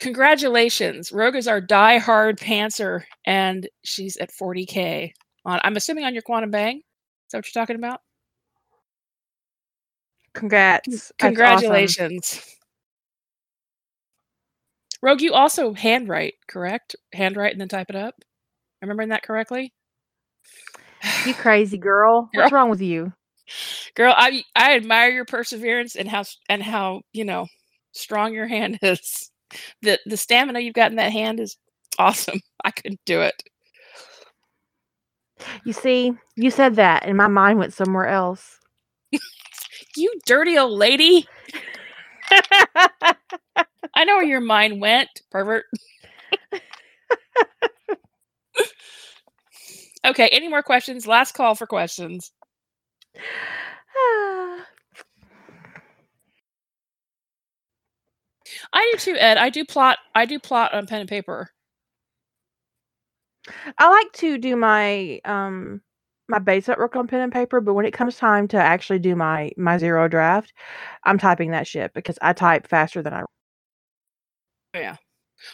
[0.00, 1.12] congratulations.
[1.12, 5.12] Rogue is our die-hard pantser and she's at 40k
[5.44, 6.78] on i'm assuming on your quantum bang?
[6.78, 6.82] Is
[7.32, 8.00] that what you're talking about?
[10.34, 10.88] Congrats.
[10.88, 11.16] That's awesome.
[11.18, 12.56] congratulations.
[15.00, 16.96] Rogue you also handwrite correct?
[17.12, 18.14] Handwrite and then type it up?
[18.18, 18.24] Am
[18.82, 19.72] I remembering that correctly?
[21.24, 22.30] You crazy girl.
[22.34, 23.12] What's wrong with you?
[23.94, 27.46] girl i i admire your perseverance and how and how you know
[27.92, 29.30] strong your hand is.
[29.82, 31.56] The the stamina you've got in that hand is
[31.98, 32.40] awesome.
[32.64, 33.42] I couldn't do it
[35.64, 38.58] You see, you said that, and my mind went somewhere else.
[39.96, 41.26] you dirty old lady.
[43.94, 45.66] I know where your mind went pervert.
[50.04, 51.06] Okay any more questions?
[51.06, 52.30] Last call for questions.
[58.72, 59.38] I do too ed.
[59.38, 61.50] I do plot i do plot on pen and paper
[63.78, 65.82] I like to do my um
[66.28, 68.98] my base up work on pen and paper, but when it comes time to actually
[68.98, 70.52] do my my zero draft,
[71.04, 73.24] I'm typing that shit because I type faster than I.
[74.74, 74.96] yeah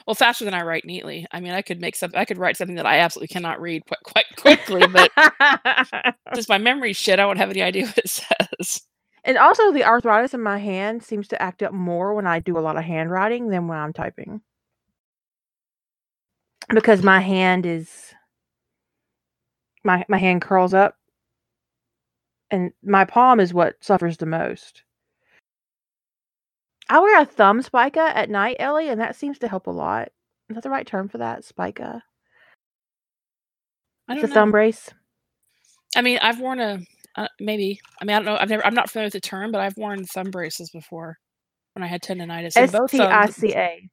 [0.07, 2.57] well faster than i write neatly i mean i could make some i could write
[2.57, 5.11] something that i absolutely cannot read quite, quite quickly but
[6.35, 8.83] since my memory shit i won't have any idea what it says
[9.25, 12.59] and also, the arthritis in my hand seems to act up more when I do
[12.59, 14.41] a lot of handwriting than when I'm typing.
[16.75, 18.15] Because my hand is
[19.85, 20.97] my my hand curls up
[22.51, 24.83] and my palm is what suffers the most.
[26.89, 30.09] I wear a thumb spica at night, Ellie, and that seems to help a lot.
[30.49, 31.45] Is that the right term for that?
[31.45, 32.03] Spica?
[34.09, 34.91] i don't a know thumb brace.
[35.97, 36.81] I mean, I've worn a
[37.17, 37.81] uh, maybe.
[38.01, 38.37] I mean, I don't know.
[38.37, 38.67] I've never.
[38.67, 41.17] I'm not familiar with the term, but I've worn thumb braces before
[41.75, 42.57] when I had tendonitis.
[42.57, 43.27] S both T I.
[43.27, 43.89] C A.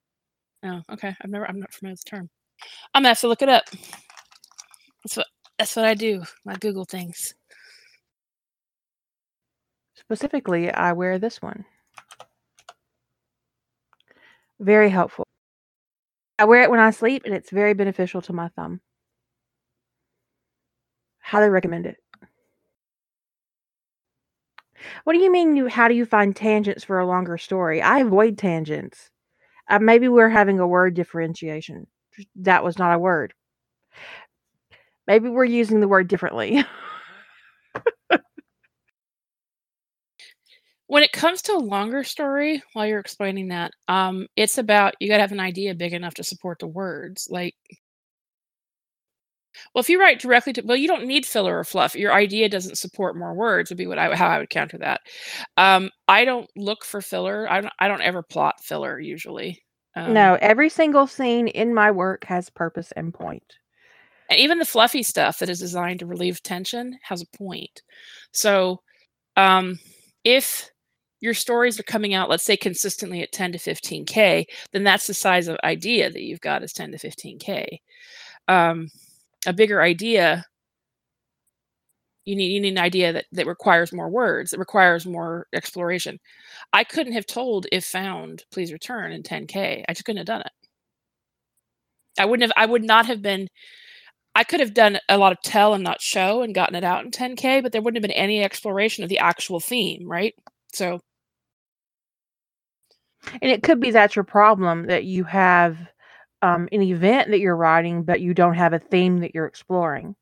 [0.63, 1.15] Oh, okay.
[1.21, 1.47] I've never.
[1.47, 2.29] I'm not familiar with the term.
[2.93, 3.63] I'm gonna have to look it up.
[5.03, 5.27] That's what.
[5.57, 6.23] That's what I do.
[6.47, 7.34] I Google things.
[9.95, 11.65] Specifically, I wear this one.
[14.59, 15.25] Very helpful.
[16.39, 18.81] I wear it when I sleep, and it's very beneficial to my thumb.
[21.19, 21.97] Highly recommend it.
[25.03, 25.55] What do you mean?
[25.55, 27.81] You how do you find tangents for a longer story?
[27.81, 29.09] I avoid tangents.
[29.69, 31.88] Uh, maybe we're having a word differentiation.
[32.35, 33.34] That was not a word.
[35.07, 36.64] Maybe we're using the word differently.
[40.88, 45.07] When it comes to a longer story, while you're explaining that, um, it's about you
[45.10, 47.27] gotta have an idea big enough to support the words.
[47.30, 47.56] Like,
[49.73, 51.95] well, if you write directly to, well, you don't need filler or fluff.
[51.95, 53.69] Your idea doesn't support more words.
[53.69, 55.02] Would be what I how I would counter that.
[55.57, 57.49] Um, I don't look for filler.
[57.49, 57.73] I don't.
[57.80, 59.61] I don't ever plot filler usually.
[59.98, 63.56] Um, no, every single scene in my work has purpose and point.
[64.30, 67.82] and even the fluffy stuff that is designed to relieve tension has a point.
[68.32, 68.82] So,
[69.36, 69.80] um,
[70.24, 70.69] if
[71.19, 75.14] your stories are coming out, let's say consistently at 10 to 15k, then that's the
[75.14, 77.80] size of idea that you've got is 10 to 15k.
[78.48, 78.90] Um,
[79.48, 80.45] a bigger idea,
[82.27, 86.19] you need you need an idea that that requires more words, that requires more exploration.
[86.73, 89.83] I couldn't have told if found, please return in 10k.
[89.87, 90.51] I just couldn't have done it.
[92.19, 92.53] I wouldn't have.
[92.57, 93.47] I would not have been
[94.35, 97.03] I could have done a lot of tell and not show and gotten it out
[97.03, 100.35] in 10K, but there wouldn't have been any exploration of the actual theme, right?
[100.73, 100.99] So
[103.41, 105.77] And it could be that's your problem that you have
[106.41, 110.15] um, an event that you're writing, but you don't have a theme that you're exploring.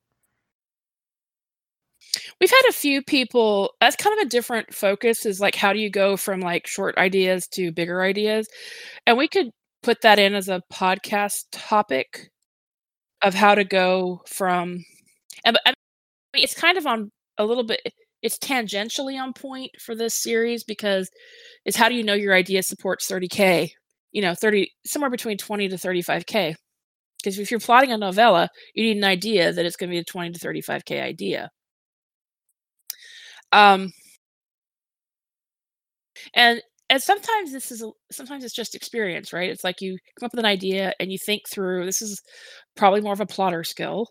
[2.42, 5.80] We've had a few people that's kind of a different focus is like how do
[5.80, 8.48] you go from like short ideas to bigger ideas?
[9.08, 9.52] And we could
[9.84, 12.30] put that in as a podcast topic
[13.22, 14.84] of how to go from
[15.46, 15.74] and I
[16.34, 17.82] mean, it's kind of on a little bit
[18.22, 21.10] it's tangentially on point for this series because
[21.66, 23.72] it's how do you know your idea supports 30k
[24.12, 26.56] you know 30 somewhere between 20 to 35k
[27.18, 30.00] because if you're plotting a novella you need an idea that it's going to be
[30.00, 31.50] a 20 to 35k idea
[33.56, 33.92] um
[36.34, 39.50] and and sometimes this is sometimes it's just experience right?
[39.50, 42.22] It's like you come up with an idea and you think through this is
[42.76, 44.08] probably more of a plotter skill.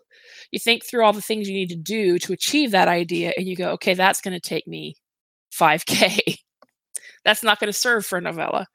[0.51, 3.47] You think through all the things you need to do to achieve that idea and
[3.47, 4.95] you go okay that's going to take me
[5.57, 6.37] 5k
[7.25, 8.67] that's not going to serve for a novella.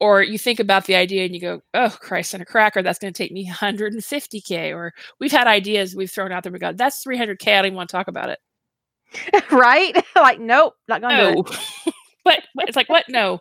[0.00, 2.98] Or you think about the idea and you go oh christ and a cracker that's
[3.00, 6.72] going to take me 150k or we've had ideas we've thrown out there we go
[6.74, 8.38] that's 300k i don't even want to talk about it
[9.50, 10.04] right?
[10.16, 11.42] like, nope, not gonna no.
[11.42, 11.94] do it.
[12.24, 13.04] but it's like what?
[13.08, 13.40] No.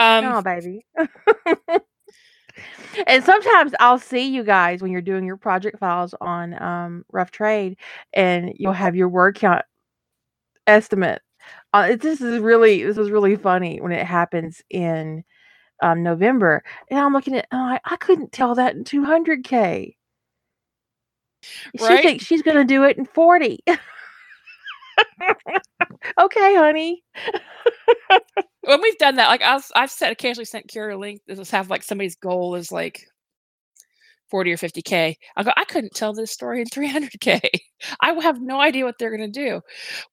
[0.00, 0.84] Um, no, baby.
[3.06, 7.30] and sometimes I'll see you guys when you're doing your project files on um, Rough
[7.30, 7.76] Trade,
[8.12, 9.64] and you'll have your word count
[10.66, 11.22] estimate.
[11.72, 15.24] Uh, it, this is really this is really funny when it happens in
[15.82, 19.96] um, November, and I'm looking at I'm I couldn't tell that in 200k.
[21.42, 23.58] She thinks she's gonna do it in 40.
[26.20, 27.02] okay, honey.
[28.62, 31.20] when we've done that, like I've I've said occasionally sent Kira a link.
[31.26, 33.04] This is have like somebody's goal is like
[34.32, 35.14] 40 or 50k.
[35.36, 37.40] I go, I couldn't tell this story in 300k.
[38.00, 39.60] I have no idea what they're going to do.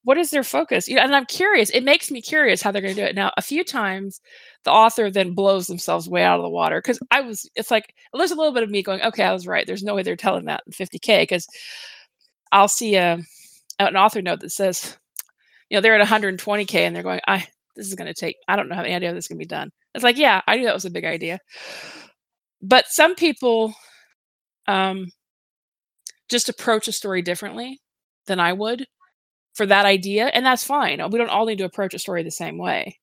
[0.03, 0.89] What is their focus?
[0.89, 1.69] You know, and I'm curious.
[1.69, 3.15] It makes me curious how they're going to do it.
[3.15, 4.19] Now, a few times,
[4.65, 7.49] the author then blows themselves way out of the water because I was.
[7.55, 9.65] It's like there's a little bit of me going, okay, I was right.
[9.65, 11.47] There's no way they're telling that in 50k because
[12.51, 13.19] I'll see a
[13.79, 14.97] an author note that says,
[15.69, 18.35] you know, they're at 120k and they're going, I this is going to take.
[18.47, 19.71] I don't know how any idea this to be done.
[19.95, 21.39] It's like, yeah, I knew that was a big idea,
[22.61, 23.73] but some people
[24.67, 25.07] um,
[26.29, 27.79] just approach a story differently
[28.27, 28.85] than I would
[29.55, 31.01] for that idea, and that's fine.
[31.09, 32.99] We don't all need to approach a story the same way.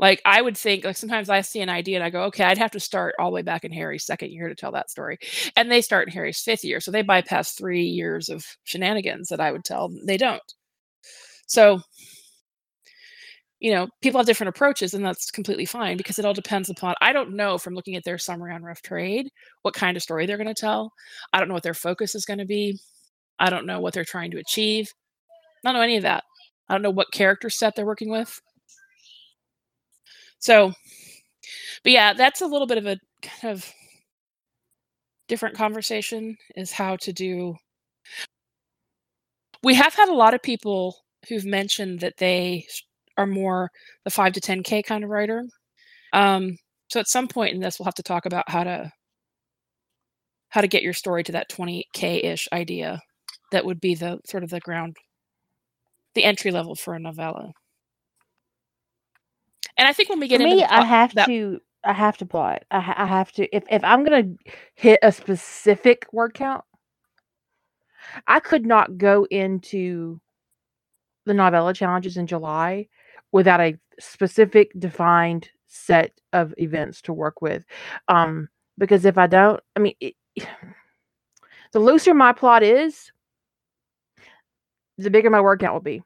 [0.00, 2.58] Like I would think, like sometimes I see an idea and I go, okay, I'd
[2.58, 5.18] have to start all the way back in Harry's second year to tell that story,
[5.56, 9.40] and they start in Harry's fifth year, so they bypass three years of shenanigans that
[9.40, 9.92] I would tell.
[10.06, 10.42] They don't.
[11.46, 11.82] So,
[13.58, 16.94] you know, people have different approaches, and that's completely fine because it all depends upon.
[17.02, 19.28] I don't know from looking at their summary on Rough Trade
[19.62, 20.92] what kind of story they're going to tell.
[21.34, 22.78] I don't know what their focus is going to be.
[23.38, 24.90] I don't know what they're trying to achieve.
[25.64, 26.24] I don't know any of that.
[26.70, 28.40] I don't know what character set they're working with.
[30.40, 30.72] So,
[31.82, 33.72] but yeah, that's a little bit of a kind of
[35.28, 37.56] different conversation is how to do.
[39.62, 40.96] We have had a lot of people
[41.28, 42.66] who've mentioned that they
[43.16, 43.70] are more
[44.04, 45.44] the 5 to 10k kind of writer.
[46.12, 46.58] Um,
[46.88, 48.92] so at some point in this we'll have to talk about how to
[50.50, 53.00] how to get your story to that 20k ish idea
[53.52, 54.96] that would be the sort of the ground
[56.14, 57.52] the entry level for a novella.
[59.78, 61.92] And I think when we get For into me, the I have that to I
[61.94, 62.64] have to plot.
[62.70, 64.34] I, ha- I have to if if I'm gonna
[64.74, 66.64] hit a specific word count,
[68.26, 70.20] I could not go into
[71.26, 72.88] the novella challenges in July
[73.32, 77.64] without a specific defined set of events to work with.
[78.08, 78.48] Um,
[78.78, 80.14] because if I don't, I mean, it,
[81.72, 83.12] the looser my plot is,
[84.98, 86.02] the bigger my word count will be.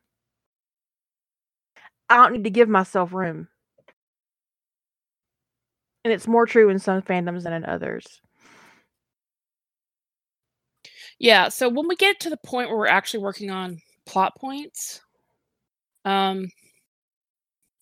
[2.10, 3.48] I don't need to give myself room.
[6.04, 8.20] And it's more true in some fandoms than in others.
[11.18, 15.00] Yeah, so when we get to the point where we're actually working on plot points,
[16.04, 16.48] um,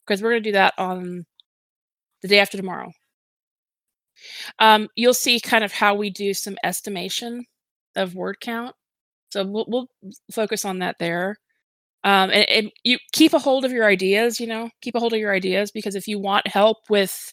[0.06, 1.24] because we're going to do that on
[2.22, 2.92] the day after tomorrow.
[4.58, 7.44] Um, you'll see kind of how we do some estimation
[7.96, 8.74] of word count.
[9.30, 9.88] So we'll, we'll
[10.30, 11.36] focus on that there.
[12.04, 14.40] Um, and, and you keep a hold of your ideas.
[14.40, 17.32] You know, keep a hold of your ideas because if you want help with,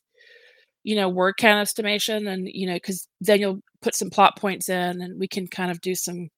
[0.89, 4.69] you know, word count estimation, and you know, because then you'll put some plot points
[4.69, 6.29] in, and we can kind of do some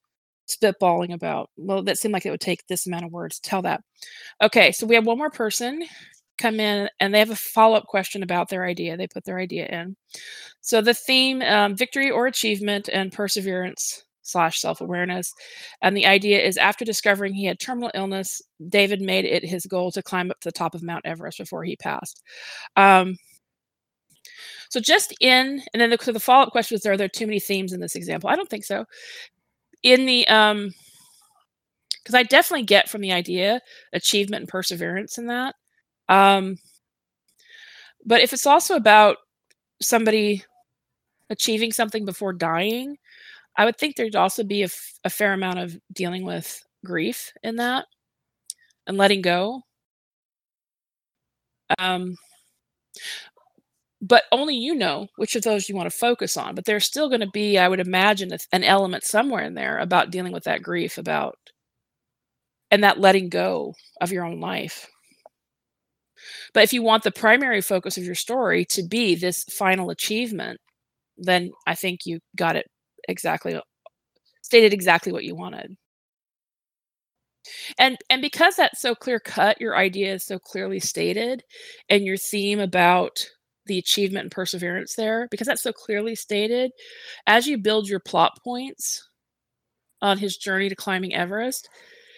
[0.50, 1.50] spitballing about.
[1.56, 3.82] Well, that seemed like it would take this amount of words to tell that.
[4.44, 5.84] Okay, so we have one more person
[6.38, 9.68] come in and they have a follow-up question about their idea they put their idea
[9.68, 9.96] in
[10.62, 15.32] so the theme um, victory or achievement and perseverance slash self-awareness
[15.84, 19.92] and the idea is after discovering he had terminal illness david made it his goal
[19.92, 22.24] to climb up to the top of mount everest before he passed
[22.76, 23.16] um,
[24.72, 27.40] so just in and then the, so the follow-up question was are there too many
[27.40, 28.86] themes in this example i don't think so
[29.84, 30.74] in the um
[32.04, 33.62] because i definitely get from the idea
[33.94, 35.56] achievement and perseverance in that
[36.10, 36.58] um
[38.06, 39.18] but if it's also about
[39.82, 40.44] somebody
[41.30, 42.98] achieving something before dying,
[43.58, 47.32] I would think there'd also be a, f- a fair amount of dealing with grief
[47.44, 47.86] in that
[48.88, 49.64] and letting go.
[51.80, 52.18] Um,
[54.02, 56.56] but only you know which of those you want to focus on.
[56.56, 60.12] But there's still going to be, I would imagine, an element somewhere in there about
[60.12, 61.38] dealing with that grief, about
[62.72, 64.88] and that letting go of your own life.
[66.54, 70.60] But if you want the primary focus of your story to be this final achievement,
[71.18, 72.68] then I think you got it
[73.08, 73.60] exactly
[74.44, 75.78] stated exactly what you wanted.
[77.78, 81.44] And and because that's so clear cut, your idea is so clearly stated
[81.90, 83.26] and your theme about
[83.68, 86.72] the achievement and perseverance there, because that's so clearly stated,
[87.28, 89.08] as you build your plot points
[90.02, 91.70] on his journey to climbing Everest,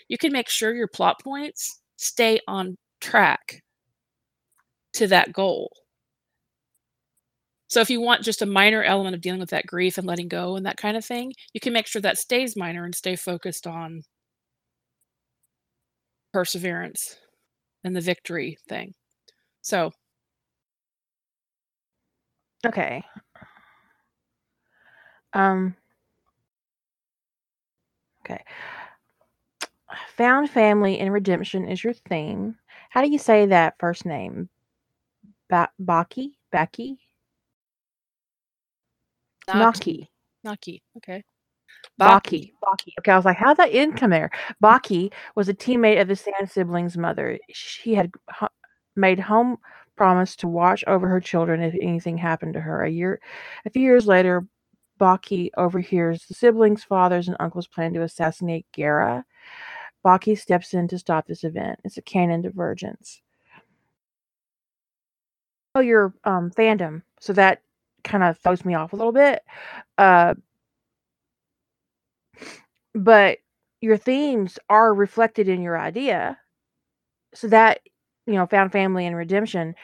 [0.08, 3.62] you can make sure your plot points stay on track
[4.94, 5.72] to that goal.
[7.68, 10.28] So if you want just a minor element of dealing with that grief and letting
[10.28, 13.16] go and that kind of thing, you can make sure that stays minor and stay
[13.16, 14.04] focused on
[16.32, 17.18] perseverance
[17.84, 18.94] and the victory thing.
[19.62, 19.92] So
[22.66, 23.04] Okay.
[25.34, 25.76] Um
[28.26, 28.44] Okay.
[30.16, 32.56] Found family and redemption is your theme.
[32.90, 34.50] How do you say that first name?
[35.50, 36.32] Ba- Baki?
[36.52, 36.98] Becky?
[39.48, 40.10] Naki.
[40.44, 40.82] Naki.
[40.98, 41.24] Okay.
[42.00, 42.54] Baki.
[42.64, 42.94] Baki.
[43.00, 44.32] Okay, I was like, how'd that in come there?
[44.64, 47.38] Baki was a teammate of the Sand siblings' mother.
[47.52, 48.12] She had
[48.42, 48.50] h-
[48.96, 49.58] made home
[49.96, 52.84] promise to watch over her children if anything happened to her.
[52.84, 53.20] A year,
[53.66, 54.46] a few years later,
[55.00, 59.24] Baki overhears the siblings' fathers and uncles plan to assassinate Gaara.
[60.06, 61.80] Baki steps in to stop this event.
[61.84, 63.22] It's a canon divergence.
[65.76, 67.62] Oh, your um, fandom, so that
[68.04, 69.42] kind of throws me off a little bit.
[69.98, 70.36] Uh,
[72.94, 73.40] but
[73.82, 76.38] your themes are reflected in your idea.
[77.34, 77.80] So that,
[78.28, 79.76] you know, found family and redemption,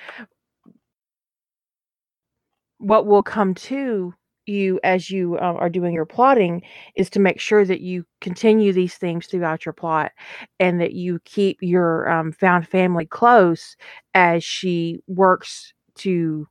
[2.80, 4.14] what will come to
[4.46, 6.62] you as you uh, are doing your plotting
[6.96, 10.12] is to make sure that you continue these themes throughout your plot
[10.60, 13.76] and that you keep your um, found family close
[14.16, 16.48] as she works to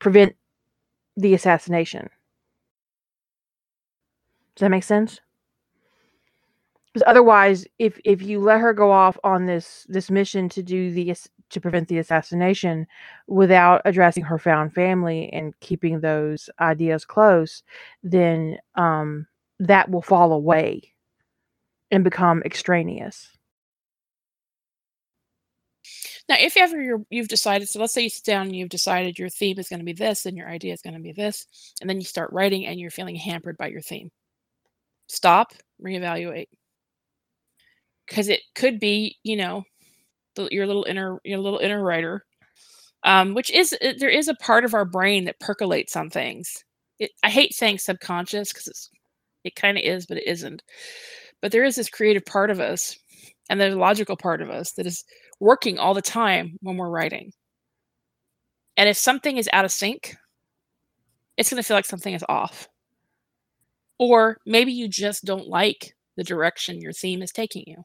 [0.00, 0.34] prevent
[1.16, 2.08] the assassination.
[4.54, 5.20] Does that make sense?
[6.98, 10.90] Because otherwise, if if you let her go off on this this mission to do
[10.90, 11.14] the
[11.50, 12.88] to prevent the assassination
[13.28, 17.62] without addressing her found family and keeping those ideas close,
[18.02, 19.28] then um,
[19.60, 20.92] that will fall away
[21.92, 23.28] and become extraneous.
[26.28, 29.20] Now, if ever you're, you've decided, so let's say you sit down and you've decided
[29.20, 31.46] your theme is going to be this and your idea is going to be this,
[31.80, 34.10] and then you start writing and you're feeling hampered by your theme.
[35.06, 35.52] Stop,
[35.82, 36.48] reevaluate.
[38.08, 39.64] Because it could be, you know,
[40.34, 42.24] the, your little inner, your little inner writer,
[43.04, 46.64] um, which is there is a part of our brain that percolates on things.
[46.98, 48.90] It, I hate saying subconscious because it's
[49.44, 50.62] it kind of is, but it isn't.
[51.40, 52.98] But there is this creative part of us,
[53.48, 55.04] and a logical part of us that is
[55.40, 57.32] working all the time when we're writing.
[58.76, 60.16] And if something is out of sync,
[61.36, 62.68] it's going to feel like something is off.
[63.98, 67.84] Or maybe you just don't like the direction your theme is taking you.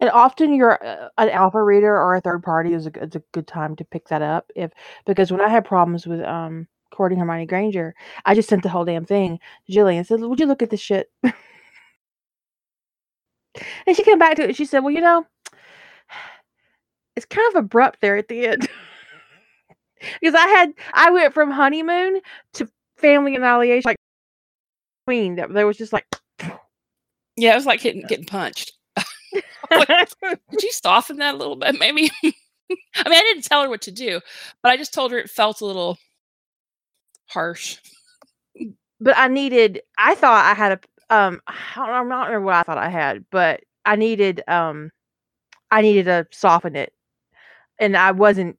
[0.00, 3.22] And often you're uh, an alpha reader or a third party is a, it's a
[3.32, 4.70] good time to pick that up if
[5.06, 7.94] because when I had problems with um courting Hermione Granger,
[8.26, 10.70] I just sent the whole damn thing to Jillian and said, "Would you look at
[10.70, 11.34] this shit?" and
[13.96, 14.48] she came back to it.
[14.48, 15.26] And she said, "Well, you know,
[17.16, 18.68] it's kind of abrupt there at the end
[20.20, 22.20] because I had I went from honeymoon
[22.54, 23.96] to family annihilation like
[25.06, 26.06] queen that there was just like
[27.36, 28.72] yeah it was like getting getting punched
[29.70, 32.10] like, could you soften that a little bit maybe?
[32.22, 34.20] I mean I didn't tell her what to do
[34.62, 35.98] but I just told her it felt a little
[37.26, 37.78] harsh.
[39.00, 40.72] But I needed I thought I had
[41.10, 41.40] a um
[41.76, 44.90] I'm not sure what I thought I had but I needed um
[45.70, 46.92] I needed to soften it.
[47.80, 48.58] And I wasn't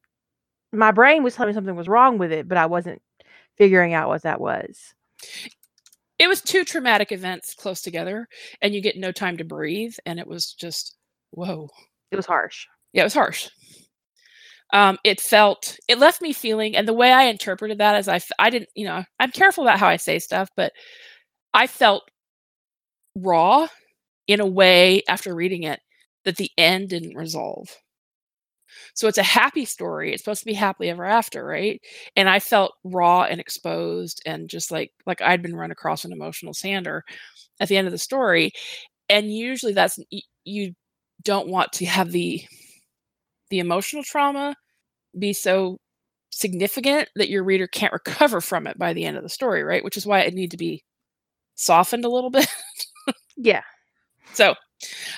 [0.73, 3.01] my brain was telling me something was wrong with it, but I wasn't
[3.57, 4.95] figuring out what that was.
[6.19, 8.27] It was two traumatic events close together,
[8.61, 10.95] and you get no time to breathe, and it was just
[11.31, 11.69] whoa.
[12.11, 12.65] It was harsh.
[12.93, 13.49] Yeah, it was harsh.
[14.71, 18.19] Um, it felt it left me feeling, and the way I interpreted that is i
[18.39, 20.73] i didn't you know I'm careful about how I say stuff, but
[21.53, 22.03] I felt
[23.15, 23.67] raw
[24.27, 25.81] in a way after reading it
[26.25, 27.77] that the end didn't resolve.
[28.95, 30.13] So it's a happy story.
[30.13, 31.81] It's supposed to be happily ever after, right?
[32.15, 36.11] And I felt raw and exposed and just like like I'd been run across an
[36.13, 37.03] emotional sander
[37.59, 38.51] at the end of the story.
[39.09, 39.99] And usually that's
[40.45, 40.73] you
[41.23, 42.43] don't want to have the
[43.49, 44.55] the emotional trauma
[45.17, 45.79] be so
[46.31, 49.83] significant that your reader can't recover from it by the end of the story, right?
[49.83, 50.83] Which is why it need to be
[51.55, 52.47] softened a little bit.
[53.37, 53.61] yeah.
[54.33, 54.55] So,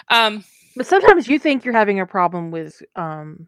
[0.10, 0.44] um
[0.76, 3.48] but sometimes you think you're having a problem with um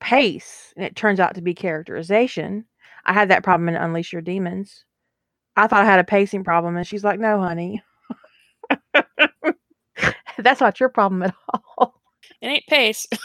[0.00, 2.64] pace and it turns out to be characterization.
[3.04, 4.84] I had that problem in Unleash Your Demons.
[5.56, 7.82] I thought I had a pacing problem and she's like, "No, honey."
[10.38, 11.34] That's not your problem at
[11.78, 12.00] all.
[12.40, 13.06] It ain't pace.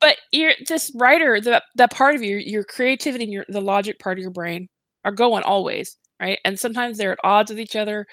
[0.00, 3.98] but you're this writer, the that part of you, your creativity and your the logic
[3.98, 4.68] part of your brain
[5.04, 6.38] are going always right?
[6.44, 8.06] And sometimes they're at odds with each other.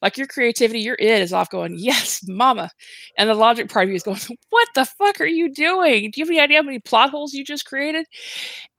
[0.00, 2.70] Like your creativity, your id is off going, yes, mama.
[3.18, 4.18] And the logic part of you is going,
[4.50, 6.10] what the fuck are you doing?
[6.10, 8.06] Do you have any idea how many plot holes you just created?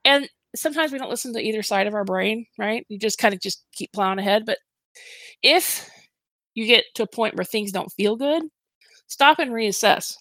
[0.06, 2.84] And sometimes we don't listen to either side of our brain, right?
[2.90, 4.44] You just kind of just keep plowing ahead.
[4.46, 4.58] But
[5.44, 5.88] if
[6.56, 8.44] you get to a point where things don't feel good,
[9.06, 10.16] stop and reassess.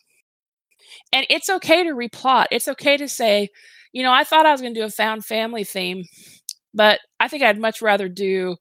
[1.12, 2.46] And it's okay to replot.
[2.50, 3.48] It's okay to say,
[3.92, 6.04] you know, I thought I was going to do a found family theme
[6.74, 8.56] but I think I'd much rather do,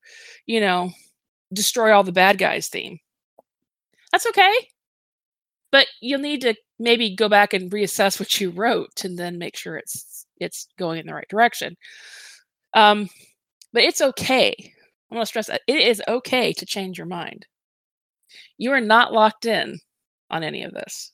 [0.45, 0.91] you know,
[1.53, 2.99] destroy all the bad guys theme.
[4.11, 4.53] That's okay.
[5.71, 9.55] But you'll need to maybe go back and reassess what you wrote and then make
[9.55, 11.75] sure it's it's going in the right direction.
[12.73, 13.09] Um,
[13.73, 14.55] but it's okay.
[15.11, 17.45] I want to stress that it is okay to change your mind.
[18.57, 19.79] You are not locked in
[20.29, 21.11] on any of this.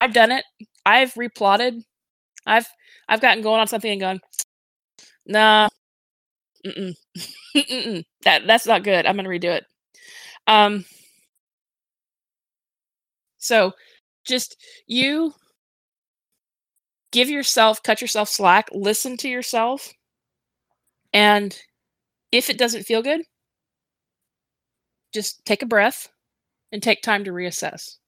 [0.00, 0.44] I've done it.
[0.86, 1.82] I've replotted.
[2.46, 2.68] I've
[3.08, 4.20] I've gotten going on something and gone,
[5.28, 5.68] Nah.
[6.66, 6.94] Mm-mm.
[7.56, 8.04] Mm-mm.
[8.24, 9.06] That that's not good.
[9.06, 9.66] I'm gonna redo it.
[10.46, 10.84] Um.
[13.38, 13.72] So,
[14.24, 14.56] just
[14.86, 15.34] you
[17.10, 19.92] give yourself, cut yourself slack, listen to yourself,
[21.12, 21.60] and
[22.32, 23.22] if it doesn't feel good,
[25.12, 26.08] just take a breath
[26.72, 27.98] and take time to reassess.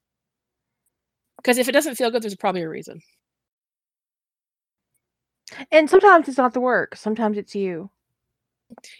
[1.37, 3.03] Because if it doesn't feel good, there's probably a reason.
[5.73, 7.91] And sometimes it's not the work, sometimes it's you.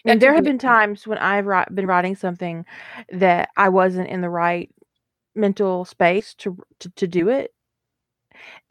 [0.05, 2.65] And there have been times when I've been writing something
[3.11, 4.69] that I wasn't in the right
[5.35, 7.53] mental space to to, to do it,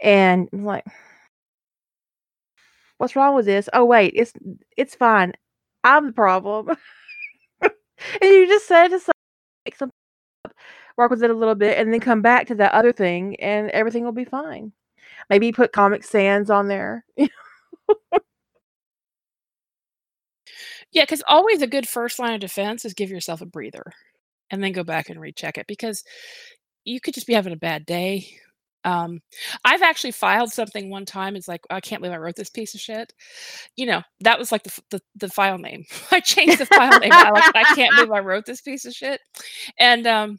[0.03, 0.85] and I'm like,
[2.99, 4.33] "What's wrong with this?" Oh wait, it's
[4.77, 5.33] it's fine.
[5.85, 6.69] I'm the problem.
[7.63, 7.71] and
[8.23, 9.01] you just said to
[9.67, 9.95] make something
[10.47, 10.55] up,
[10.97, 13.71] work with it a little bit, and then come back to that other thing, and
[13.71, 14.73] everything will be fine.
[15.31, 17.05] Maybe put Comic Sans on there.
[20.93, 23.93] Yeah, because always a good first line of defense is give yourself a breather
[24.51, 26.03] and then go back and recheck it because
[26.85, 28.27] you could just be having a bad day.
[28.85, 29.21] Um,
[29.65, 31.37] I've actually filed something one time.
[31.37, 33.13] It's like, I can't believe I wrote this piece of shit.
[33.77, 35.85] You know, that was like the the, the file name.
[36.11, 37.13] I changed the file name.
[37.13, 39.21] I like, I can't believe I wrote this piece of shit.
[39.79, 40.39] And um,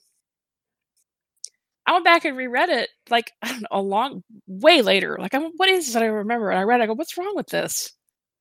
[1.91, 5.17] I went back and reread it like I don't know, a long way later.
[5.19, 6.49] Like, I'm, what is this that I remember?
[6.49, 6.79] And I read.
[6.79, 7.91] It, I go, what's wrong with this?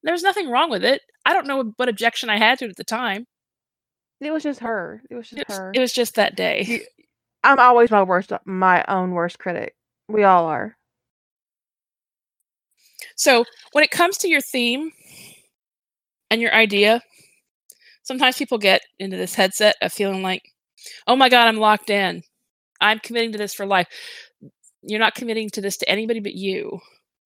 [0.04, 1.02] There's nothing wrong with it.
[1.26, 3.26] I don't know what objection I had to it at the time.
[4.20, 5.02] It was just her.
[5.10, 5.72] It was just It was, her.
[5.74, 6.84] it was just that day.
[7.42, 9.74] I'm always my worst, my own worst critic.
[10.08, 10.76] We all are.
[13.16, 14.92] So when it comes to your theme
[16.30, 17.02] and your idea,
[18.04, 20.42] sometimes people get into this headset of feeling like,
[21.08, 22.22] oh my God, I'm locked in.
[22.80, 23.86] I'm committing to this for life.
[24.82, 26.80] You're not committing to this to anybody but you.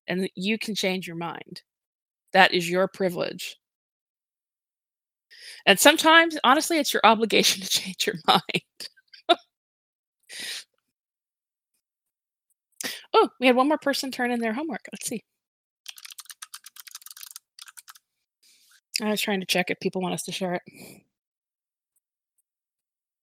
[0.07, 1.63] And you can change your mind.
[2.33, 3.57] That is your privilege.
[5.67, 9.39] And sometimes, honestly, it's your obligation to change your mind.
[13.15, 14.87] oh, we had one more person turn in their homework.
[14.93, 15.25] Let's see.
[19.03, 20.63] I was trying to check if people want us to share it.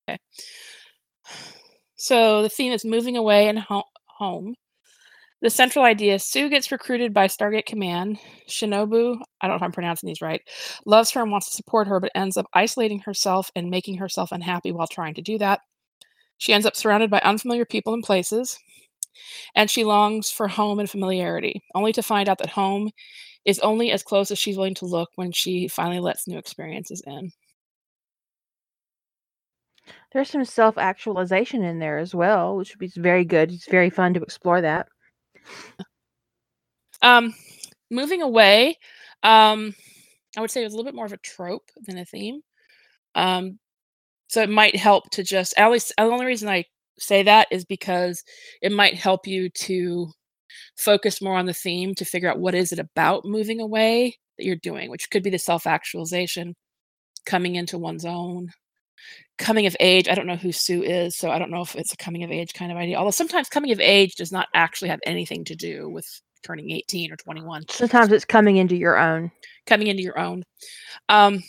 [0.09, 0.19] Okay.
[2.01, 4.55] So the theme is moving away and ho- home.
[5.41, 8.19] The central idea Sue gets recruited by Stargate Command.
[8.49, 10.41] Shinobu, I don't know if I'm pronouncing these right,
[10.85, 14.31] loves her and wants to support her, but ends up isolating herself and making herself
[14.31, 15.61] unhappy while trying to do that.
[16.39, 18.57] She ends up surrounded by unfamiliar people and places.
[19.55, 22.91] and she longs for home and familiarity, only to find out that home
[23.45, 27.01] is only as close as she's willing to look when she finally lets new experiences
[27.07, 27.31] in.
[30.11, 33.51] There's some self actualization in there as well, which would be very good.
[33.51, 34.87] It's very fun to explore that.
[37.01, 37.33] Um,
[37.89, 38.77] moving away,
[39.23, 39.73] um,
[40.37, 42.41] I would say it was a little bit more of a trope than a theme.
[43.15, 43.59] Um,
[44.27, 46.65] so it might help to just at least the only reason I
[46.99, 48.23] say that is because
[48.61, 50.07] it might help you to
[50.77, 54.45] focus more on the theme to figure out what is it about moving away that
[54.45, 56.55] you're doing, which could be the self-actualization,
[57.25, 58.49] coming into one's own,
[59.41, 60.07] coming of age.
[60.07, 62.31] I don't know who Sue is, so I don't know if it's a coming of
[62.31, 62.95] age kind of idea.
[62.95, 66.07] Although sometimes coming of age does not actually have anything to do with
[66.43, 67.65] turning 18 or 21.
[67.69, 69.31] Sometimes it's coming into your own.
[69.65, 70.43] Coming into your own.
[71.09, 71.43] Um,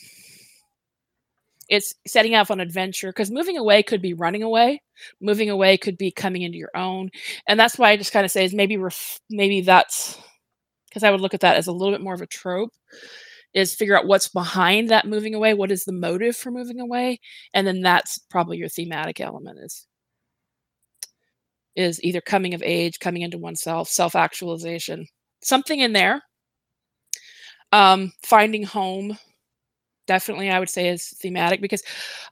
[1.69, 4.83] it's setting off on adventure because moving away could be running away
[5.21, 7.09] moving away could be coming into your own
[7.47, 10.19] and that's why i just kind of say is maybe ref- maybe that's
[10.89, 12.73] because i would look at that as a little bit more of a trope
[13.55, 17.19] is figure out what's behind that moving away what is the motive for moving away
[17.55, 19.87] and then that's probably your thematic element is
[21.75, 25.07] is either coming of age coming into oneself self-actualization
[25.43, 26.23] something in there
[27.73, 29.17] um finding home
[30.07, 31.83] definitely I would say is thematic because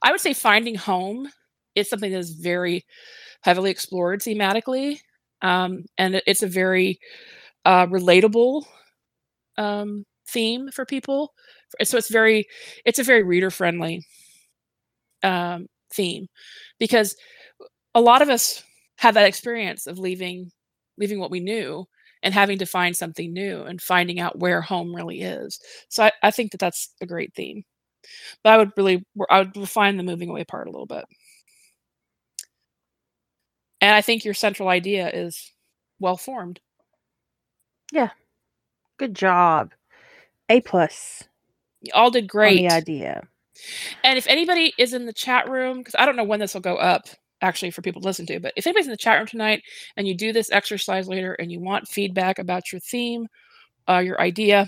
[0.01, 1.29] I would say finding home
[1.75, 2.85] is something that is very
[3.41, 4.99] heavily explored thematically.
[5.41, 6.99] Um, and it's a very
[7.65, 8.63] uh, relatable
[9.57, 11.33] um, theme for people.
[11.83, 12.47] So it's very,
[12.85, 14.03] it's a very reader friendly
[15.23, 16.27] um, theme
[16.79, 17.15] because
[17.95, 18.63] a lot of us
[18.97, 20.51] have that experience of leaving,
[20.97, 21.85] leaving what we knew
[22.23, 25.59] and having to find something new and finding out where home really is.
[25.89, 27.63] So I, I think that that's a great theme.
[28.43, 31.05] But I would really, I would refine the moving away part a little bit.
[33.81, 35.51] And I think your central idea is
[35.99, 36.59] well formed.
[37.93, 38.11] Yeah.
[38.97, 39.73] Good job.
[40.51, 41.23] A plus.
[41.79, 42.57] You all did great.
[42.57, 43.23] the idea.
[44.03, 46.61] And if anybody is in the chat room, because I don't know when this will
[46.61, 47.05] go up
[47.41, 49.63] actually for people to listen to, but if anybody's in the chat room tonight
[49.95, 53.27] and you do this exercise later and you want feedback about your theme,
[53.87, 54.67] uh, your idea,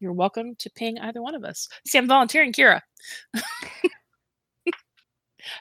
[0.00, 1.68] you're welcome to ping either one of us.
[1.86, 2.80] See, I'm volunteering Kira.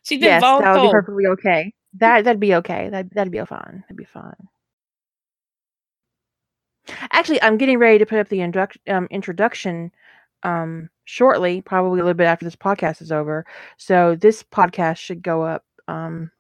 [0.04, 0.62] She's been yes, voluntold.
[0.62, 1.74] that would be perfectly okay.
[1.96, 2.88] That that'd be okay.
[2.90, 3.84] That that'd be fine.
[3.84, 4.48] That'd be fine.
[7.12, 9.92] Actually, I'm getting ready to put up the induct, um, introduction
[10.44, 13.46] um, shortly, probably a little bit after this podcast is over.
[13.78, 16.32] So this podcast should go up um,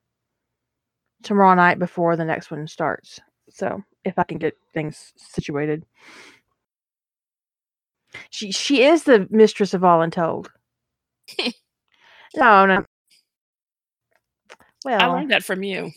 [1.24, 3.20] tomorrow night before the next one starts.
[3.50, 5.86] So if I can get things situated.
[8.30, 10.52] She she is the mistress of all untold.
[12.36, 12.86] no, no.
[14.84, 15.92] Well, I learned that from you.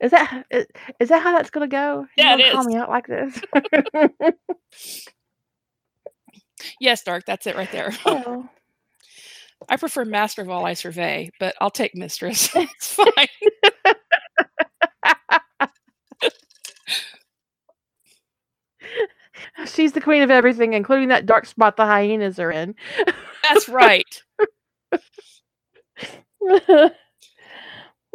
[0.00, 0.66] Is that is,
[1.00, 2.06] is that how that's gonna go?
[2.16, 2.66] Yeah, you it call is.
[2.66, 3.40] me out like this.
[6.80, 7.92] yes, Dark, that's it right there.
[8.04, 8.48] well, oh.
[9.68, 12.50] I prefer Master of All I Survey, but I'll take Mistress.
[12.56, 13.28] it's fine.
[19.66, 22.74] she's the queen of everything, including that dark spot the hyenas are in.
[23.42, 24.22] That's right.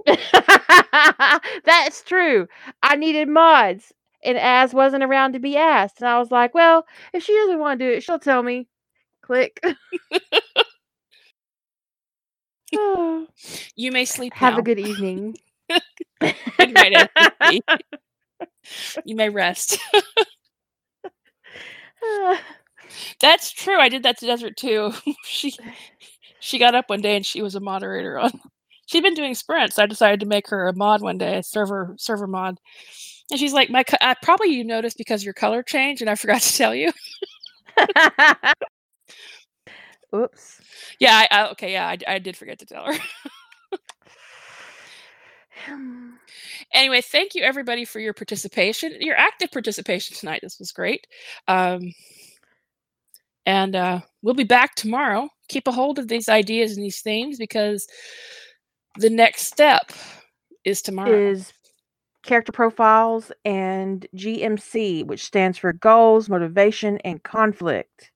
[1.66, 2.48] That's true.
[2.82, 3.94] I needed mods,
[4.24, 6.00] and Az wasn't around to be asked.
[6.02, 8.68] And I was like, well, if she doesn't want to do it, she'll tell me.
[9.22, 9.60] Click.
[12.76, 13.28] Oh,
[13.76, 14.58] You may sleep Have now.
[14.58, 15.36] a good evening.
[16.60, 17.10] Good night.
[19.06, 19.78] You may rest.
[23.20, 23.80] That's true.
[23.80, 24.94] I did that to Desert too.
[25.24, 25.54] she
[26.40, 28.32] she got up one day and she was a moderator on.
[28.86, 29.80] She'd been doing sprints.
[29.80, 32.60] I decided to make her a mod one day, a server server mod.
[33.32, 36.42] And she's like, "My uh, probably you noticed because your color changed, and I forgot
[36.44, 36.92] to tell you."
[40.16, 40.62] Oops.
[41.00, 42.94] Yeah, I, I, okay, yeah, I, I did forget to tell her.
[46.74, 50.42] Anyway, thank you everybody for your participation, your active participation tonight.
[50.44, 51.08] This was great.
[51.48, 51.94] Um,
[53.46, 55.30] and uh, we'll be back tomorrow.
[55.50, 57.88] Keep a hold of these ideas and these themes because
[58.98, 59.92] the next step
[60.64, 61.12] is tomorrow.
[61.12, 61.54] Is
[62.24, 68.12] character profiles and GMC, which stands for goals, motivation, and conflict.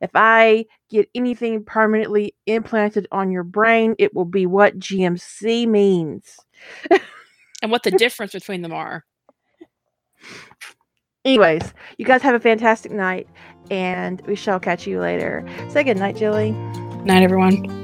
[0.00, 6.36] If I get anything permanently implanted on your brain, it will be what GMC means.
[7.62, 9.04] and what the difference between them are.
[11.24, 13.28] Anyways, you guys have a fantastic night,
[13.70, 15.44] and we shall catch you later.
[15.68, 16.52] Say good night, Jilly.
[17.04, 17.79] Night, everyone.